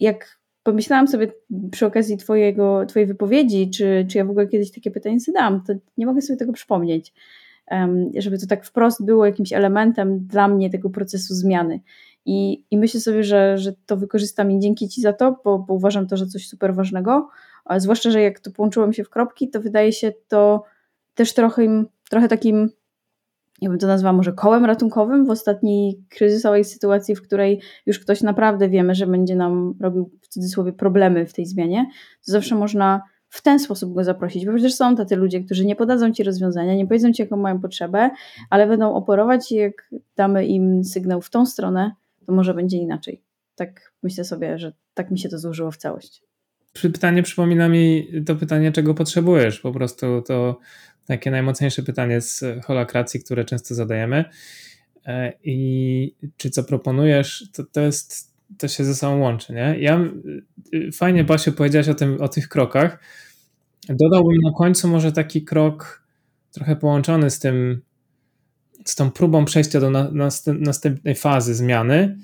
jak 0.00 0.38
pomyślałam 0.62 1.08
sobie 1.08 1.32
przy 1.70 1.86
okazji 1.86 2.16
twojego, 2.16 2.86
twojej 2.86 3.06
wypowiedzi, 3.06 3.70
czy, 3.70 4.06
czy 4.10 4.18
ja 4.18 4.24
w 4.24 4.30
ogóle 4.30 4.46
kiedyś 4.46 4.72
takie 4.72 4.90
pytanie 4.90 5.20
zadałam, 5.20 5.62
to 5.66 5.72
nie 5.96 6.06
mogę 6.06 6.22
sobie 6.22 6.36
tego 6.36 6.52
przypomnieć 6.52 7.12
żeby 8.18 8.38
to 8.38 8.46
tak 8.46 8.64
wprost 8.64 9.04
było 9.04 9.26
jakimś 9.26 9.52
elementem 9.52 10.26
dla 10.26 10.48
mnie 10.48 10.70
tego 10.70 10.90
procesu 10.90 11.34
zmiany. 11.34 11.80
I, 12.24 12.64
i 12.70 12.78
myślę 12.78 13.00
sobie, 13.00 13.24
że, 13.24 13.58
że 13.58 13.72
to 13.86 13.96
wykorzystam 13.96 14.50
i 14.50 14.58
dzięki 14.58 14.88
Ci 14.88 15.00
za 15.00 15.12
to, 15.12 15.40
bo, 15.44 15.58
bo 15.58 15.74
uważam 15.74 16.06
to, 16.06 16.16
że 16.16 16.26
coś 16.26 16.48
super 16.48 16.74
ważnego. 16.74 17.28
A 17.64 17.80
zwłaszcza, 17.80 18.10
że 18.10 18.20
jak 18.20 18.40
to 18.40 18.50
połączyłam 18.50 18.92
się 18.92 19.04
w 19.04 19.10
kropki, 19.10 19.50
to 19.50 19.60
wydaje 19.60 19.92
się 19.92 20.12
to 20.28 20.64
też 21.14 21.34
trochę, 21.34 21.84
trochę 22.10 22.28
takim, 22.28 22.70
ja 23.60 23.70
bym 23.70 23.78
to 23.78 23.86
nazwała 23.86 24.12
może 24.12 24.32
kołem 24.32 24.64
ratunkowym 24.64 25.26
w 25.26 25.30
ostatniej 25.30 26.04
kryzysowej 26.08 26.64
sytuacji, 26.64 27.16
w 27.16 27.22
której 27.22 27.60
już 27.86 27.98
ktoś 27.98 28.22
naprawdę 28.22 28.68
wiemy, 28.68 28.94
że 28.94 29.06
będzie 29.06 29.36
nam 29.36 29.74
robił 29.80 30.10
w 30.20 30.28
cudzysłowie 30.28 30.72
problemy 30.72 31.26
w 31.26 31.32
tej 31.32 31.46
zmianie, 31.46 31.86
to 32.26 32.32
zawsze 32.32 32.54
można 32.54 33.02
w 33.32 33.42
ten 33.42 33.58
sposób 33.58 33.94
go 33.94 34.04
zaprosić, 34.04 34.46
bo 34.46 34.52
przecież 34.52 34.74
są 34.74 34.96
tacy 34.96 35.16
ludzie, 35.16 35.40
którzy 35.40 35.64
nie 35.64 35.76
podadzą 35.76 36.12
ci 36.12 36.22
rozwiązania, 36.22 36.74
nie 36.74 36.86
powiedzą 36.86 37.12
ci, 37.12 37.22
jaką 37.22 37.36
mają 37.36 37.60
potrzebę, 37.60 38.10
ale 38.50 38.66
będą 38.66 38.94
oporować 38.94 39.52
i 39.52 39.54
jak 39.54 39.90
damy 40.16 40.46
im 40.46 40.84
sygnał 40.84 41.22
w 41.22 41.30
tą 41.30 41.46
stronę, 41.46 41.92
to 42.26 42.32
może 42.32 42.54
będzie 42.54 42.76
inaczej. 42.76 43.22
Tak 43.54 43.92
myślę 44.02 44.24
sobie, 44.24 44.58
że 44.58 44.72
tak 44.94 45.10
mi 45.10 45.18
się 45.18 45.28
to 45.28 45.38
złożyło 45.38 45.70
w 45.70 45.76
całość. 45.76 46.22
pytanie 46.82 47.22
przypomina 47.22 47.68
mi 47.68 48.08
to 48.26 48.36
pytanie, 48.36 48.72
czego 48.72 48.94
potrzebujesz. 48.94 49.60
Po 49.60 49.72
prostu 49.72 50.22
to 50.22 50.58
takie 51.06 51.30
najmocniejsze 51.30 51.82
pytanie 51.82 52.20
z 52.20 52.44
holakracji, 52.64 53.20
które 53.20 53.44
często 53.44 53.74
zadajemy. 53.74 54.24
E, 55.06 55.32
I 55.44 56.14
czy 56.36 56.50
co 56.50 56.64
proponujesz, 56.64 57.48
to, 57.52 57.64
to 57.64 57.80
jest, 57.80 58.31
to 58.58 58.68
się 58.68 58.84
ze 58.84 58.94
sobą 58.94 59.18
łączy, 59.18 59.52
nie? 59.52 59.76
Ja 59.80 60.00
y, 60.74 60.92
fajnie, 60.92 61.24
Basiu, 61.24 61.52
powiedziałaś 61.52 61.88
o, 61.88 61.94
tym, 61.94 62.20
o 62.20 62.28
tych 62.28 62.48
krokach. 62.48 62.98
Dodałbym 63.88 64.36
na 64.42 64.52
końcu 64.58 64.88
może 64.88 65.12
taki 65.12 65.42
krok 65.44 66.02
trochę 66.52 66.76
połączony 66.76 67.30
z 67.30 67.38
tym, 67.38 67.82
z 68.84 68.94
tą 68.94 69.10
próbą 69.10 69.44
przejścia 69.44 69.80
do 69.80 69.90
na, 69.90 70.10
następnej 70.46 71.14
fazy 71.14 71.54
zmiany. 71.54 72.18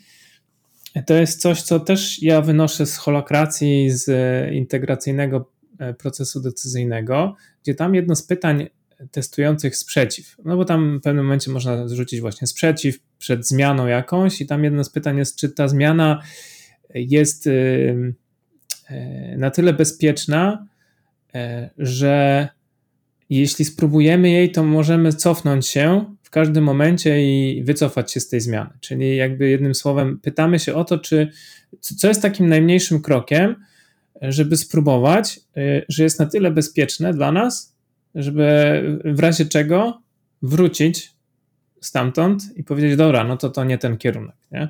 To 1.07 1.15
jest 1.15 1.41
coś, 1.41 1.63
co 1.63 1.81
też 1.81 2.23
ja 2.23 2.43
wynoszę 2.43 2.87
z 2.87 2.97
holokracji, 2.97 3.91
z 3.91 4.11
integracyjnego 4.53 5.51
e, 5.79 5.95
procesu 5.95 6.41
decyzyjnego, 6.41 7.37
gdzie 7.63 7.75
tam 7.75 7.95
jedno 7.95 8.17
z 8.17 8.23
pytań 8.23 8.69
testujących 9.11 9.77
sprzeciw. 9.77 10.37
No 10.45 10.57
bo 10.57 10.65
tam 10.65 10.99
w 10.99 11.03
pewnym 11.03 11.25
momencie 11.25 11.51
można 11.51 11.89
zrzucić 11.89 12.21
właśnie 12.21 12.47
sprzeciw 12.47 12.99
przed 13.19 13.49
zmianą 13.49 13.87
jakąś 13.87 14.41
i 14.41 14.47
tam 14.47 14.65
jedno 14.65 14.85
z 14.85 14.91
pytań 14.91 15.19
jest, 15.19 15.37
czy 15.37 15.49
ta 15.49 15.69
zmiana 15.69 16.23
jest 16.95 17.47
y, 17.47 17.51
y, 18.91 19.37
na 19.39 19.51
tyle 19.51 19.73
bezpieczna, 19.73 20.67
y, 21.35 21.39
że 21.79 22.49
jeśli 23.31 23.65
spróbujemy 23.65 24.31
jej, 24.31 24.53
to 24.53 24.65
możemy 24.65 25.13
cofnąć 25.13 25.67
się 25.67 26.15
w 26.23 26.31
każdym 26.31 26.65
momencie 26.65 27.23
i 27.23 27.63
wycofać 27.65 28.13
się 28.13 28.21
z 28.21 28.29
tej 28.29 28.41
zmiany. 28.41 28.71
Czyli 28.81 29.17
jakby 29.17 29.49
jednym 29.49 29.75
słowem 29.75 30.19
pytamy 30.21 30.59
się 30.59 30.75
o 30.75 30.85
to, 30.85 30.99
czy 30.99 31.31
co 31.81 32.09
jest 32.09 32.23
takim 32.23 32.49
najmniejszym 32.49 33.03
krokiem, 33.03 33.57
żeby 34.23 34.57
spróbować, 34.57 35.41
że 35.89 36.03
jest 36.03 36.19
na 36.19 36.27
tyle 36.27 36.51
bezpieczne 36.51 37.15
dla 37.15 37.33
nas, 37.33 37.78
żeby 38.19 38.83
w 39.05 39.21
razie 39.21 39.47
czego 39.47 40.03
wrócić 40.43 41.13
stamtąd 41.81 42.43
i 42.57 42.65
powiedzieć, 42.65 42.97
dobra, 42.97 43.25
no 43.25 43.37
to 43.37 43.51
to 43.51 43.65
nie 43.65 43.79
ten 43.79 43.97
kierunek, 43.97 44.37
nie? 44.53 44.69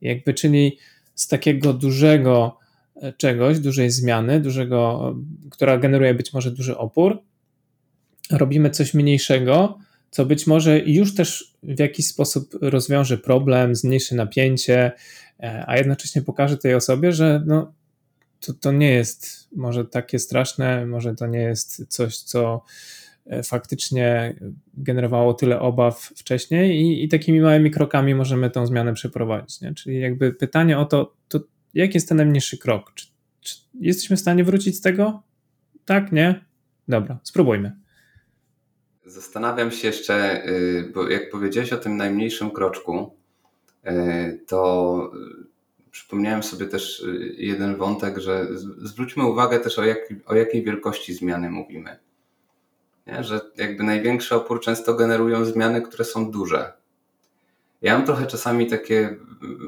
Jakby, 0.00 0.34
czyli 0.34 0.78
z 1.14 1.28
takiego 1.28 1.72
dużego 1.72 2.58
e, 2.96 3.12
czegoś, 3.12 3.58
dużej 3.58 3.90
zmiany, 3.90 4.40
dużego, 4.40 5.14
która 5.50 5.78
generuje 5.78 6.14
być 6.14 6.32
może 6.32 6.50
duży 6.50 6.76
opór, 6.76 7.22
robimy 8.30 8.70
coś 8.70 8.94
mniejszego, 8.94 9.78
co 10.10 10.26
być 10.26 10.46
może 10.46 10.78
już 10.78 11.14
też 11.14 11.54
w 11.62 11.78
jakiś 11.78 12.06
sposób 12.06 12.58
rozwiąże 12.60 13.18
problem, 13.18 13.74
zmniejszy 13.74 14.14
napięcie, 14.14 14.92
e, 15.40 15.64
a 15.66 15.76
jednocześnie 15.76 16.22
pokaże 16.22 16.58
tej 16.58 16.74
osobie, 16.74 17.12
że 17.12 17.42
no, 17.46 17.72
to, 18.40 18.54
to 18.54 18.72
nie 18.72 18.90
jest 18.90 19.48
może 19.56 19.84
takie 19.84 20.18
straszne, 20.18 20.86
może 20.86 21.14
to 21.14 21.26
nie 21.26 21.40
jest 21.40 21.86
coś, 21.88 22.18
co 22.18 22.64
e, 23.26 23.42
faktycznie 23.42 24.36
generowało 24.74 25.34
tyle 25.34 25.60
obaw 25.60 26.00
wcześniej 26.16 26.80
i, 26.80 27.04
i 27.04 27.08
takimi 27.08 27.40
małymi 27.40 27.70
krokami 27.70 28.14
możemy 28.14 28.50
tą 28.50 28.66
zmianę 28.66 28.94
przeprowadzić. 28.94 29.60
Nie? 29.60 29.74
Czyli 29.74 30.00
jakby 30.00 30.32
pytanie 30.32 30.78
o 30.78 30.84
to, 30.84 31.14
to 31.28 31.40
jaki 31.74 31.96
jest 31.96 32.08
ten 32.08 32.16
najmniejszy 32.16 32.58
krok? 32.58 32.92
Czy, 32.94 33.06
czy 33.40 33.56
jesteśmy 33.80 34.16
w 34.16 34.20
stanie 34.20 34.44
wrócić 34.44 34.76
z 34.76 34.80
tego? 34.80 35.22
Tak, 35.84 36.12
nie? 36.12 36.44
Dobra, 36.88 37.18
spróbujmy. 37.22 37.72
Zastanawiam 39.06 39.70
się 39.70 39.88
jeszcze, 39.88 40.46
y, 40.48 40.92
bo 40.94 41.08
jak 41.08 41.30
powiedziałeś 41.30 41.72
o 41.72 41.76
tym 41.76 41.96
najmniejszym 41.96 42.50
kroczku, 42.50 43.16
y, 43.86 44.44
to 44.46 45.10
przypomniałem 45.96 46.42
sobie 46.42 46.66
też 46.66 47.00
y, 47.00 47.34
jeden 47.38 47.76
wątek, 47.76 48.18
że 48.18 48.46
zwróćmy 48.78 49.24
uwagę 49.24 49.60
też 49.60 49.78
o, 49.78 49.84
jak, 49.84 49.98
o 50.26 50.34
jakiej 50.34 50.64
wielkości 50.64 51.14
zmiany 51.14 51.50
mówimy. 51.50 51.98
Nie? 53.06 53.24
Że 53.24 53.40
jakby 53.56 53.84
największy 53.84 54.34
opór 54.34 54.60
często 54.60 54.94
generują 54.94 55.44
zmiany, 55.44 55.82
które 55.82 56.04
są 56.04 56.30
duże. 56.30 56.72
Ja 57.82 57.96
mam 57.96 58.06
trochę 58.06 58.26
czasami 58.26 58.66
takie 58.66 59.16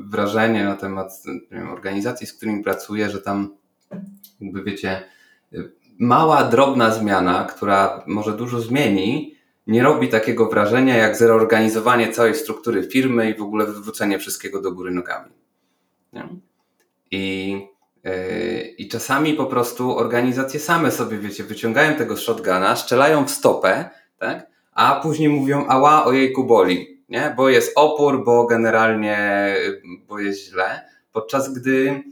wrażenie 0.05 0.65
na 0.65 0.77
temat 0.77 1.23
wiem, 1.51 1.71
organizacji, 1.71 2.27
z 2.27 2.33
którymi 2.33 2.65
pracuję, 2.65 3.11
że 3.11 3.21
tam 3.21 3.57
jakby 4.41 4.65
wiecie, 4.65 5.05
mała, 5.99 6.45
drobna 6.45 6.91
zmiana, 6.91 7.45
która 7.45 8.05
może 8.07 8.37
dużo 8.37 8.61
zmieni, 8.61 9.35
nie 9.67 9.83
robi 9.83 10.09
takiego 10.09 10.49
wrażenia 10.49 10.97
jak 10.97 11.17
zreorganizowanie 11.17 12.13
całej 12.13 12.35
struktury 12.35 12.89
firmy 12.89 13.31
i 13.31 13.35
w 13.35 13.43
ogóle 13.43 13.67
wywrócenie 13.67 14.19
wszystkiego 14.19 14.61
do 14.61 14.73
góry 14.73 14.91
nogami. 14.91 15.39
Nie? 16.13 16.29
I, 17.11 17.51
yy, 18.05 18.75
I 18.79 18.89
czasami 18.89 19.35
po 19.35 19.47
prostu 19.47 19.97
organizacje 19.99 20.61
same 20.61 20.91
sobie, 20.91 21.19
wiecie, 21.19 21.45
wyciągają 21.45 21.97
tego 21.97 22.17
shotguna, 22.17 22.77
strzelają 22.77 23.25
w 23.25 23.31
stopę, 23.31 23.91
tak? 24.19 24.47
a 24.73 25.01
później 25.03 25.29
mówią, 25.29 25.67
ała, 25.69 26.05
ojejku 26.05 26.45
boli, 26.45 27.03
nie? 27.09 27.35
bo 27.37 27.49
jest 27.49 27.73
opór, 27.77 28.25
bo 28.25 28.47
generalnie, 28.47 29.55
bo 30.09 30.19
jest 30.19 30.45
źle, 30.45 30.89
podczas 31.13 31.53
gdy 31.53 32.03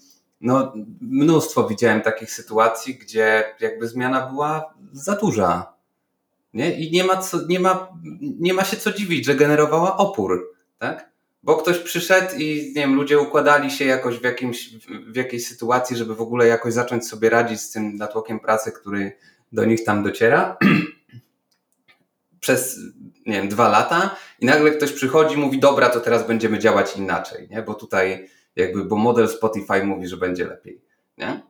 no, 0.40 0.72
mnóstwo 1.00 1.68
widziałem 1.68 2.00
takich 2.00 2.32
sytuacji, 2.32 2.94
gdzie 2.94 3.44
jakby 3.60 3.88
zmiana 3.88 4.26
była 4.26 4.74
za 4.92 5.16
duża. 5.16 5.72
Nie? 6.54 6.80
I 6.80 6.90
nie 6.90 7.04
ma, 7.04 7.16
co, 7.16 7.46
nie, 7.48 7.60
ma, 7.60 7.88
nie 8.20 8.54
ma 8.54 8.64
się 8.64 8.76
co 8.76 8.92
dziwić, 8.92 9.26
że 9.26 9.34
generowała 9.34 9.96
opór. 9.96 10.52
Tak? 10.78 11.10
Bo 11.46 11.56
ktoś 11.56 11.78
przyszedł 11.78 12.36
i 12.38 12.72
nie 12.76 12.82
wiem, 12.82 12.94
ludzie 12.94 13.18
układali 13.18 13.70
się 13.70 13.84
jakoś 13.84 14.18
w, 14.18 14.24
jakimś, 14.24 14.70
w 15.06 15.16
jakiejś 15.16 15.46
sytuacji, 15.46 15.96
żeby 15.96 16.14
w 16.14 16.20
ogóle 16.20 16.46
jakoś 16.46 16.72
zacząć 16.72 17.08
sobie 17.08 17.30
radzić 17.30 17.60
z 17.60 17.70
tym 17.70 17.96
natłokiem 17.96 18.40
pracy, 18.40 18.72
który 18.72 19.12
do 19.52 19.64
nich 19.64 19.84
tam 19.84 20.02
dociera. 20.02 20.56
Przez 22.40 22.78
nie 23.26 23.32
wiem, 23.32 23.48
dwa 23.48 23.68
lata 23.68 24.16
i 24.40 24.46
nagle 24.46 24.70
ktoś 24.70 24.92
przychodzi 24.92 25.34
i 25.34 25.38
mówi, 25.38 25.58
dobra, 25.58 25.88
to 25.88 26.00
teraz 26.00 26.26
będziemy 26.26 26.58
działać 26.58 26.96
inaczej, 26.96 27.48
nie? 27.50 27.62
bo 27.62 27.74
tutaj 27.74 28.28
jakby, 28.56 28.84
bo 28.84 28.96
model 28.96 29.28
Spotify 29.28 29.84
mówi, 29.84 30.08
że 30.08 30.16
będzie 30.16 30.44
lepiej. 30.44 30.80
Nie? 31.18 31.42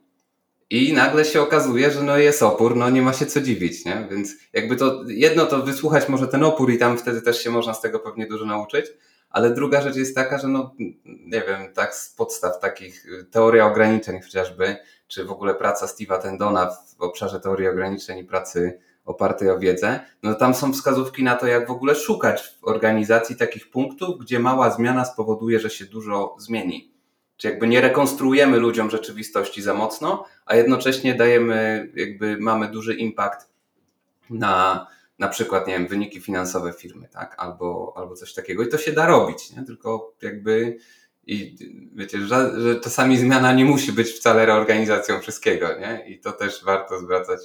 I 0.69 0.93
nagle 0.93 1.25
się 1.25 1.41
okazuje, 1.41 1.91
że 1.91 2.03
no 2.03 2.17
jest 2.17 2.43
opór, 2.43 2.75
no 2.75 2.89
nie 2.89 3.01
ma 3.01 3.13
się 3.13 3.25
co 3.25 3.41
dziwić, 3.41 3.85
nie? 3.85 4.07
Więc 4.11 4.33
jakby 4.53 4.75
to 4.75 5.03
jedno 5.07 5.45
to 5.45 5.63
wysłuchać 5.63 6.09
może 6.09 6.27
ten 6.27 6.43
opór 6.43 6.71
i 6.71 6.77
tam 6.77 6.97
wtedy 6.97 7.21
też 7.21 7.43
się 7.43 7.49
można 7.49 7.73
z 7.73 7.81
tego 7.81 7.99
pewnie 7.99 8.27
dużo 8.27 8.45
nauczyć, 8.45 8.85
ale 9.29 9.53
druga 9.53 9.81
rzecz 9.81 9.95
jest 9.95 10.15
taka, 10.15 10.37
że 10.37 10.47
no 10.47 10.75
nie 11.05 11.41
wiem, 11.41 11.73
tak 11.73 11.95
z 11.95 12.09
podstaw 12.15 12.59
takich 12.59 13.05
teoria 13.31 13.65
ograniczeń 13.65 14.21
chociażby, 14.21 14.77
czy 15.07 15.25
w 15.25 15.31
ogóle 15.31 15.55
praca 15.55 15.85
Steve'a 15.85 16.21
Tendona 16.21 16.69
w 16.97 17.01
obszarze 17.01 17.39
teorii 17.39 17.67
ograniczeń 17.67 18.17
i 18.17 18.23
pracy 18.23 18.79
opartej 19.05 19.49
o 19.49 19.59
wiedzę, 19.59 19.99
no 20.23 20.33
tam 20.33 20.53
są 20.53 20.73
wskazówki 20.73 21.23
na 21.23 21.35
to, 21.35 21.47
jak 21.47 21.67
w 21.67 21.71
ogóle 21.71 21.95
szukać 21.95 22.41
w 22.41 22.67
organizacji 22.67 23.35
takich 23.35 23.69
punktów, 23.69 24.19
gdzie 24.19 24.39
mała 24.39 24.69
zmiana 24.71 25.05
spowoduje, 25.05 25.59
że 25.59 25.69
się 25.69 25.85
dużo 25.85 26.35
zmieni. 26.39 26.91
Czy 27.37 27.47
jakby 27.47 27.67
nie 27.67 27.81
rekonstruujemy 27.81 28.59
ludziom 28.59 28.89
rzeczywistości 28.89 29.61
za 29.61 29.73
mocno, 29.73 30.25
a 30.45 30.55
jednocześnie 30.55 31.15
dajemy, 31.15 31.89
jakby 31.95 32.37
mamy 32.39 32.67
duży 32.67 32.93
impact 32.93 33.49
na 34.29 34.87
na 35.19 35.27
przykład, 35.27 35.67
nie 35.67 35.73
wiem, 35.73 35.87
wyniki 35.87 36.21
finansowe 36.21 36.73
firmy, 36.73 37.07
tak? 37.07 37.35
Albo, 37.37 37.93
albo 37.95 38.15
coś 38.15 38.33
takiego. 38.33 38.63
I 38.63 38.67
to 38.67 38.77
się 38.77 38.91
da 38.91 39.07
robić, 39.07 39.51
nie? 39.51 39.63
Tylko 39.63 40.13
jakby 40.21 40.77
i 41.27 41.55
wiecie, 41.95 42.17
że, 42.17 42.61
że 42.61 42.79
czasami 42.79 43.17
zmiana 43.17 43.53
nie 43.53 43.65
musi 43.65 43.91
być 43.91 44.07
wcale 44.07 44.45
reorganizacją 44.45 45.19
wszystkiego, 45.19 45.67
nie? 45.79 46.03
I 46.07 46.19
to 46.19 46.31
też 46.31 46.65
warto 46.65 46.99
zwracać, 46.99 47.39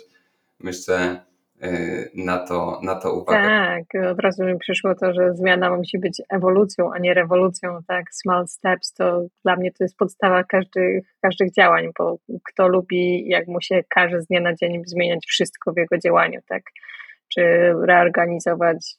myślę, 0.61 1.25
y, 1.65 2.11
na 2.15 2.39
to, 2.39 2.81
na 2.83 2.95
to 2.95 3.15
uwagę. 3.15 3.43
Tak, 3.43 4.05
od 4.11 4.21
razu 4.21 4.45
mi 4.45 4.59
przyszło 4.59 4.95
to, 4.95 5.13
że 5.13 5.35
zmiana 5.35 5.77
musi 5.77 5.99
być 5.99 6.23
ewolucją, 6.29 6.93
a 6.93 6.99
nie 6.99 7.15
rewolucją, 7.15 7.79
tak? 7.89 8.05
Small 8.15 8.49
steps 8.49 8.93
to 8.93 9.27
dla 9.45 9.57
mnie 9.57 9.73
to 9.73 9.85
jest 9.85 9.97
podstawa 9.97 10.45
każdych, 10.45 11.05
każdych 11.21 11.53
działań, 11.53 11.91
bo 11.99 12.17
kto 12.45 12.69
lubi, 12.69 13.29
jak 13.29 13.49
mu 13.49 13.61
się 13.61 13.83
każe 13.89 14.21
z 14.21 14.27
dnia 14.27 14.41
na 14.41 14.55
dzień 14.55 14.83
zmieniać 14.87 15.27
wszystko 15.27 15.73
w 15.73 15.77
jego 15.77 15.99
działaniu, 15.99 16.41
tak? 16.49 16.63
Czy 17.35 17.43
reorganizować 17.87 18.95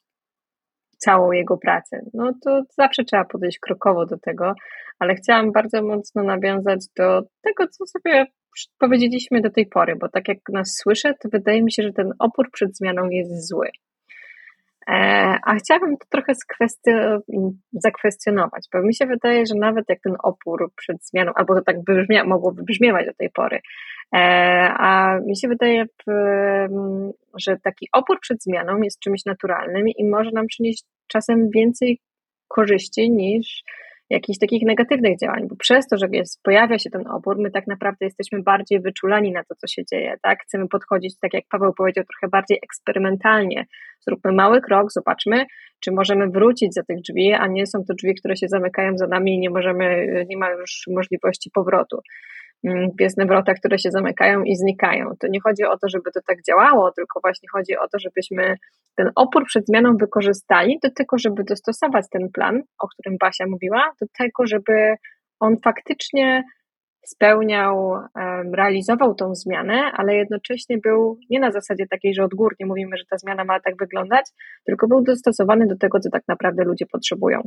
całą 0.97 1.31
jego 1.31 1.57
pracę. 1.57 1.99
No 2.13 2.33
to 2.43 2.61
zawsze 2.77 3.03
trzeba 3.03 3.25
podejść 3.25 3.59
krokowo 3.59 4.05
do 4.05 4.17
tego, 4.17 4.53
ale 4.99 5.15
chciałam 5.15 5.51
bardzo 5.51 5.83
mocno 5.83 6.23
nawiązać 6.23 6.85
do 6.97 7.21
tego, 7.41 7.67
co 7.67 7.85
sobie 7.85 8.25
powiedzieliśmy 8.79 9.41
do 9.41 9.49
tej 9.49 9.65
pory, 9.65 9.95
bo 9.95 10.09
tak 10.09 10.27
jak 10.27 10.37
nas 10.53 10.75
słyszę, 10.83 11.13
to 11.21 11.29
wydaje 11.29 11.63
mi 11.63 11.71
się, 11.71 11.83
że 11.83 11.93
ten 11.93 12.11
opór 12.19 12.51
przed 12.51 12.77
zmianą 12.77 13.09
jest 13.09 13.47
zły. 13.47 13.69
E, 14.89 14.93
a 15.43 15.55
chciałabym 15.55 15.97
to 15.97 16.05
trochę 16.09 16.33
zakwestionować, 17.71 18.67
bo 18.73 18.81
mi 18.81 18.95
się 18.95 19.05
wydaje, 19.05 19.45
że 19.45 19.55
nawet 19.55 19.85
jak 19.89 19.99
ten 20.03 20.15
opór 20.23 20.71
przed 20.75 21.05
zmianą, 21.05 21.31
albo 21.35 21.55
to 21.55 21.61
tak 21.61 21.83
brzmia, 21.83 22.23
mogłoby 22.23 22.63
brzmiewać 22.63 23.05
do 23.05 23.13
tej 23.13 23.29
pory, 23.29 23.59
e, 24.15 24.19
a 24.77 25.19
mi 25.19 25.37
się 25.37 25.47
wydaje, 25.47 25.85
że 27.37 27.57
taki 27.63 27.87
opór 27.93 28.19
przed 28.21 28.43
zmianą 28.43 28.81
jest 28.81 28.99
czymś 28.99 29.25
naturalnym 29.25 29.87
i 29.87 30.05
może 30.05 30.31
nam 30.31 30.47
przynieść 30.47 30.83
czasem 31.07 31.49
więcej 31.49 31.99
korzyści 32.47 33.11
niż 33.11 33.63
jakichś 34.09 34.39
takich 34.39 34.63
negatywnych 34.63 35.19
działań, 35.19 35.47
bo 35.49 35.55
przez 35.55 35.87
to, 35.87 35.97
że 35.97 36.07
jest, 36.11 36.43
pojawia 36.43 36.79
się 36.79 36.89
ten 36.89 37.07
opór, 37.07 37.37
my 37.39 37.51
tak 37.51 37.67
naprawdę 37.67 38.05
jesteśmy 38.05 38.43
bardziej 38.43 38.81
wyczulani 38.81 39.31
na 39.31 39.43
to, 39.43 39.55
co 39.55 39.67
się 39.67 39.81
dzieje, 39.91 40.15
tak? 40.21 40.39
Chcemy 40.43 40.67
podchodzić, 40.67 41.19
tak 41.19 41.33
jak 41.33 41.43
Paweł 41.49 41.73
powiedział, 41.73 42.03
trochę 42.03 42.31
bardziej 42.31 42.59
eksperymentalnie. 42.63 43.65
Zróbmy 43.99 44.31
mały 44.31 44.61
krok, 44.61 44.91
zobaczmy, 44.91 45.45
czy 45.79 45.91
możemy 45.91 46.29
wrócić 46.29 46.73
za 46.73 46.83
tych 46.83 47.01
drzwi, 47.01 47.33
a 47.33 47.47
nie 47.47 47.67
są 47.67 47.79
to 47.87 47.93
drzwi, 47.93 48.15
które 48.15 48.35
się 48.35 48.47
zamykają 48.47 48.97
za 48.97 49.07
nami 49.07 49.35
i 49.35 49.39
nie 49.39 49.49
możemy, 49.49 50.07
nie 50.29 50.37
ma 50.37 50.51
już 50.51 50.83
możliwości 50.87 51.49
powrotu. 51.53 51.97
Piesne 52.97 53.23
mm, 53.23 53.27
wrota, 53.27 53.53
które 53.53 53.79
się 53.79 53.91
zamykają 53.91 54.43
i 54.43 54.55
znikają. 54.55 55.05
To 55.19 55.27
nie 55.27 55.39
chodzi 55.41 55.63
o 55.63 55.77
to, 55.77 55.89
żeby 55.89 56.11
to 56.13 56.19
tak 56.27 56.37
działało, 56.47 56.91
tylko 56.91 57.19
właśnie 57.23 57.47
chodzi 57.53 57.77
o 57.77 57.87
to, 57.87 57.99
żebyśmy 57.99 58.55
ten 58.95 59.09
opór 59.15 59.45
przed 59.45 59.65
zmianą 59.65 59.97
wykorzystali 59.97 60.79
do 60.83 60.89
tego, 60.91 61.17
żeby 61.17 61.43
dostosować 61.43 62.05
ten 62.11 62.29
plan, 62.33 62.61
o 62.79 62.87
którym 62.87 63.17
Basia 63.21 63.45
mówiła, 63.47 63.91
do 64.01 64.07
tego, 64.17 64.47
żeby 64.47 64.95
on 65.39 65.55
faktycznie 65.63 66.43
spełniał, 67.05 67.95
realizował 68.53 69.15
tą 69.15 69.35
zmianę, 69.35 69.91
ale 69.93 70.15
jednocześnie 70.15 70.77
był 70.77 71.17
nie 71.29 71.39
na 71.39 71.51
zasadzie 71.51 71.87
takiej, 71.87 72.13
że 72.13 72.23
odgórnie 72.23 72.65
mówimy, 72.65 72.97
że 72.97 73.03
ta 73.09 73.17
zmiana 73.17 73.45
ma 73.45 73.59
tak 73.59 73.73
wyglądać, 73.79 74.25
tylko 74.65 74.87
był 74.87 75.03
dostosowany 75.03 75.67
do 75.67 75.77
tego, 75.77 75.99
co 75.99 76.09
tak 76.09 76.23
naprawdę 76.27 76.63
ludzie 76.63 76.85
potrzebują. 76.91 77.41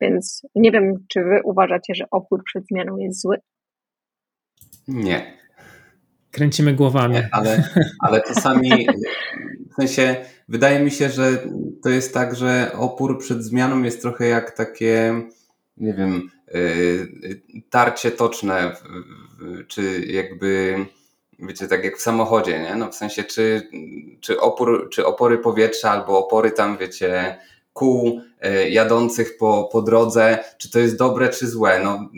Więc 0.00 0.42
nie 0.54 0.70
wiem, 0.72 0.94
czy 1.08 1.20
wy 1.20 1.40
uważacie, 1.44 1.94
że 1.94 2.04
opór 2.10 2.44
przed 2.44 2.66
zmianą 2.66 2.96
jest 2.96 3.22
zły? 3.22 3.36
Nie. 4.88 5.38
Kręcimy 6.30 6.74
głowami. 6.74 7.14
Nie, 7.14 7.28
ale, 7.32 7.64
ale 8.00 8.22
czasami, 8.22 8.86
w 9.72 9.74
sensie, 9.74 10.16
wydaje 10.48 10.80
mi 10.80 10.90
się, 10.90 11.10
że 11.10 11.38
to 11.82 11.88
jest 11.88 12.14
tak, 12.14 12.36
że 12.36 12.72
opór 12.74 13.18
przed 13.18 13.44
zmianą 13.44 13.82
jest 13.82 14.02
trochę 14.02 14.26
jak 14.26 14.50
takie, 14.50 15.22
nie 15.76 15.94
wiem, 15.94 16.30
y, 16.54 17.42
tarcie 17.70 18.10
toczne, 18.10 18.76
czy 19.68 20.04
jakby, 20.06 20.76
wiecie, 21.38 21.68
tak 21.68 21.84
jak 21.84 21.96
w 21.96 22.02
samochodzie, 22.02 22.58
nie? 22.58 22.74
No 22.76 22.90
w 22.90 22.94
sensie, 22.94 23.24
czy, 23.24 23.68
czy, 24.20 24.40
opór, 24.40 24.88
czy 24.92 25.06
opory 25.06 25.38
powietrza, 25.38 25.90
albo 25.90 26.18
opory 26.18 26.50
tam, 26.50 26.78
wiecie, 26.78 27.38
kół 27.72 28.20
y, 28.20 28.33
jadących 28.68 29.36
po, 29.36 29.68
po 29.72 29.82
drodze, 29.82 30.38
czy 30.58 30.70
to 30.70 30.78
jest 30.78 30.96
dobre, 30.96 31.28
czy 31.28 31.48
złe. 31.48 31.80
No, 31.84 32.08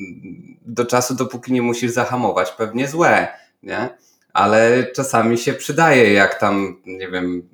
do 0.67 0.85
czasu, 0.85 1.15
dopóki 1.15 1.53
nie 1.53 1.63
musisz 1.63 1.91
zahamować, 1.91 2.51
pewnie 2.51 2.89
złe, 2.89 3.29
nie? 3.63 3.89
Ale 4.33 4.87
czasami 4.87 5.39
się 5.39 5.53
przydaje, 5.53 6.13
jak 6.13 6.41
tam, 6.41 6.81
nie 6.87 7.09
wiem, 7.09 7.49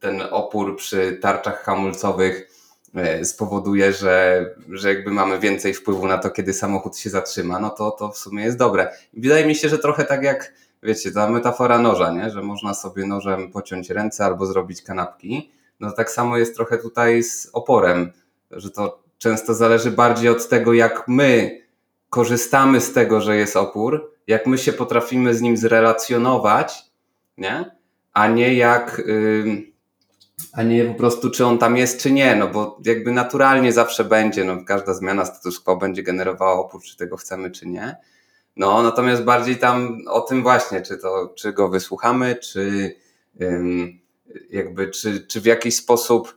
ten 0.00 0.22
opór 0.30 0.76
przy 0.76 1.18
tarczach 1.22 1.62
hamulcowych 1.64 2.50
e, 2.94 3.24
spowoduje, 3.24 3.92
że, 3.92 4.46
że 4.68 4.94
jakby 4.94 5.10
mamy 5.10 5.38
więcej 5.38 5.74
wpływu 5.74 6.06
na 6.06 6.18
to, 6.18 6.30
kiedy 6.30 6.52
samochód 6.52 6.96
się 6.96 7.10
zatrzyma, 7.10 7.60
no 7.60 7.70
to, 7.70 7.90
to 7.90 8.08
w 8.08 8.18
sumie 8.18 8.44
jest 8.44 8.58
dobre. 8.58 8.88
Wydaje 9.12 9.46
mi 9.46 9.54
się, 9.54 9.68
że 9.68 9.78
trochę 9.78 10.04
tak 10.04 10.22
jak, 10.22 10.52
wiecie, 10.82 11.12
ta 11.12 11.30
metafora 11.30 11.78
noża, 11.78 12.12
nie? 12.12 12.30
że 12.30 12.42
można 12.42 12.74
sobie 12.74 13.06
nożem 13.06 13.52
pociąć 13.52 13.90
ręce 13.90 14.24
albo 14.24 14.46
zrobić 14.46 14.82
kanapki, 14.82 15.50
no 15.80 15.92
tak 15.92 16.10
samo 16.10 16.36
jest 16.36 16.56
trochę 16.56 16.78
tutaj 16.78 17.22
z 17.22 17.50
oporem, 17.52 18.12
że 18.50 18.70
to 18.70 19.02
często 19.18 19.54
zależy 19.54 19.90
bardziej 19.90 20.28
od 20.28 20.48
tego, 20.48 20.72
jak 20.72 21.08
my 21.08 21.60
korzystamy 22.10 22.80
z 22.80 22.92
tego, 22.92 23.20
że 23.20 23.36
jest 23.36 23.56
opór, 23.56 24.12
jak 24.26 24.46
my 24.46 24.58
się 24.58 24.72
potrafimy 24.72 25.34
z 25.34 25.40
nim 25.40 25.56
zrelacjonować, 25.56 26.82
nie? 27.38 27.76
a 28.12 28.28
nie 28.28 28.54
jak, 28.54 29.02
a 30.52 30.62
nie 30.62 30.84
po 30.84 30.94
prostu 30.94 31.30
czy 31.30 31.46
on 31.46 31.58
tam 31.58 31.76
jest, 31.76 32.00
czy 32.00 32.12
nie, 32.12 32.36
no 32.36 32.48
bo 32.48 32.78
jakby 32.84 33.12
naturalnie 33.12 33.72
zawsze 33.72 34.04
będzie, 34.04 34.44
no 34.44 34.64
każda 34.64 34.94
zmiana 34.94 35.24
status 35.24 35.60
quo 35.60 35.76
będzie 35.76 36.02
generowała 36.02 36.52
opór, 36.52 36.82
czy 36.82 36.96
tego 36.96 37.16
chcemy, 37.16 37.50
czy 37.50 37.66
nie. 37.66 37.96
No, 38.56 38.82
natomiast 38.82 39.24
bardziej 39.24 39.56
tam 39.56 39.98
o 40.08 40.20
tym 40.20 40.42
właśnie, 40.42 40.82
czy 40.82 40.98
to, 40.98 41.32
czy 41.36 41.52
go 41.52 41.68
wysłuchamy, 41.68 42.36
czy 42.36 42.94
jakby, 44.50 44.90
czy, 44.90 45.26
czy 45.26 45.40
w 45.40 45.44
jakiś 45.44 45.76
sposób 45.76 46.36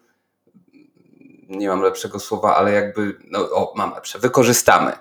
nie 1.49 1.67
mam 1.67 1.81
lepszego 1.81 2.19
słowa, 2.19 2.55
ale 2.55 2.71
jakby, 2.71 3.17
no 3.31 3.39
o, 3.39 3.73
mam 3.75 3.93
lepsze, 3.93 4.19
wykorzystamy 4.19 4.91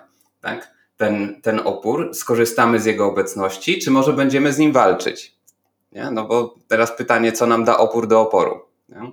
tak? 0.41 0.71
ten, 0.97 1.41
ten 1.41 1.59
opór, 1.59 2.09
skorzystamy 2.13 2.79
z 2.79 2.85
jego 2.85 3.05
obecności, 3.05 3.79
czy 3.79 3.91
może 3.91 4.13
będziemy 4.13 4.53
z 4.53 4.57
nim 4.57 4.71
walczyć? 4.71 5.35
Nie? 5.91 6.11
No 6.11 6.25
bo 6.25 6.55
teraz 6.67 6.97
pytanie, 6.97 7.31
co 7.31 7.45
nam 7.45 7.63
da 7.63 7.77
opór 7.77 8.07
do 8.07 8.21
oporu? 8.21 8.61
Nie? 8.89 9.11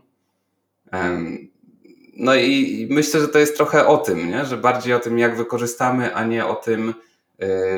No 2.16 2.34
i 2.34 2.86
myślę, 2.90 3.20
że 3.20 3.28
to 3.28 3.38
jest 3.38 3.56
trochę 3.56 3.86
o 3.86 3.98
tym, 3.98 4.30
nie? 4.30 4.44
że 4.44 4.56
bardziej 4.56 4.94
o 4.94 5.00
tym, 5.00 5.18
jak 5.18 5.36
wykorzystamy, 5.36 6.14
a 6.14 6.24
nie 6.24 6.46
o 6.46 6.54
tym, 6.54 6.94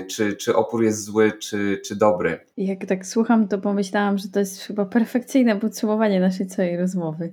czy, 0.06 0.36
czy 0.36 0.56
opór 0.56 0.84
jest 0.84 1.04
zły, 1.04 1.32
czy, 1.32 1.80
czy 1.84 1.96
dobry. 1.96 2.40
Jak 2.56 2.86
tak 2.86 3.06
słucham, 3.06 3.48
to 3.48 3.58
pomyślałam, 3.58 4.18
że 4.18 4.28
to 4.28 4.38
jest 4.38 4.62
chyba 4.62 4.84
perfekcyjne 4.84 5.56
podsumowanie 5.56 6.20
naszej 6.20 6.46
całej 6.46 6.76
rozmowy. 6.76 7.32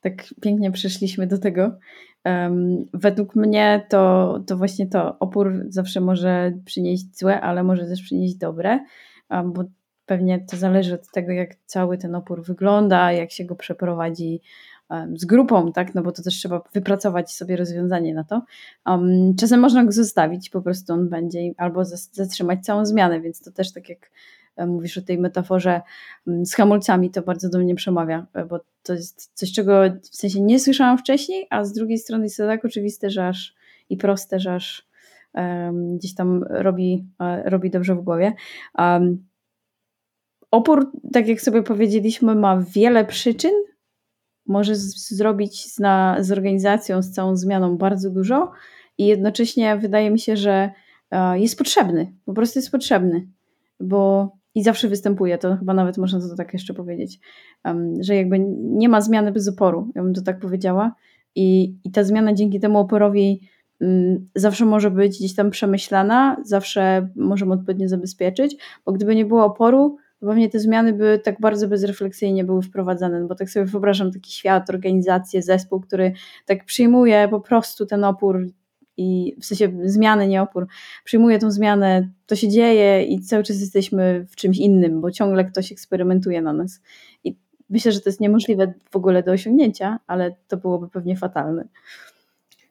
Tak 0.00 0.24
pięknie 0.40 0.70
przeszliśmy 0.70 1.26
do 1.26 1.38
tego. 1.38 1.78
Um, 2.24 2.84
według 2.94 3.36
mnie 3.36 3.86
to, 3.88 4.40
to 4.46 4.56
właśnie 4.56 4.86
to 4.86 5.18
opór 5.18 5.64
zawsze 5.68 6.00
może 6.00 6.52
przynieść 6.64 7.18
złe, 7.18 7.40
ale 7.40 7.62
może 7.62 7.86
też 7.86 8.02
przynieść 8.02 8.34
dobre, 8.34 8.84
um, 9.30 9.52
bo 9.52 9.64
pewnie 10.06 10.44
to 10.50 10.56
zależy 10.56 10.94
od 10.94 11.10
tego, 11.10 11.32
jak 11.32 11.54
cały 11.66 11.98
ten 11.98 12.14
opór 12.14 12.44
wygląda, 12.44 13.12
jak 13.12 13.30
się 13.30 13.44
go 13.44 13.56
przeprowadzi 13.56 14.40
z 15.14 15.24
grupą, 15.24 15.72
tak? 15.72 15.94
No 15.94 16.02
bo 16.02 16.12
to 16.12 16.22
też 16.22 16.34
trzeba 16.34 16.62
wypracować 16.72 17.32
sobie 17.32 17.56
rozwiązanie 17.56 18.14
na 18.14 18.24
to. 18.24 18.42
czasem 19.40 19.60
można 19.60 19.84
go 19.84 19.92
zostawić, 19.92 20.50
po 20.50 20.62
prostu 20.62 20.92
on 20.92 21.08
będzie, 21.08 21.40
albo 21.56 21.84
zatrzymać 22.12 22.64
całą 22.64 22.86
zmianę, 22.86 23.20
więc 23.20 23.40
to 23.40 23.50
też 23.52 23.72
tak 23.72 23.88
jak 23.88 24.10
E, 24.56 24.66
mówisz 24.66 24.98
o 24.98 25.02
tej 25.02 25.18
metaforze 25.18 25.80
z 26.26 26.54
hamulcami, 26.54 27.10
to 27.10 27.22
bardzo 27.22 27.48
do 27.48 27.58
mnie 27.58 27.74
przemawia, 27.74 28.26
e, 28.34 28.44
bo 28.44 28.60
to 28.82 28.92
jest 28.92 29.30
coś, 29.34 29.52
czego 29.52 29.82
w 30.02 30.16
sensie 30.16 30.40
nie 30.40 30.60
słyszałam 30.60 30.98
wcześniej, 30.98 31.46
a 31.50 31.64
z 31.64 31.72
drugiej 31.72 31.98
strony 31.98 32.24
jest 32.24 32.36
to 32.36 32.46
tak 32.46 32.64
oczywiste, 32.64 33.10
że 33.10 33.28
aż 33.28 33.54
i 33.90 33.96
proste, 33.96 34.40
że 34.40 34.54
aż 34.54 34.88
um, 35.34 35.96
gdzieś 35.96 36.14
tam 36.14 36.44
robi, 36.48 37.04
uh, 37.20 37.50
robi 37.50 37.70
dobrze 37.70 37.94
w 37.94 38.00
głowie. 38.00 38.32
Um, 38.78 39.26
opór, 40.50 40.92
tak 41.12 41.28
jak 41.28 41.40
sobie 41.40 41.62
powiedzieliśmy, 41.62 42.34
ma 42.34 42.64
wiele 42.74 43.04
przyczyn. 43.04 43.52
Może 44.46 44.76
z, 44.76 45.10
zrobić 45.10 45.72
z, 45.72 45.78
na, 45.78 46.16
z 46.20 46.32
organizacją, 46.32 47.02
z 47.02 47.10
całą 47.10 47.36
zmianą 47.36 47.76
bardzo 47.76 48.10
dużo 48.10 48.50
i 48.98 49.06
jednocześnie 49.06 49.76
wydaje 49.76 50.10
mi 50.10 50.18
się, 50.18 50.36
że 50.36 50.70
uh, 51.12 51.40
jest 51.40 51.58
potrzebny. 51.58 52.12
Po 52.24 52.32
prostu 52.32 52.58
jest 52.58 52.70
potrzebny, 52.70 53.28
bo 53.80 54.32
i 54.54 54.62
zawsze 54.62 54.88
występuje, 54.88 55.38
to 55.38 55.56
chyba 55.56 55.74
nawet 55.74 55.98
można 55.98 56.20
to 56.20 56.36
tak 56.36 56.52
jeszcze 56.52 56.74
powiedzieć, 56.74 57.20
um, 57.64 58.02
że 58.02 58.16
jakby 58.16 58.38
nie 58.60 58.88
ma 58.88 59.00
zmiany 59.00 59.32
bez 59.32 59.48
oporu, 59.48 59.90
ja 59.94 60.02
bym 60.02 60.14
to 60.14 60.22
tak 60.22 60.38
powiedziała. 60.38 60.94
I, 61.34 61.76
i 61.84 61.90
ta 61.90 62.04
zmiana 62.04 62.34
dzięki 62.34 62.60
temu 62.60 62.78
oporowi 62.78 63.40
um, 63.80 64.28
zawsze 64.34 64.64
może 64.64 64.90
być 64.90 65.18
gdzieś 65.18 65.34
tam 65.34 65.50
przemyślana, 65.50 66.36
zawsze 66.44 67.08
możemy 67.16 67.54
odpowiednio 67.54 67.88
zabezpieczyć, 67.88 68.56
bo 68.84 68.92
gdyby 68.92 69.14
nie 69.14 69.24
było 69.24 69.44
oporu, 69.44 69.96
pewnie 70.26 70.48
te 70.48 70.58
zmiany 70.58 70.92
by 70.92 71.20
tak 71.24 71.40
bardzo 71.40 71.68
bezrefleksyjnie 71.68 72.44
były 72.44 72.62
wprowadzane, 72.62 73.20
no 73.20 73.26
bo 73.26 73.34
tak 73.34 73.50
sobie 73.50 73.66
wyobrażam 73.66 74.12
taki 74.12 74.32
świat, 74.32 74.70
organizację, 74.70 75.42
zespół, 75.42 75.80
który 75.80 76.12
tak 76.46 76.64
przyjmuje 76.64 77.28
po 77.30 77.40
prostu 77.40 77.86
ten 77.86 78.04
opór 78.04 78.46
i 78.96 79.36
w 79.40 79.44
sensie 79.44 79.72
zmiany, 79.84 80.28
nie 80.28 80.42
opór, 80.42 80.66
przyjmuję 81.04 81.38
tą 81.38 81.50
zmianę, 81.50 82.08
to 82.26 82.36
się 82.36 82.48
dzieje 82.48 83.04
i 83.04 83.20
cały 83.20 83.42
czas 83.42 83.60
jesteśmy 83.60 84.26
w 84.30 84.36
czymś 84.36 84.58
innym, 84.58 85.00
bo 85.00 85.10
ciągle 85.10 85.44
ktoś 85.44 85.72
eksperymentuje 85.72 86.42
na 86.42 86.52
nas. 86.52 86.80
I 87.24 87.36
myślę, 87.70 87.92
że 87.92 88.00
to 88.00 88.08
jest 88.10 88.20
niemożliwe 88.20 88.74
w 88.90 88.96
ogóle 88.96 89.22
do 89.22 89.32
osiągnięcia, 89.32 89.98
ale 90.06 90.36
to 90.48 90.56
byłoby 90.56 90.88
pewnie 90.88 91.16
fatalne. 91.16 91.68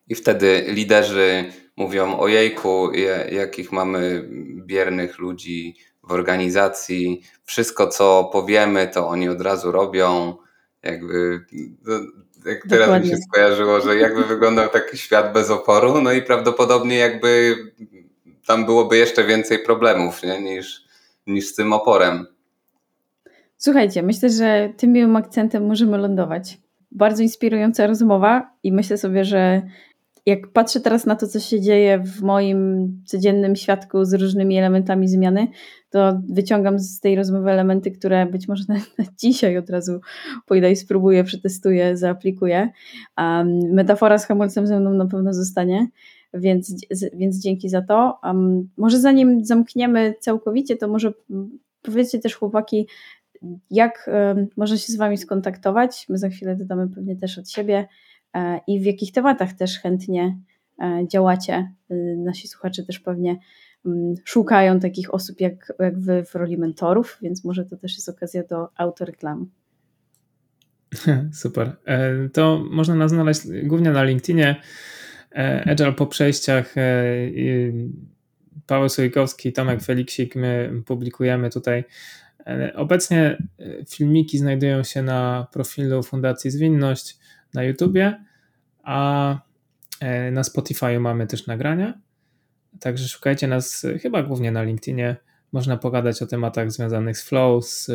I 0.08 0.16
wtedy 0.16 0.66
liderzy 0.68 1.46
mówią: 1.78 2.18
Ojejku, 2.18 2.92
jakich 3.32 3.72
mamy 3.72 4.30
biernych 4.66 5.20
ludzi 5.20 5.76
w 6.04 6.12
organizacji, 6.12 7.22
wszystko 7.44 7.88
co 7.88 8.30
powiemy, 8.34 8.88
to 8.88 9.08
oni 9.08 9.30
od 9.30 9.42
razu 9.42 9.72
robią. 9.72 10.36
Jakby 10.84 11.46
no, 11.86 11.94
jak 12.46 12.62
teraz 12.70 12.88
Dokładnie. 12.88 13.10
mi 13.10 13.16
się 13.16 13.22
skojarzyło, 13.22 13.82
że 13.82 13.96
jakby 13.96 14.24
wyglądał 14.24 14.70
taki 14.70 14.98
świat 14.98 15.34
bez 15.34 15.50
oporu, 15.50 16.02
no 16.02 16.12
i 16.12 16.22
prawdopodobnie 16.22 16.98
jakby 16.98 17.56
tam 18.48 18.66
byłoby 18.66 18.98
jeszcze 18.98 19.24
więcej 19.24 19.60
problemów 19.60 20.24
nie? 20.24 20.42
Niż, 20.42 20.84
niż 21.28 21.48
z 21.48 21.56
tym 21.56 21.74
oporem. 21.74 22.28
Słuchajcie, 23.58 24.04
myślę, 24.04 24.30
że 24.30 24.74
tym 24.78 24.92
miłym 24.92 25.16
akcentem 25.16 25.66
możemy 25.66 25.98
lądować. 25.98 26.58
Bardzo 26.92 27.24
inspirująca 27.24 27.88
rozmowa 27.88 28.52
i 28.64 28.72
myślę 28.72 28.98
sobie, 28.98 29.26
że 29.26 29.62
jak 30.26 30.48
patrzę 30.48 30.80
teraz 30.80 31.06
na 31.06 31.16
to, 31.16 31.28
co 31.28 31.40
się 31.40 31.62
dzieje 31.62 32.00
w 32.00 32.22
moim 32.22 32.88
codziennym 33.06 33.56
świadku 33.56 34.06
z 34.06 34.14
różnymi 34.14 34.58
elementami 34.58 35.08
zmiany, 35.08 35.48
to 35.90 36.22
wyciągam 36.30 36.80
z 36.80 37.00
tej 37.00 37.16
rozmowy 37.16 37.52
elementy, 37.52 37.92
które 37.92 38.26
być 38.26 38.48
może 38.48 38.64
na, 38.70 38.76
na 38.76 39.06
dzisiaj 39.18 39.58
od 39.58 39.70
razu 39.70 40.00
pójdę 40.46 40.72
i 40.72 40.76
spróbuję, 40.76 41.24
przetestuję, 41.24 41.98
zaaplikuję. 41.98 42.70
Um, 43.18 43.74
metafora 43.74 44.18
z 44.18 44.26
hamulcem 44.26 44.68
ze 44.68 44.80
mną 44.80 44.94
na 44.94 45.06
pewno 45.06 45.34
zostanie. 45.34 45.88
więc, 46.34 46.76
więc 47.14 47.40
dzięki 47.40 47.70
za 47.70 47.82
to. 47.82 48.20
Um, 48.24 48.70
może 48.78 49.00
zanim 49.00 49.46
zamkniemy 49.46 50.16
całkowicie, 50.20 50.76
to 50.76 50.88
może 50.88 51.14
powiedzcie 51.82 52.20
też 52.20 52.36
chłopaki, 52.36 52.88
jak 53.70 54.10
um, 54.14 54.48
można 54.58 54.78
się 54.78 54.94
z 54.94 54.98
Wami 54.98 55.18
skontaktować. 55.18 56.06
My 56.10 56.18
za 56.18 56.30
chwilę 56.30 56.56
dodamy 56.56 56.90
pewnie 56.90 57.16
też 57.16 57.38
od 57.38 57.50
siebie 57.50 57.88
i 58.68 58.80
w 58.80 58.86
jakich 58.86 59.12
tematach 59.12 59.54
też 59.54 59.80
chętnie 59.80 60.38
e, 60.82 61.08
działacie. 61.08 61.72
Y, 61.92 62.16
nasi 62.18 62.48
słuchacze 62.48 62.84
też 62.84 63.00
pewnie 63.00 63.38
um, 63.86 64.16
szukają 64.26 64.80
takich 64.80 65.14
osób 65.14 65.42
jak, 65.42 65.74
jak 65.80 66.00
Wy 66.00 66.26
w 66.26 66.36
roli 66.36 66.58
mentorów, 66.58 67.18
więc 67.22 67.44
może 67.44 67.66
to 67.66 67.78
też 67.78 67.94
jest 67.94 68.10
okazja 68.10 68.44
do 68.44 68.68
autoreklamy. 68.78 69.46
Super. 71.34 71.76
E, 71.86 72.30
to 72.30 72.64
można 72.72 72.96
nas 72.96 73.12
znaleźć 73.12 73.42
głównie 73.64 73.92
na 73.92 74.04
LinkedInie. 74.04 74.56
E, 75.36 75.64
Agile 75.70 75.94
po 75.94 76.08
przejściach. 76.08 76.78
E, 76.78 76.84
Paweł 78.68 78.90
Sojkowski, 78.90 79.54
Tomek 79.54 79.82
Feliksik, 79.84 80.36
my 80.36 80.82
publikujemy 80.86 81.50
tutaj. 81.50 81.84
Obecnie 82.76 83.38
filmiki 83.90 84.38
znajdują 84.38 84.84
się 84.84 85.02
na 85.02 85.48
profilu 85.54 86.04
Fundacji 86.04 86.52
Zwinność 86.52 87.18
na 87.54 87.64
YouTubie, 87.64 88.24
a 88.84 89.40
na 90.32 90.44
Spotify 90.44 91.00
mamy 91.00 91.28
też 91.28 91.48
nagrania. 91.48 91.94
Także 92.80 93.08
szukajcie 93.08 93.48
nas 93.48 93.86
chyba 94.02 94.24
głównie 94.24 94.52
na 94.52 94.64
LinkedInie. 94.64 95.16
Można 95.52 95.78
pogadać 95.78 96.22
o 96.22 96.28
tematach 96.28 96.72
związanych 96.72 97.18
z 97.18 97.24
flow, 97.24 97.66
z, 97.66 97.92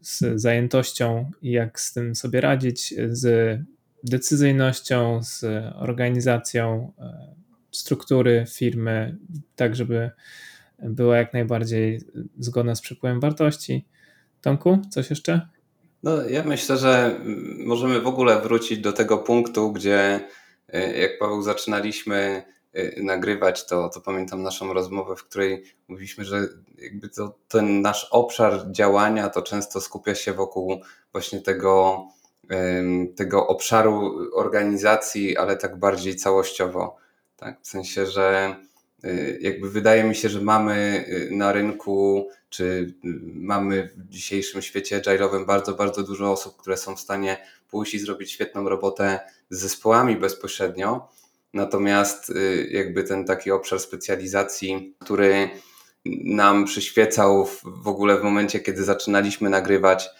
z 0.00 0.40
zajętością 0.40 1.30
i 1.42 1.50
jak 1.50 1.80
z 1.80 1.92
tym 1.92 2.14
sobie 2.14 2.40
radzić, 2.40 2.94
z 3.08 3.58
decyzyjnością, 4.04 5.22
z 5.22 5.44
organizacją 5.74 6.92
e, 6.98 7.34
struktury 7.70 8.44
firmy, 8.48 9.16
tak 9.56 9.76
żeby 9.76 10.10
była 10.78 11.16
jak 11.16 11.32
najbardziej 11.32 12.00
zgodna 12.38 12.74
z 12.74 12.80
przepływem 12.80 13.20
wartości. 13.20 13.86
Tomku, 14.40 14.78
coś 14.90 15.10
jeszcze? 15.10 15.48
No, 16.02 16.28
ja 16.28 16.42
myślę, 16.42 16.76
że 16.76 17.20
możemy 17.58 18.00
w 18.00 18.06
ogóle 18.06 18.40
wrócić 18.40 18.78
do 18.78 18.92
tego 18.92 19.18
punktu, 19.18 19.72
gdzie 19.72 20.20
e, 20.68 20.98
jak 20.98 21.18
Paweł 21.18 21.42
zaczynaliśmy 21.42 22.42
Y, 22.76 23.00
nagrywać, 23.02 23.66
to, 23.66 23.88
to 23.88 24.00
pamiętam 24.00 24.42
naszą 24.42 24.72
rozmowę, 24.72 25.16
w 25.16 25.24
której 25.24 25.64
mówiliśmy, 25.88 26.24
że 26.24 26.48
jakby 26.78 27.08
to, 27.08 27.34
ten 27.48 27.82
nasz 27.82 28.08
obszar 28.10 28.70
działania 28.70 29.28
to 29.28 29.42
często 29.42 29.80
skupia 29.80 30.14
się 30.14 30.32
wokół 30.32 30.80
właśnie 31.12 31.40
tego, 31.40 32.04
tego 33.16 33.46
obszaru 33.46 34.18
organizacji, 34.34 35.36
ale 35.36 35.56
tak 35.56 35.78
bardziej 35.78 36.16
całościowo. 36.16 36.96
Tak? 37.36 37.60
W 37.62 37.68
sensie, 37.68 38.06
że 38.06 38.56
jakby 39.40 39.70
wydaje 39.70 40.04
mi 40.04 40.14
się, 40.14 40.28
że 40.28 40.40
mamy 40.40 41.04
y, 41.08 41.28
na 41.34 41.52
rynku, 41.52 42.28
czy 42.48 42.94
mamy 43.34 43.90
w 43.96 44.08
dzisiejszym 44.08 44.62
świecie 44.62 45.00
agile'owym 45.00 45.46
bardzo, 45.46 45.74
bardzo 45.74 46.02
dużo 46.02 46.32
osób, 46.32 46.56
które 46.56 46.76
są 46.76 46.96
w 46.96 47.00
stanie 47.00 47.36
pójść 47.70 47.94
i 47.94 47.98
zrobić 47.98 48.30
świetną 48.32 48.68
robotę 48.68 49.20
z 49.50 49.60
zespołami 49.60 50.16
bezpośrednio, 50.16 51.08
Natomiast 51.54 52.30
y, 52.30 52.68
jakby 52.70 53.04
ten 53.04 53.24
taki 53.24 53.50
obszar 53.50 53.80
specjalizacji, 53.80 54.94
który 54.98 55.50
nam 56.24 56.64
przyświecał 56.64 57.48
w 57.64 57.88
ogóle 57.88 58.18
w 58.18 58.22
momencie, 58.22 58.60
kiedy 58.60 58.84
zaczynaliśmy 58.84 59.50
nagrywać 59.50 60.10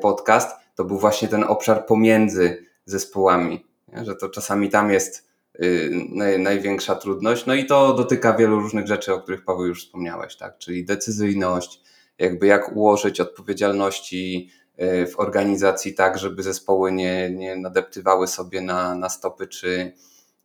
podcast, 0.00 0.50
to 0.74 0.84
był 0.84 0.98
właśnie 0.98 1.28
ten 1.28 1.44
obszar 1.44 1.86
pomiędzy 1.86 2.66
zespołami, 2.84 3.66
że 4.02 4.16
to 4.16 4.28
czasami 4.28 4.68
tam 4.68 4.90
jest 4.90 5.28
y, 5.62 6.38
największa 6.38 6.94
trudność. 6.94 7.46
No 7.46 7.54
i 7.54 7.66
to 7.66 7.94
dotyka 7.94 8.32
wielu 8.32 8.60
różnych 8.60 8.86
rzeczy, 8.86 9.14
o 9.14 9.20
których 9.20 9.44
Paweł 9.44 9.66
już 9.66 9.84
wspomniałeś, 9.84 10.36
tak? 10.36 10.58
czyli 10.58 10.84
decyzyjność, 10.84 11.80
jakby 12.18 12.46
jak 12.46 12.76
ułożyć 12.76 13.20
odpowiedzialności 13.20 14.50
e, 14.76 15.06
w 15.06 15.20
organizacji 15.20 15.94
tak, 15.94 16.18
żeby 16.18 16.42
zespoły 16.42 16.92
nie, 16.92 17.30
nie 17.30 17.56
nadeptywały 17.56 18.26
sobie 18.26 18.60
na, 18.60 18.94
na 18.94 19.08
stopy 19.08 19.46
czy, 19.46 19.92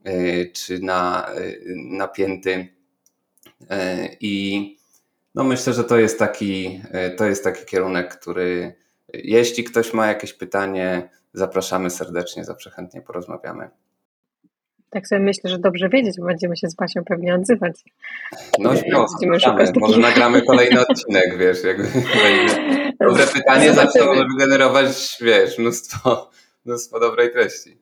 E, 0.03 0.45
czy 0.45 0.79
na 0.79 1.29
napięty. 1.75 2.67
E, 3.69 4.09
I 4.19 4.77
no 5.35 5.43
myślę, 5.43 5.73
że 5.73 5.83
to 5.83 5.97
jest 5.97 6.19
taki, 6.19 6.81
to 7.17 7.25
jest 7.25 7.43
taki 7.43 7.65
kierunek, 7.65 8.19
który 8.19 8.75
jeśli 9.13 9.63
ktoś 9.63 9.93
ma 9.93 10.07
jakieś 10.07 10.33
pytanie, 10.33 11.09
zapraszamy 11.33 11.89
serdecznie, 11.89 12.45
zawsze 12.45 12.69
chętnie 12.69 13.01
porozmawiamy. 13.01 13.69
Tak 14.89 15.07
sobie 15.07 15.21
myślę, 15.21 15.49
że 15.49 15.59
dobrze 15.59 15.89
wiedzieć, 15.89 16.15
bo 16.19 16.25
będziemy 16.25 16.57
się 16.57 16.67
z 16.67 16.75
Basią 16.75 17.03
pewnie 17.05 17.35
odzywać. 17.35 17.83
No 18.59 18.75
śmiało, 18.75 19.07
może 19.75 19.99
nagramy 19.99 20.41
kolejny 20.41 20.87
odcinek, 20.87 21.37
wiesz, 21.37 21.63
jakby 21.63 21.87
dobre 22.99 23.23
pytanie 23.37 23.73
zawsze 23.73 24.05
może 24.05 24.25
wygenerować, 24.25 25.17
wiesz, 25.21 25.57
mnóstwo, 25.57 26.29
mnóstwo 26.65 26.99
dobrej 26.99 27.31
treści. 27.31 27.77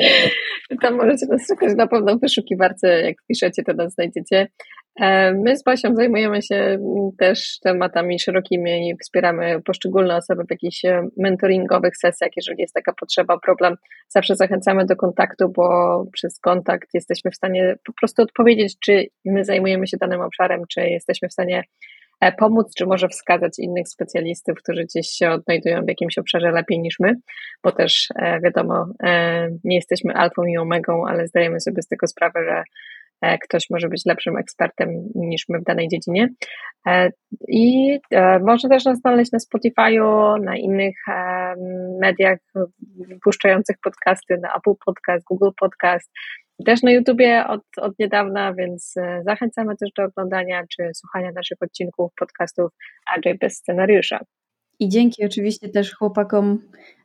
Tam 0.81 0.95
możecie 0.95 1.25
nas 1.25 1.47
szukać 1.47 1.75
na 1.77 1.87
pewno 1.87 2.17
w 2.17 2.21
wyszukiwarce, 2.21 3.01
jak 3.01 3.15
piszecie, 3.27 3.63
to 3.63 3.73
nas 3.73 3.93
znajdziecie. 3.93 4.47
E, 5.01 5.33
my 5.33 5.57
z 5.57 5.63
Basią 5.63 5.95
zajmujemy 5.95 6.41
się 6.41 6.79
też 7.19 7.59
tematami 7.59 8.19
szerokimi 8.19 8.89
i 8.89 8.95
wspieramy 9.03 9.61
poszczególne 9.65 10.15
osoby 10.15 10.43
w 10.43 10.51
jakichś 10.51 10.81
mentoringowych 11.17 11.97
sesjach, 11.97 12.29
jeżeli 12.35 12.61
jest 12.61 12.73
taka 12.73 12.93
potrzeba, 12.99 13.39
problem. 13.39 13.75
Zawsze 14.07 14.35
zachęcamy 14.35 14.85
do 14.85 14.95
kontaktu, 14.95 15.49
bo 15.49 16.05
przez 16.13 16.39
kontakt 16.39 16.89
jesteśmy 16.93 17.31
w 17.31 17.35
stanie 17.35 17.75
po 17.85 17.93
prostu 17.93 18.21
odpowiedzieć, 18.21 18.75
czy 18.79 19.07
my 19.25 19.45
zajmujemy 19.45 19.87
się 19.87 19.97
danym 19.97 20.21
obszarem, 20.21 20.61
czy 20.69 20.81
jesteśmy 20.81 21.27
w 21.29 21.33
stanie 21.33 21.57
e, 21.57 21.63
pomóc, 22.37 22.73
czy 22.77 22.85
może 22.85 23.07
wskazać 23.07 23.53
innych 23.59 23.87
specjalistów, 23.87 24.57
którzy 24.63 24.83
gdzieś 24.83 25.07
się 25.07 25.29
odnajdują 25.29 25.81
w 25.85 25.89
jakimś 25.89 26.17
obszarze 26.17 26.51
lepiej 26.51 26.79
niż 26.79 26.95
my, 26.99 27.13
bo 27.63 27.71
też 27.71 28.07
e, 28.15 28.39
wiadomo, 28.41 28.85
nie 29.63 29.75
jesteśmy 29.75 30.13
alfą 30.13 30.43
i 30.43 30.57
omegą, 30.57 31.07
ale 31.07 31.27
zdajemy 31.27 31.59
sobie 31.59 31.81
z 31.81 31.87
tego 31.87 32.07
sprawę, 32.07 32.39
że 32.45 32.63
E, 33.21 33.37
ktoś 33.37 33.69
może 33.69 33.89
być 33.89 34.05
lepszym 34.05 34.37
ekspertem 34.37 34.89
niż 35.15 35.45
my 35.49 35.59
w 35.59 35.63
danej 35.63 35.87
dziedzinie. 35.87 36.29
E, 36.87 37.09
I 37.47 37.99
e, 38.11 38.39
może 38.39 38.69
też 38.69 38.85
nas 38.85 38.99
znaleźć 38.99 39.31
na 39.31 39.39
Spotify'u, 39.39 40.35
na 40.43 40.57
innych 40.57 40.95
mediach 42.01 42.39
puszczających 43.23 43.75
podcasty, 43.83 44.37
na 44.41 44.49
Apple 44.49 44.75
Podcast, 44.85 45.25
Google 45.25 45.49
Podcast, 45.59 46.11
też 46.65 46.83
na 46.83 46.91
YouTubie 46.91 47.47
od, 47.47 47.61
od 47.77 47.99
niedawna, 47.99 48.53
więc 48.53 48.93
zachęcamy 49.25 49.77
też 49.77 49.89
do 49.97 50.03
oglądania 50.03 50.63
czy 50.69 50.89
słuchania 50.93 51.31
naszych 51.31 51.57
odcinków 51.61 52.11
podcastów 52.19 52.71
Agile 53.15 53.35
bez 53.35 53.57
scenariusza. 53.57 54.19
I 54.79 54.89
dzięki 54.89 55.25
oczywiście 55.25 55.69
też 55.69 55.93
chłopakom 55.93 56.61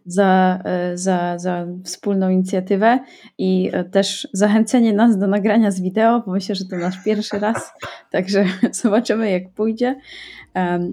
za, 0.07 0.59
e, 0.65 0.99
za, 0.99 1.39
za 1.39 1.67
wspólną 1.85 2.31
inicjatywę 2.31 2.99
i 3.39 3.71
e, 3.73 3.85
też 3.85 4.29
zachęcenie 4.33 4.93
nas 4.93 5.19
do 5.19 5.27
nagrania 5.27 5.71
z 5.71 5.81
wideo, 5.81 6.23
bo 6.27 6.33
myślę, 6.33 6.55
że 6.55 6.65
to 6.65 6.77
nasz 6.77 7.05
pierwszy 7.05 7.39
raz, 7.39 7.73
także 8.13 8.45
zobaczymy 8.83 9.31
jak 9.31 9.51
pójdzie. 9.51 9.97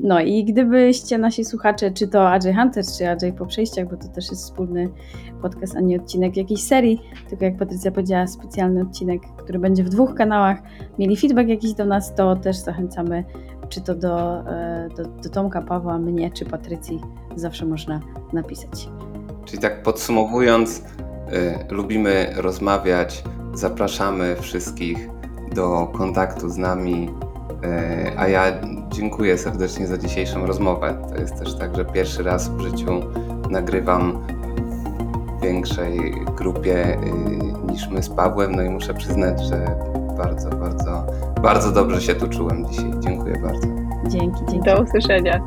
No 0.04 0.20
i 0.20 0.46
gdybyście 0.46 1.18
nasi 1.18 1.46
słuchacze, 1.46 1.92
czy 1.92 2.08
to 2.08 2.30
Ajay 2.30 2.54
Hunters, 2.54 2.98
czy 2.98 3.10
Ajay 3.10 3.34
po 3.34 3.46
przejściach, 3.46 3.90
bo 3.90 3.98
to 3.98 4.08
też 4.08 4.30
jest 4.30 4.44
wspólny 4.44 4.90
podcast, 5.42 5.76
a 5.76 5.80
nie 5.80 6.02
odcinek 6.02 6.38
jakiejś 6.38 6.64
serii, 6.64 7.02
tylko 7.30 7.46
jak 7.46 7.58
Patrycja 7.58 7.92
powiedziała, 7.92 8.28
specjalny 8.28 8.82
odcinek, 8.82 9.22
który 9.38 9.60
będzie 9.60 9.84
w 9.84 9.90
dwóch 9.90 10.16
kanałach, 10.16 10.58
mieli 11.00 11.18
feedback 11.18 11.50
jakiś 11.50 11.74
do 11.74 11.86
nas, 11.86 12.16
to 12.16 12.36
też 12.36 12.58
zachęcamy 12.58 13.24
czy 13.70 13.82
to 13.82 13.96
do, 13.96 14.40
e, 14.50 14.90
do, 14.98 15.04
do 15.04 15.30
Tomka, 15.30 15.62
Pawła, 15.62 16.00
mnie, 16.00 16.32
czy 16.32 16.46
Patrycji, 16.46 17.00
zawsze 17.40 17.66
można 17.66 18.00
napisać. 18.34 18.90
Czyli 19.46 19.62
tak 19.62 19.84
podsumowując, 19.84 20.80
y, 20.80 21.74
lubimy 21.74 22.34
rozmawiać, 22.36 23.24
zapraszamy 23.54 24.36
wszystkich 24.42 25.10
do 25.56 25.88
kontaktu 25.88 26.50
z 26.50 26.58
nami, 26.58 27.10
y, 28.10 28.20
a 28.20 28.28
ja 28.28 28.44
dziękuję 28.90 29.38
serdecznie 29.38 29.88
za 29.88 29.98
dzisiejszą 29.98 30.46
rozmowę. 30.46 31.02
To 31.10 31.22
jest 31.22 31.40
też 31.40 31.56
tak, 31.56 31.76
że 31.76 31.86
pierwszy 31.86 32.24
raz 32.24 32.50
w 32.50 32.62
życiu 32.62 33.02
nagrywam 33.50 34.28
w 35.38 35.42
większej 35.44 36.26
grupie 36.38 36.98
y, 36.98 37.72
niż 37.72 37.88
my 37.88 38.04
z 38.04 38.10
Pawłem, 38.10 38.56
no 38.56 38.62
i 38.62 38.70
muszę 38.70 38.94
przyznać, 38.94 39.42
że 39.44 39.66
bardzo, 40.18 40.50
bardzo, 40.50 41.06
bardzo 41.42 41.72
dobrze 41.72 42.02
się 42.02 42.16
tu 42.16 42.28
czułem 42.28 42.66
dzisiaj. 42.68 42.92
Dziękuję 43.00 43.36
bardzo. 43.44 43.68
Dzięki, 44.08 44.40
dzięki. 44.50 44.70
Do 44.70 44.82
usłyszenia. 44.82 45.42